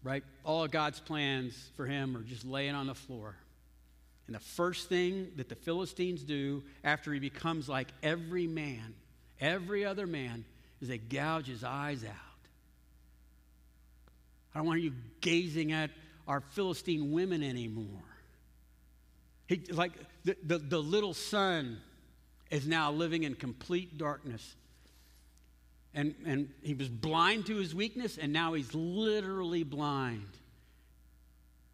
right, 0.02 0.24
all 0.42 0.64
of 0.64 0.72
God's 0.72 0.98
plans 0.98 1.56
for 1.76 1.86
him 1.86 2.16
are 2.16 2.22
just 2.22 2.44
laying 2.44 2.74
on 2.74 2.88
the 2.88 2.96
floor. 2.96 3.36
And 4.26 4.34
the 4.34 4.40
first 4.40 4.88
thing 4.88 5.30
that 5.36 5.48
the 5.48 5.54
Philistines 5.54 6.24
do 6.24 6.64
after 6.82 7.12
he 7.12 7.20
becomes 7.20 7.68
like 7.68 7.86
every 8.02 8.48
man, 8.48 8.94
every 9.40 9.84
other 9.84 10.08
man, 10.08 10.44
is 10.80 10.88
they 10.88 10.98
gouge 10.98 11.46
his 11.46 11.62
eyes 11.62 12.02
out. 12.02 12.10
I 14.52 14.58
don't 14.58 14.66
want 14.66 14.80
you 14.80 14.94
gazing 15.20 15.70
at 15.70 15.90
our 16.26 16.40
Philistine 16.40 17.12
women 17.12 17.44
anymore. 17.44 18.02
He, 19.46 19.60
like 19.70 19.92
the, 20.24 20.36
the, 20.42 20.58
the 20.58 20.78
little 20.78 21.14
sun 21.14 21.78
is 22.50 22.66
now 22.66 22.92
living 22.92 23.24
in 23.24 23.34
complete 23.34 23.98
darkness. 23.98 24.54
And, 25.92 26.14
and 26.26 26.48
he 26.62 26.74
was 26.74 26.88
blind 26.88 27.46
to 27.46 27.56
his 27.56 27.74
weakness, 27.74 28.18
and 28.18 28.32
now 28.32 28.54
he's 28.54 28.74
literally 28.74 29.62
blind. 29.62 30.28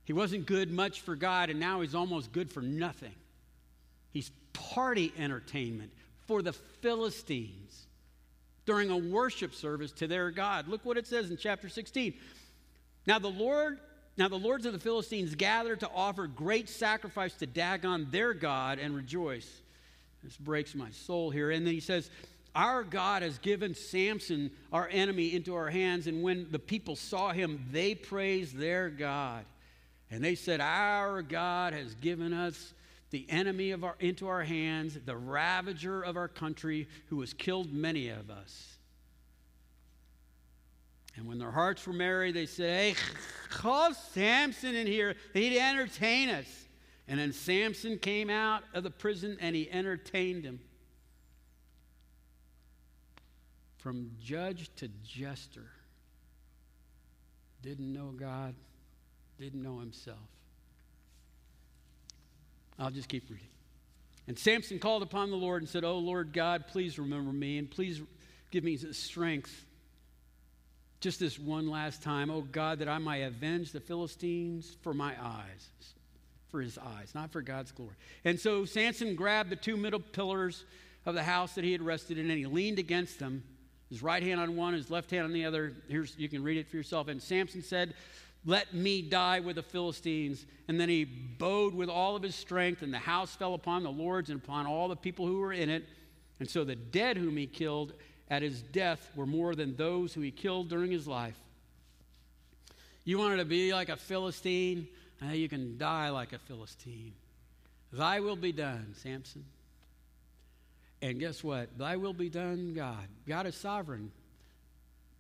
He 0.04 0.12
wasn't 0.12 0.46
good 0.46 0.70
much 0.70 1.00
for 1.00 1.16
God, 1.16 1.50
and 1.50 1.60
now 1.60 1.80
he's 1.80 1.94
almost 1.94 2.32
good 2.32 2.50
for 2.50 2.60
nothing. 2.60 3.14
He's 4.10 4.30
party 4.52 5.12
entertainment 5.16 5.92
for 6.26 6.42
the 6.42 6.52
Philistines 6.52 7.86
during 8.66 8.90
a 8.90 8.96
worship 8.96 9.54
service 9.54 9.92
to 9.92 10.06
their 10.06 10.30
God. 10.30 10.68
Look 10.68 10.84
what 10.84 10.96
it 10.96 11.06
says 11.06 11.30
in 11.30 11.36
chapter 11.36 11.68
16. 11.68 12.14
Now 13.06 13.18
the 13.18 13.28
Lord, 13.28 13.78
now 14.16 14.28
the 14.28 14.36
lords 14.36 14.66
of 14.66 14.72
the 14.72 14.78
Philistines 14.78 15.34
gathered 15.34 15.80
to 15.80 15.90
offer 15.94 16.26
great 16.26 16.68
sacrifice 16.68 17.34
to 17.34 17.46
Dagon, 17.46 18.08
their 18.10 18.34
God, 18.34 18.78
and 18.78 18.94
rejoice. 18.94 19.48
This 20.22 20.36
breaks 20.36 20.74
my 20.74 20.90
soul 20.90 21.30
here. 21.30 21.50
And 21.50 21.66
then 21.66 21.74
he 21.74 21.80
says, 21.80 22.10
Our 22.54 22.84
God 22.84 23.22
has 23.22 23.38
given 23.38 23.74
Samson, 23.74 24.50
our 24.72 24.88
enemy, 24.90 25.34
into 25.34 25.54
our 25.54 25.70
hands. 25.70 26.06
And 26.06 26.22
when 26.22 26.50
the 26.50 26.58
people 26.58 26.96
saw 26.96 27.32
him, 27.32 27.64
they 27.72 27.94
praised 27.94 28.56
their 28.56 28.90
God. 28.90 29.44
And 30.10 30.22
they 30.22 30.34
said, 30.34 30.60
Our 30.60 31.22
God 31.22 31.72
has 31.72 31.94
given 31.94 32.32
us 32.32 32.74
the 33.10 33.26
enemy 33.28 33.70
of 33.70 33.84
our, 33.84 33.96
into 34.00 34.28
our 34.28 34.42
hands, 34.42 34.98
the 35.04 35.16
ravager 35.16 36.02
of 36.02 36.16
our 36.16 36.28
country, 36.28 36.88
who 37.06 37.20
has 37.20 37.32
killed 37.32 37.72
many 37.72 38.08
of 38.08 38.30
us. 38.30 38.76
And 41.20 41.28
when 41.28 41.38
their 41.38 41.50
hearts 41.50 41.86
were 41.86 41.92
merry, 41.92 42.32
they 42.32 42.46
said, 42.46 42.70
Hey, 42.70 42.94
call 43.50 43.92
Samson 43.92 44.74
in 44.74 44.86
here. 44.86 45.14
He'd 45.34 45.58
entertain 45.58 46.30
us. 46.30 46.46
And 47.06 47.20
then 47.20 47.34
Samson 47.34 47.98
came 47.98 48.30
out 48.30 48.62
of 48.72 48.84
the 48.84 48.90
prison 48.90 49.36
and 49.38 49.54
he 49.54 49.70
entertained 49.70 50.44
him. 50.44 50.60
From 53.76 54.12
judge 54.18 54.70
to 54.76 54.88
jester. 55.04 55.66
Didn't 57.62 57.92
know 57.92 58.14
God 58.16 58.54
didn't 59.38 59.62
know 59.62 59.78
himself. 59.78 60.18
I'll 62.78 62.90
just 62.90 63.08
keep 63.08 63.28
reading. 63.30 63.46
And 64.28 64.38
Samson 64.38 64.78
called 64.78 65.02
upon 65.02 65.30
the 65.30 65.36
Lord 65.36 65.62
and 65.62 65.68
said, 65.68 65.82
Oh 65.82 65.98
Lord 65.98 66.32
God, 66.32 66.66
please 66.68 66.98
remember 66.98 67.32
me 67.32 67.58
and 67.58 67.70
please 67.70 68.00
give 68.50 68.64
me 68.64 68.76
strength 68.76 69.64
just 71.00 71.18
this 71.18 71.38
one 71.38 71.68
last 71.68 72.02
time. 72.02 72.30
Oh 72.30 72.42
God, 72.42 72.78
that 72.78 72.88
I 72.88 72.98
might 72.98 73.18
avenge 73.18 73.72
the 73.72 73.80
Philistines 73.80 74.76
for 74.82 74.94
my 74.94 75.14
eyes, 75.20 75.68
for 76.48 76.60
his 76.60 76.78
eyes, 76.78 77.12
not 77.14 77.30
for 77.32 77.42
God's 77.42 77.72
glory. 77.72 77.94
And 78.24 78.38
so 78.38 78.64
Samson 78.64 79.14
grabbed 79.14 79.50
the 79.50 79.56
two 79.56 79.76
middle 79.76 80.00
pillars 80.00 80.64
of 81.06 81.14
the 81.14 81.22
house 81.22 81.54
that 81.54 81.64
he 81.64 81.72
had 81.72 81.82
rested 81.82 82.18
in 82.18 82.30
and 82.30 82.38
he 82.38 82.46
leaned 82.46 82.78
against 82.78 83.18
them, 83.18 83.42
his 83.88 84.02
right 84.02 84.22
hand 84.22 84.40
on 84.40 84.56
one, 84.56 84.74
his 84.74 84.90
left 84.90 85.10
hand 85.10 85.24
on 85.24 85.32
the 85.32 85.46
other. 85.46 85.72
Here's, 85.88 86.16
you 86.18 86.28
can 86.28 86.42
read 86.42 86.58
it 86.58 86.68
for 86.68 86.76
yourself. 86.76 87.08
And 87.08 87.22
Samson 87.22 87.62
said, 87.62 87.94
let 88.44 88.72
me 88.72 89.02
die 89.02 89.40
with 89.40 89.56
the 89.56 89.62
Philistines. 89.62 90.46
And 90.68 90.80
then 90.80 90.88
he 90.88 91.04
bowed 91.04 91.74
with 91.74 91.88
all 91.88 92.16
of 92.16 92.22
his 92.22 92.34
strength, 92.34 92.82
and 92.82 92.92
the 92.92 92.98
house 92.98 93.34
fell 93.34 93.54
upon 93.54 93.82
the 93.82 93.90
lords 93.90 94.30
and 94.30 94.42
upon 94.42 94.66
all 94.66 94.88
the 94.88 94.96
people 94.96 95.26
who 95.26 95.40
were 95.40 95.52
in 95.52 95.68
it. 95.68 95.86
And 96.38 96.48
so 96.48 96.64
the 96.64 96.76
dead 96.76 97.18
whom 97.18 97.36
he 97.36 97.46
killed 97.46 97.92
at 98.30 98.42
his 98.42 98.62
death 98.62 99.10
were 99.16 99.26
more 99.26 99.54
than 99.54 99.74
those 99.74 100.14
who 100.14 100.20
he 100.20 100.30
killed 100.30 100.68
during 100.68 100.92
his 100.92 101.06
life. 101.08 101.36
You 103.04 103.18
wanted 103.18 103.38
to 103.38 103.44
be 103.44 103.72
like 103.72 103.88
a 103.88 103.96
Philistine? 103.96 104.86
Now 105.20 105.32
you 105.32 105.48
can 105.48 105.76
die 105.76 106.10
like 106.10 106.32
a 106.32 106.38
Philistine. 106.38 107.12
Thy 107.92 108.20
will 108.20 108.36
be 108.36 108.52
done, 108.52 108.94
Samson. 109.02 109.44
And 111.02 111.18
guess 111.18 111.42
what? 111.42 111.76
Thy 111.76 111.96
will 111.96 112.12
be 112.12 112.28
done, 112.28 112.72
God. 112.74 113.08
God 113.26 113.46
is 113.46 113.56
sovereign. 113.56 114.12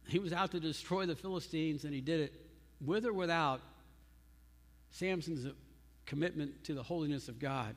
He 0.06 0.18
was 0.18 0.32
out 0.32 0.52
to 0.52 0.60
destroy 0.60 1.06
the 1.06 1.16
Philistines, 1.16 1.84
and 1.84 1.92
he 1.92 2.00
did 2.00 2.20
it 2.20 2.34
with 2.84 3.04
or 3.06 3.12
without 3.12 3.60
Samson's 4.92 5.52
commitment 6.06 6.64
to 6.64 6.74
the 6.74 6.82
holiness 6.82 7.28
of 7.28 7.38
God 7.38 7.74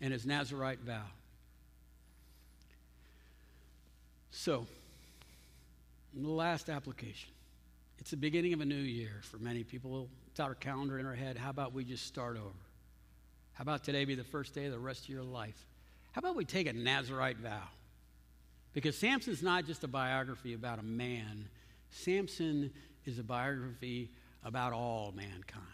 and 0.00 0.12
his 0.12 0.26
Nazarite 0.26 0.80
vow. 0.80 1.02
So, 4.30 4.66
the 6.14 6.28
last 6.28 6.68
application. 6.68 7.30
It's 7.98 8.10
the 8.10 8.16
beginning 8.16 8.52
of 8.52 8.60
a 8.60 8.64
new 8.64 8.74
year 8.74 9.20
for 9.22 9.38
many 9.38 9.62
people. 9.62 10.08
It's 10.30 10.40
our 10.40 10.54
calendar 10.54 10.98
in 10.98 11.06
our 11.06 11.14
head. 11.14 11.36
How 11.36 11.50
about 11.50 11.74
we 11.74 11.84
just 11.84 12.06
start 12.06 12.36
over? 12.36 12.48
How 13.52 13.62
about 13.62 13.84
today 13.84 14.04
be 14.04 14.14
the 14.14 14.24
first 14.24 14.54
day 14.54 14.66
of 14.66 14.72
the 14.72 14.78
rest 14.78 15.02
of 15.04 15.08
your 15.10 15.22
life? 15.22 15.66
How 16.12 16.20
about 16.20 16.36
we 16.36 16.44
take 16.44 16.66
a 16.66 16.72
Nazarite 16.72 17.36
vow? 17.36 17.68
Because 18.72 18.96
Samson's 18.96 19.42
not 19.42 19.66
just 19.66 19.84
a 19.84 19.88
biography 19.88 20.54
about 20.54 20.78
a 20.78 20.82
man, 20.82 21.48
Samson 21.90 22.70
is 23.04 23.18
a 23.18 23.22
biography 23.22 24.10
about 24.44 24.72
all 24.72 25.12
mankind. 25.14 25.66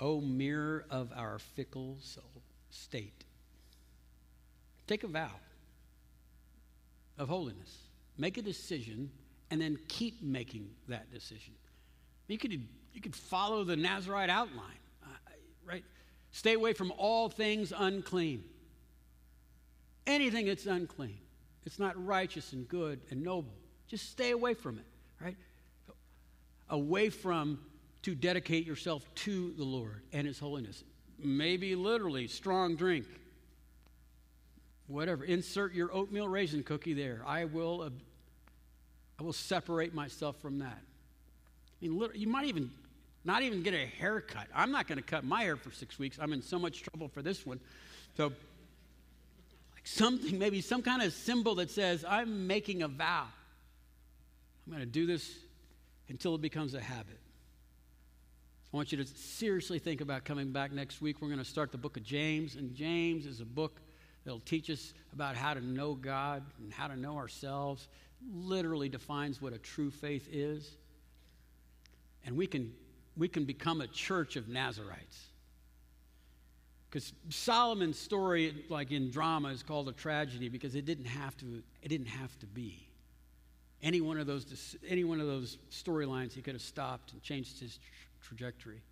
O 0.00 0.20
mirror 0.20 0.84
of 0.90 1.12
our 1.14 1.38
fickle 1.38 1.96
soul 2.00 2.42
state. 2.70 3.24
Take 4.86 5.04
a 5.04 5.08
vow 5.08 5.30
of 7.18 7.28
holiness. 7.28 7.78
Make 8.18 8.38
a 8.38 8.42
decision 8.42 9.10
and 9.50 9.60
then 9.60 9.78
keep 9.88 10.22
making 10.22 10.68
that 10.88 11.12
decision. 11.12 11.54
You 12.28 12.38
could, 12.38 12.52
you 12.52 13.00
could 13.00 13.14
follow 13.14 13.62
the 13.64 13.76
Nazarite 13.76 14.30
outline, 14.30 14.80
uh, 15.04 15.08
right? 15.64 15.84
Stay 16.32 16.54
away 16.54 16.72
from 16.72 16.92
all 16.98 17.28
things 17.28 17.72
unclean. 17.76 18.44
Anything 20.06 20.46
that's 20.46 20.66
unclean. 20.66 21.18
It's 21.64 21.78
not 21.78 22.02
righteous 22.04 22.52
and 22.52 22.68
good 22.68 23.00
and 23.10 23.22
noble. 23.22 23.54
Just 23.88 24.10
stay 24.10 24.30
away 24.30 24.54
from 24.54 24.78
it, 24.78 24.84
right? 25.20 25.36
away 26.70 27.10
from 27.10 27.58
to 28.02 28.14
dedicate 28.14 28.66
yourself 28.66 29.06
to 29.14 29.52
the 29.56 29.64
Lord 29.64 30.02
and 30.12 30.26
His 30.26 30.38
holiness. 30.38 30.84
Maybe 31.18 31.74
literally, 31.74 32.28
strong 32.28 32.76
drink. 32.76 33.06
Whatever. 34.88 35.24
Insert 35.24 35.74
your 35.74 35.92
oatmeal 35.92 36.28
raisin 36.28 36.62
cookie 36.62 36.94
there. 36.94 37.22
I 37.26 37.44
will, 37.44 37.82
uh, 37.82 37.90
I 39.18 39.22
will 39.22 39.32
separate 39.32 39.94
myself 39.94 40.40
from 40.40 40.60
that. 40.60 40.78
I 41.82 41.86
mean, 41.86 42.10
you 42.14 42.28
might 42.28 42.46
even 42.46 42.70
not 43.24 43.42
even 43.42 43.62
get 43.62 43.74
a 43.74 43.84
haircut. 43.84 44.46
I'm 44.54 44.70
not 44.70 44.86
going 44.86 44.98
to 44.98 45.04
cut 45.04 45.24
my 45.24 45.42
hair 45.42 45.56
for 45.56 45.72
six 45.72 45.98
weeks. 45.98 46.16
I'm 46.20 46.32
in 46.32 46.42
so 46.42 46.58
much 46.58 46.82
trouble 46.82 47.08
for 47.08 47.22
this 47.22 47.44
one. 47.44 47.58
So, 48.16 48.26
like 49.74 49.84
something, 49.84 50.38
maybe 50.38 50.60
some 50.60 50.80
kind 50.80 51.02
of 51.02 51.12
symbol 51.12 51.56
that 51.56 51.70
says, 51.70 52.04
I'm 52.08 52.46
making 52.46 52.82
a 52.82 52.88
vow. 52.88 53.26
I'm 54.64 54.72
going 54.72 54.84
to 54.84 54.90
do 54.90 55.06
this 55.06 55.28
until 56.08 56.36
it 56.36 56.40
becomes 56.40 56.74
a 56.74 56.80
habit. 56.80 57.18
I 58.72 58.76
want 58.76 58.92
you 58.92 58.98
to 58.98 59.06
seriously 59.06 59.80
think 59.80 60.00
about 60.00 60.24
coming 60.24 60.52
back 60.52 60.70
next 60.70 61.00
week. 61.00 61.20
We're 61.20 61.28
going 61.28 61.38
to 61.38 61.44
start 61.44 61.72
the 61.72 61.78
book 61.78 61.96
of 61.96 62.04
James, 62.04 62.54
and 62.54 62.74
James 62.76 63.26
is 63.26 63.40
a 63.40 63.44
book 63.44 63.80
that'll 64.26 64.40
teach 64.40 64.68
us 64.68 64.92
about 65.14 65.36
how 65.36 65.54
to 65.54 65.64
know 65.64 65.94
God 65.94 66.42
and 66.58 66.72
how 66.72 66.88
to 66.88 66.96
know 66.96 67.16
ourselves. 67.16 67.88
Literally 68.34 68.88
defines 68.88 69.40
what 69.40 69.52
a 69.52 69.58
true 69.58 69.90
faith 69.90 70.28
is. 70.30 70.76
And 72.26 72.36
we 72.36 72.48
can, 72.48 72.72
we 73.16 73.28
can 73.28 73.44
become 73.44 73.80
a 73.80 73.86
church 73.86 74.34
of 74.34 74.48
Nazarites. 74.48 75.26
Because 76.90 77.12
Solomon's 77.28 77.98
story, 77.98 78.64
like 78.68 78.90
in 78.90 79.10
drama, 79.10 79.48
is 79.48 79.62
called 79.62 79.88
a 79.88 79.92
tragedy 79.92 80.48
because 80.48 80.74
it 80.74 80.84
didn't 80.84 81.06
have 81.06 81.36
to, 81.38 81.62
it 81.80 81.88
didn't 81.88 82.08
have 82.08 82.36
to 82.40 82.46
be. 82.46 82.82
Any 83.80 84.00
one 84.00 84.18
of 84.18 84.26
those, 84.26 84.76
any 84.88 85.04
one 85.04 85.20
of 85.20 85.26
those 85.28 85.58
storylines, 85.70 86.32
he 86.32 86.42
could 86.42 86.54
have 86.54 86.62
stopped 86.62 87.12
and 87.12 87.22
changed 87.22 87.60
his 87.60 87.78
trajectory. 88.22 88.82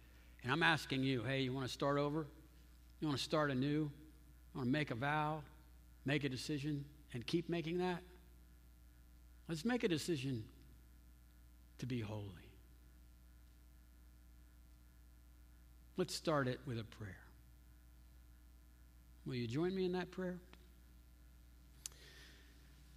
And 0.45 0.53
I'm 0.53 0.63
asking 0.63 1.03
you 1.03 1.23
hey, 1.23 1.41
you 1.41 1.53
want 1.53 1.67
to 1.67 1.73
start 1.73 1.99
over? 1.99 2.27
You 3.01 3.09
want 3.09 3.19
to 3.19 3.25
start 3.25 3.51
anew? 3.51 3.91
Want 4.55 4.69
to 4.69 4.73
make 4.73 4.91
a 4.91 4.95
vow, 4.95 5.43
make 6.05 6.25
a 6.25 6.29
decision, 6.29 6.85
and 7.13 7.27
keep 7.27 7.49
making 7.49 7.79
that? 7.79 8.01
Let's 9.49 9.65
make 9.65 9.85
a 9.85 9.89
decision 9.89 10.45
to 11.79 11.87
be 11.87 12.01
holy. 12.01 12.25
Let's 15.97 16.15
start 16.15 16.49
it 16.49 16.61
with 16.67 16.79
a 16.79 16.85
prayer. 16.85 17.17
Will 19.27 19.35
you 19.35 19.47
join 19.47 19.75
me 19.75 19.85
in 19.85 19.93
that 19.93 20.11
prayer? 20.11 20.39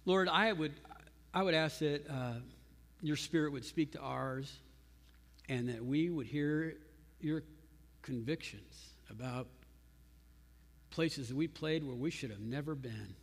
Lord, 0.04 0.28
I 0.28 0.52
would, 0.52 0.72
I 1.34 1.42
would 1.42 1.54
ask 1.54 1.78
that 1.78 2.08
uh, 2.08 2.34
your 3.02 3.16
spirit 3.16 3.52
would 3.52 3.64
speak 3.64 3.92
to 3.92 4.00
ours 4.00 4.58
and 5.48 5.68
that 5.68 5.84
we 5.84 6.10
would 6.10 6.26
hear 6.26 6.76
your 7.20 7.42
convictions 8.02 8.94
about 9.10 9.46
places 10.90 11.28
that 11.28 11.36
we 11.36 11.46
played 11.46 11.84
where 11.84 11.96
we 11.96 12.10
should 12.10 12.30
have 12.30 12.40
never 12.40 12.74
been. 12.74 13.14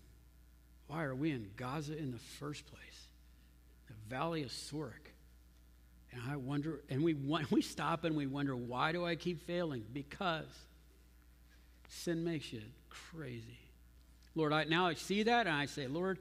Why 0.88 1.04
are 1.04 1.16
we 1.16 1.32
in 1.32 1.50
Gaza 1.58 1.98
in 1.98 2.12
the 2.12 2.20
first 2.20 2.66
place? 2.66 3.08
The 3.88 3.94
Valley 4.10 4.44
of 4.44 4.50
Sorek. 4.50 5.12
And 6.12 6.22
I 6.30 6.36
wonder, 6.38 6.82
and 6.90 7.04
we, 7.04 7.14
we 7.52 7.62
stop 7.62 8.04
and 8.04 8.16
we 8.16 8.28
wonder, 8.28 8.56
why 8.56 8.92
do 8.92 9.06
I 9.06 9.16
keep 9.16 9.46
failing? 9.46 9.84
Because 9.92 10.46
sin 11.90 12.24
makes 12.24 12.52
you 12.54 12.62
crazy. 12.90 13.60
Lord, 14.36 14.54
I, 14.54 14.66
now 14.66 14.88
I 14.88 14.94
see 14.96 15.24
that 15.24 15.48
and 15.48 15.56
I 15.56 15.66
say, 15.66 15.88
Lord, 15.88 16.20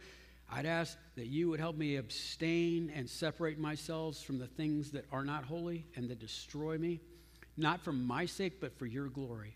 I'd 0.51 0.67
ask 0.67 0.97
that 1.17 1.27
you 1.27 1.49
would 1.51 1.61
help 1.61 1.77
me 1.77 1.97
abstain 1.97 2.93
and 2.95 3.09
separate 3.09 3.59
myself 3.59 4.19
from 4.19 4.39
the 4.39 4.47
things 4.47 4.93
that 4.93 5.05
are 5.11 5.25
not 5.25 5.45
holy 5.45 5.87
and 5.97 6.09
that 6.11 6.21
destroy 6.21 6.79
me, 6.79 7.01
not 7.57 7.83
for 7.83 7.93
my 7.93 8.27
sake, 8.27 8.61
but 8.61 8.79
for 8.79 8.87
your 8.87 9.09
glory. 9.09 9.55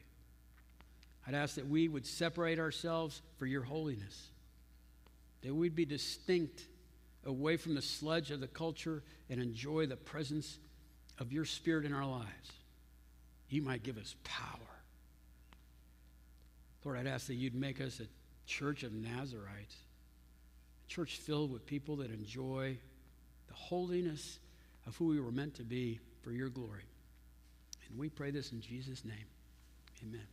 I'd 1.29 1.35
ask 1.35 1.57
that 1.57 1.69
we 1.69 1.89
would 1.89 2.07
separate 2.07 2.59
ourselves 2.59 3.21
for 3.37 3.45
your 3.45 3.63
holiness, 3.63 4.31
that 5.43 5.55
we'd 5.55 5.77
be 5.77 5.85
distinct 5.85 6.67
away 7.27 7.59
from 7.59 7.75
the 7.75 7.83
sludge 7.83 8.31
of 8.31 8.41
the 8.41 8.47
culture 8.47 9.03
and 9.29 9.39
enjoy 9.39 9.87
the 9.87 9.97
presence 9.97 10.59
of 11.19 11.31
your 11.31 11.45
spirit 11.45 11.85
in 11.85 11.93
our 11.93 12.07
lives. 12.07 12.53
You 13.51 13.61
might 13.61 13.83
give 13.83 13.99
us 13.99 14.17
power. 14.25 14.61
Lord, 16.83 16.99
I'd 16.99 17.07
ask 17.07 17.27
that 17.27 17.35
you'd 17.35 17.55
make 17.55 17.83
us 17.83 18.01
a 18.01 18.07
church 18.47 18.83
of 18.83 18.95
Nazarites 18.95 19.77
a 20.87 20.91
church 20.91 21.19
filled 21.19 21.53
with 21.53 21.67
people 21.67 21.97
that 21.97 22.11
enjoy 22.11 22.79
the 23.49 23.55
holiness 23.55 24.39
of 24.87 24.97
who 24.97 25.09
we 25.09 25.21
were 25.21 25.33
meant 25.33 25.57
to 25.57 25.63
be 25.63 26.01
for 26.23 26.33
your 26.33 26.49
glory. 26.49 26.85
And 27.87 27.99
we 27.99 28.09
pray 28.09 28.31
this 28.31 28.53
in 28.53 28.63
Jesus' 28.63 29.05
name. 29.05 29.27
Amen. 30.03 30.27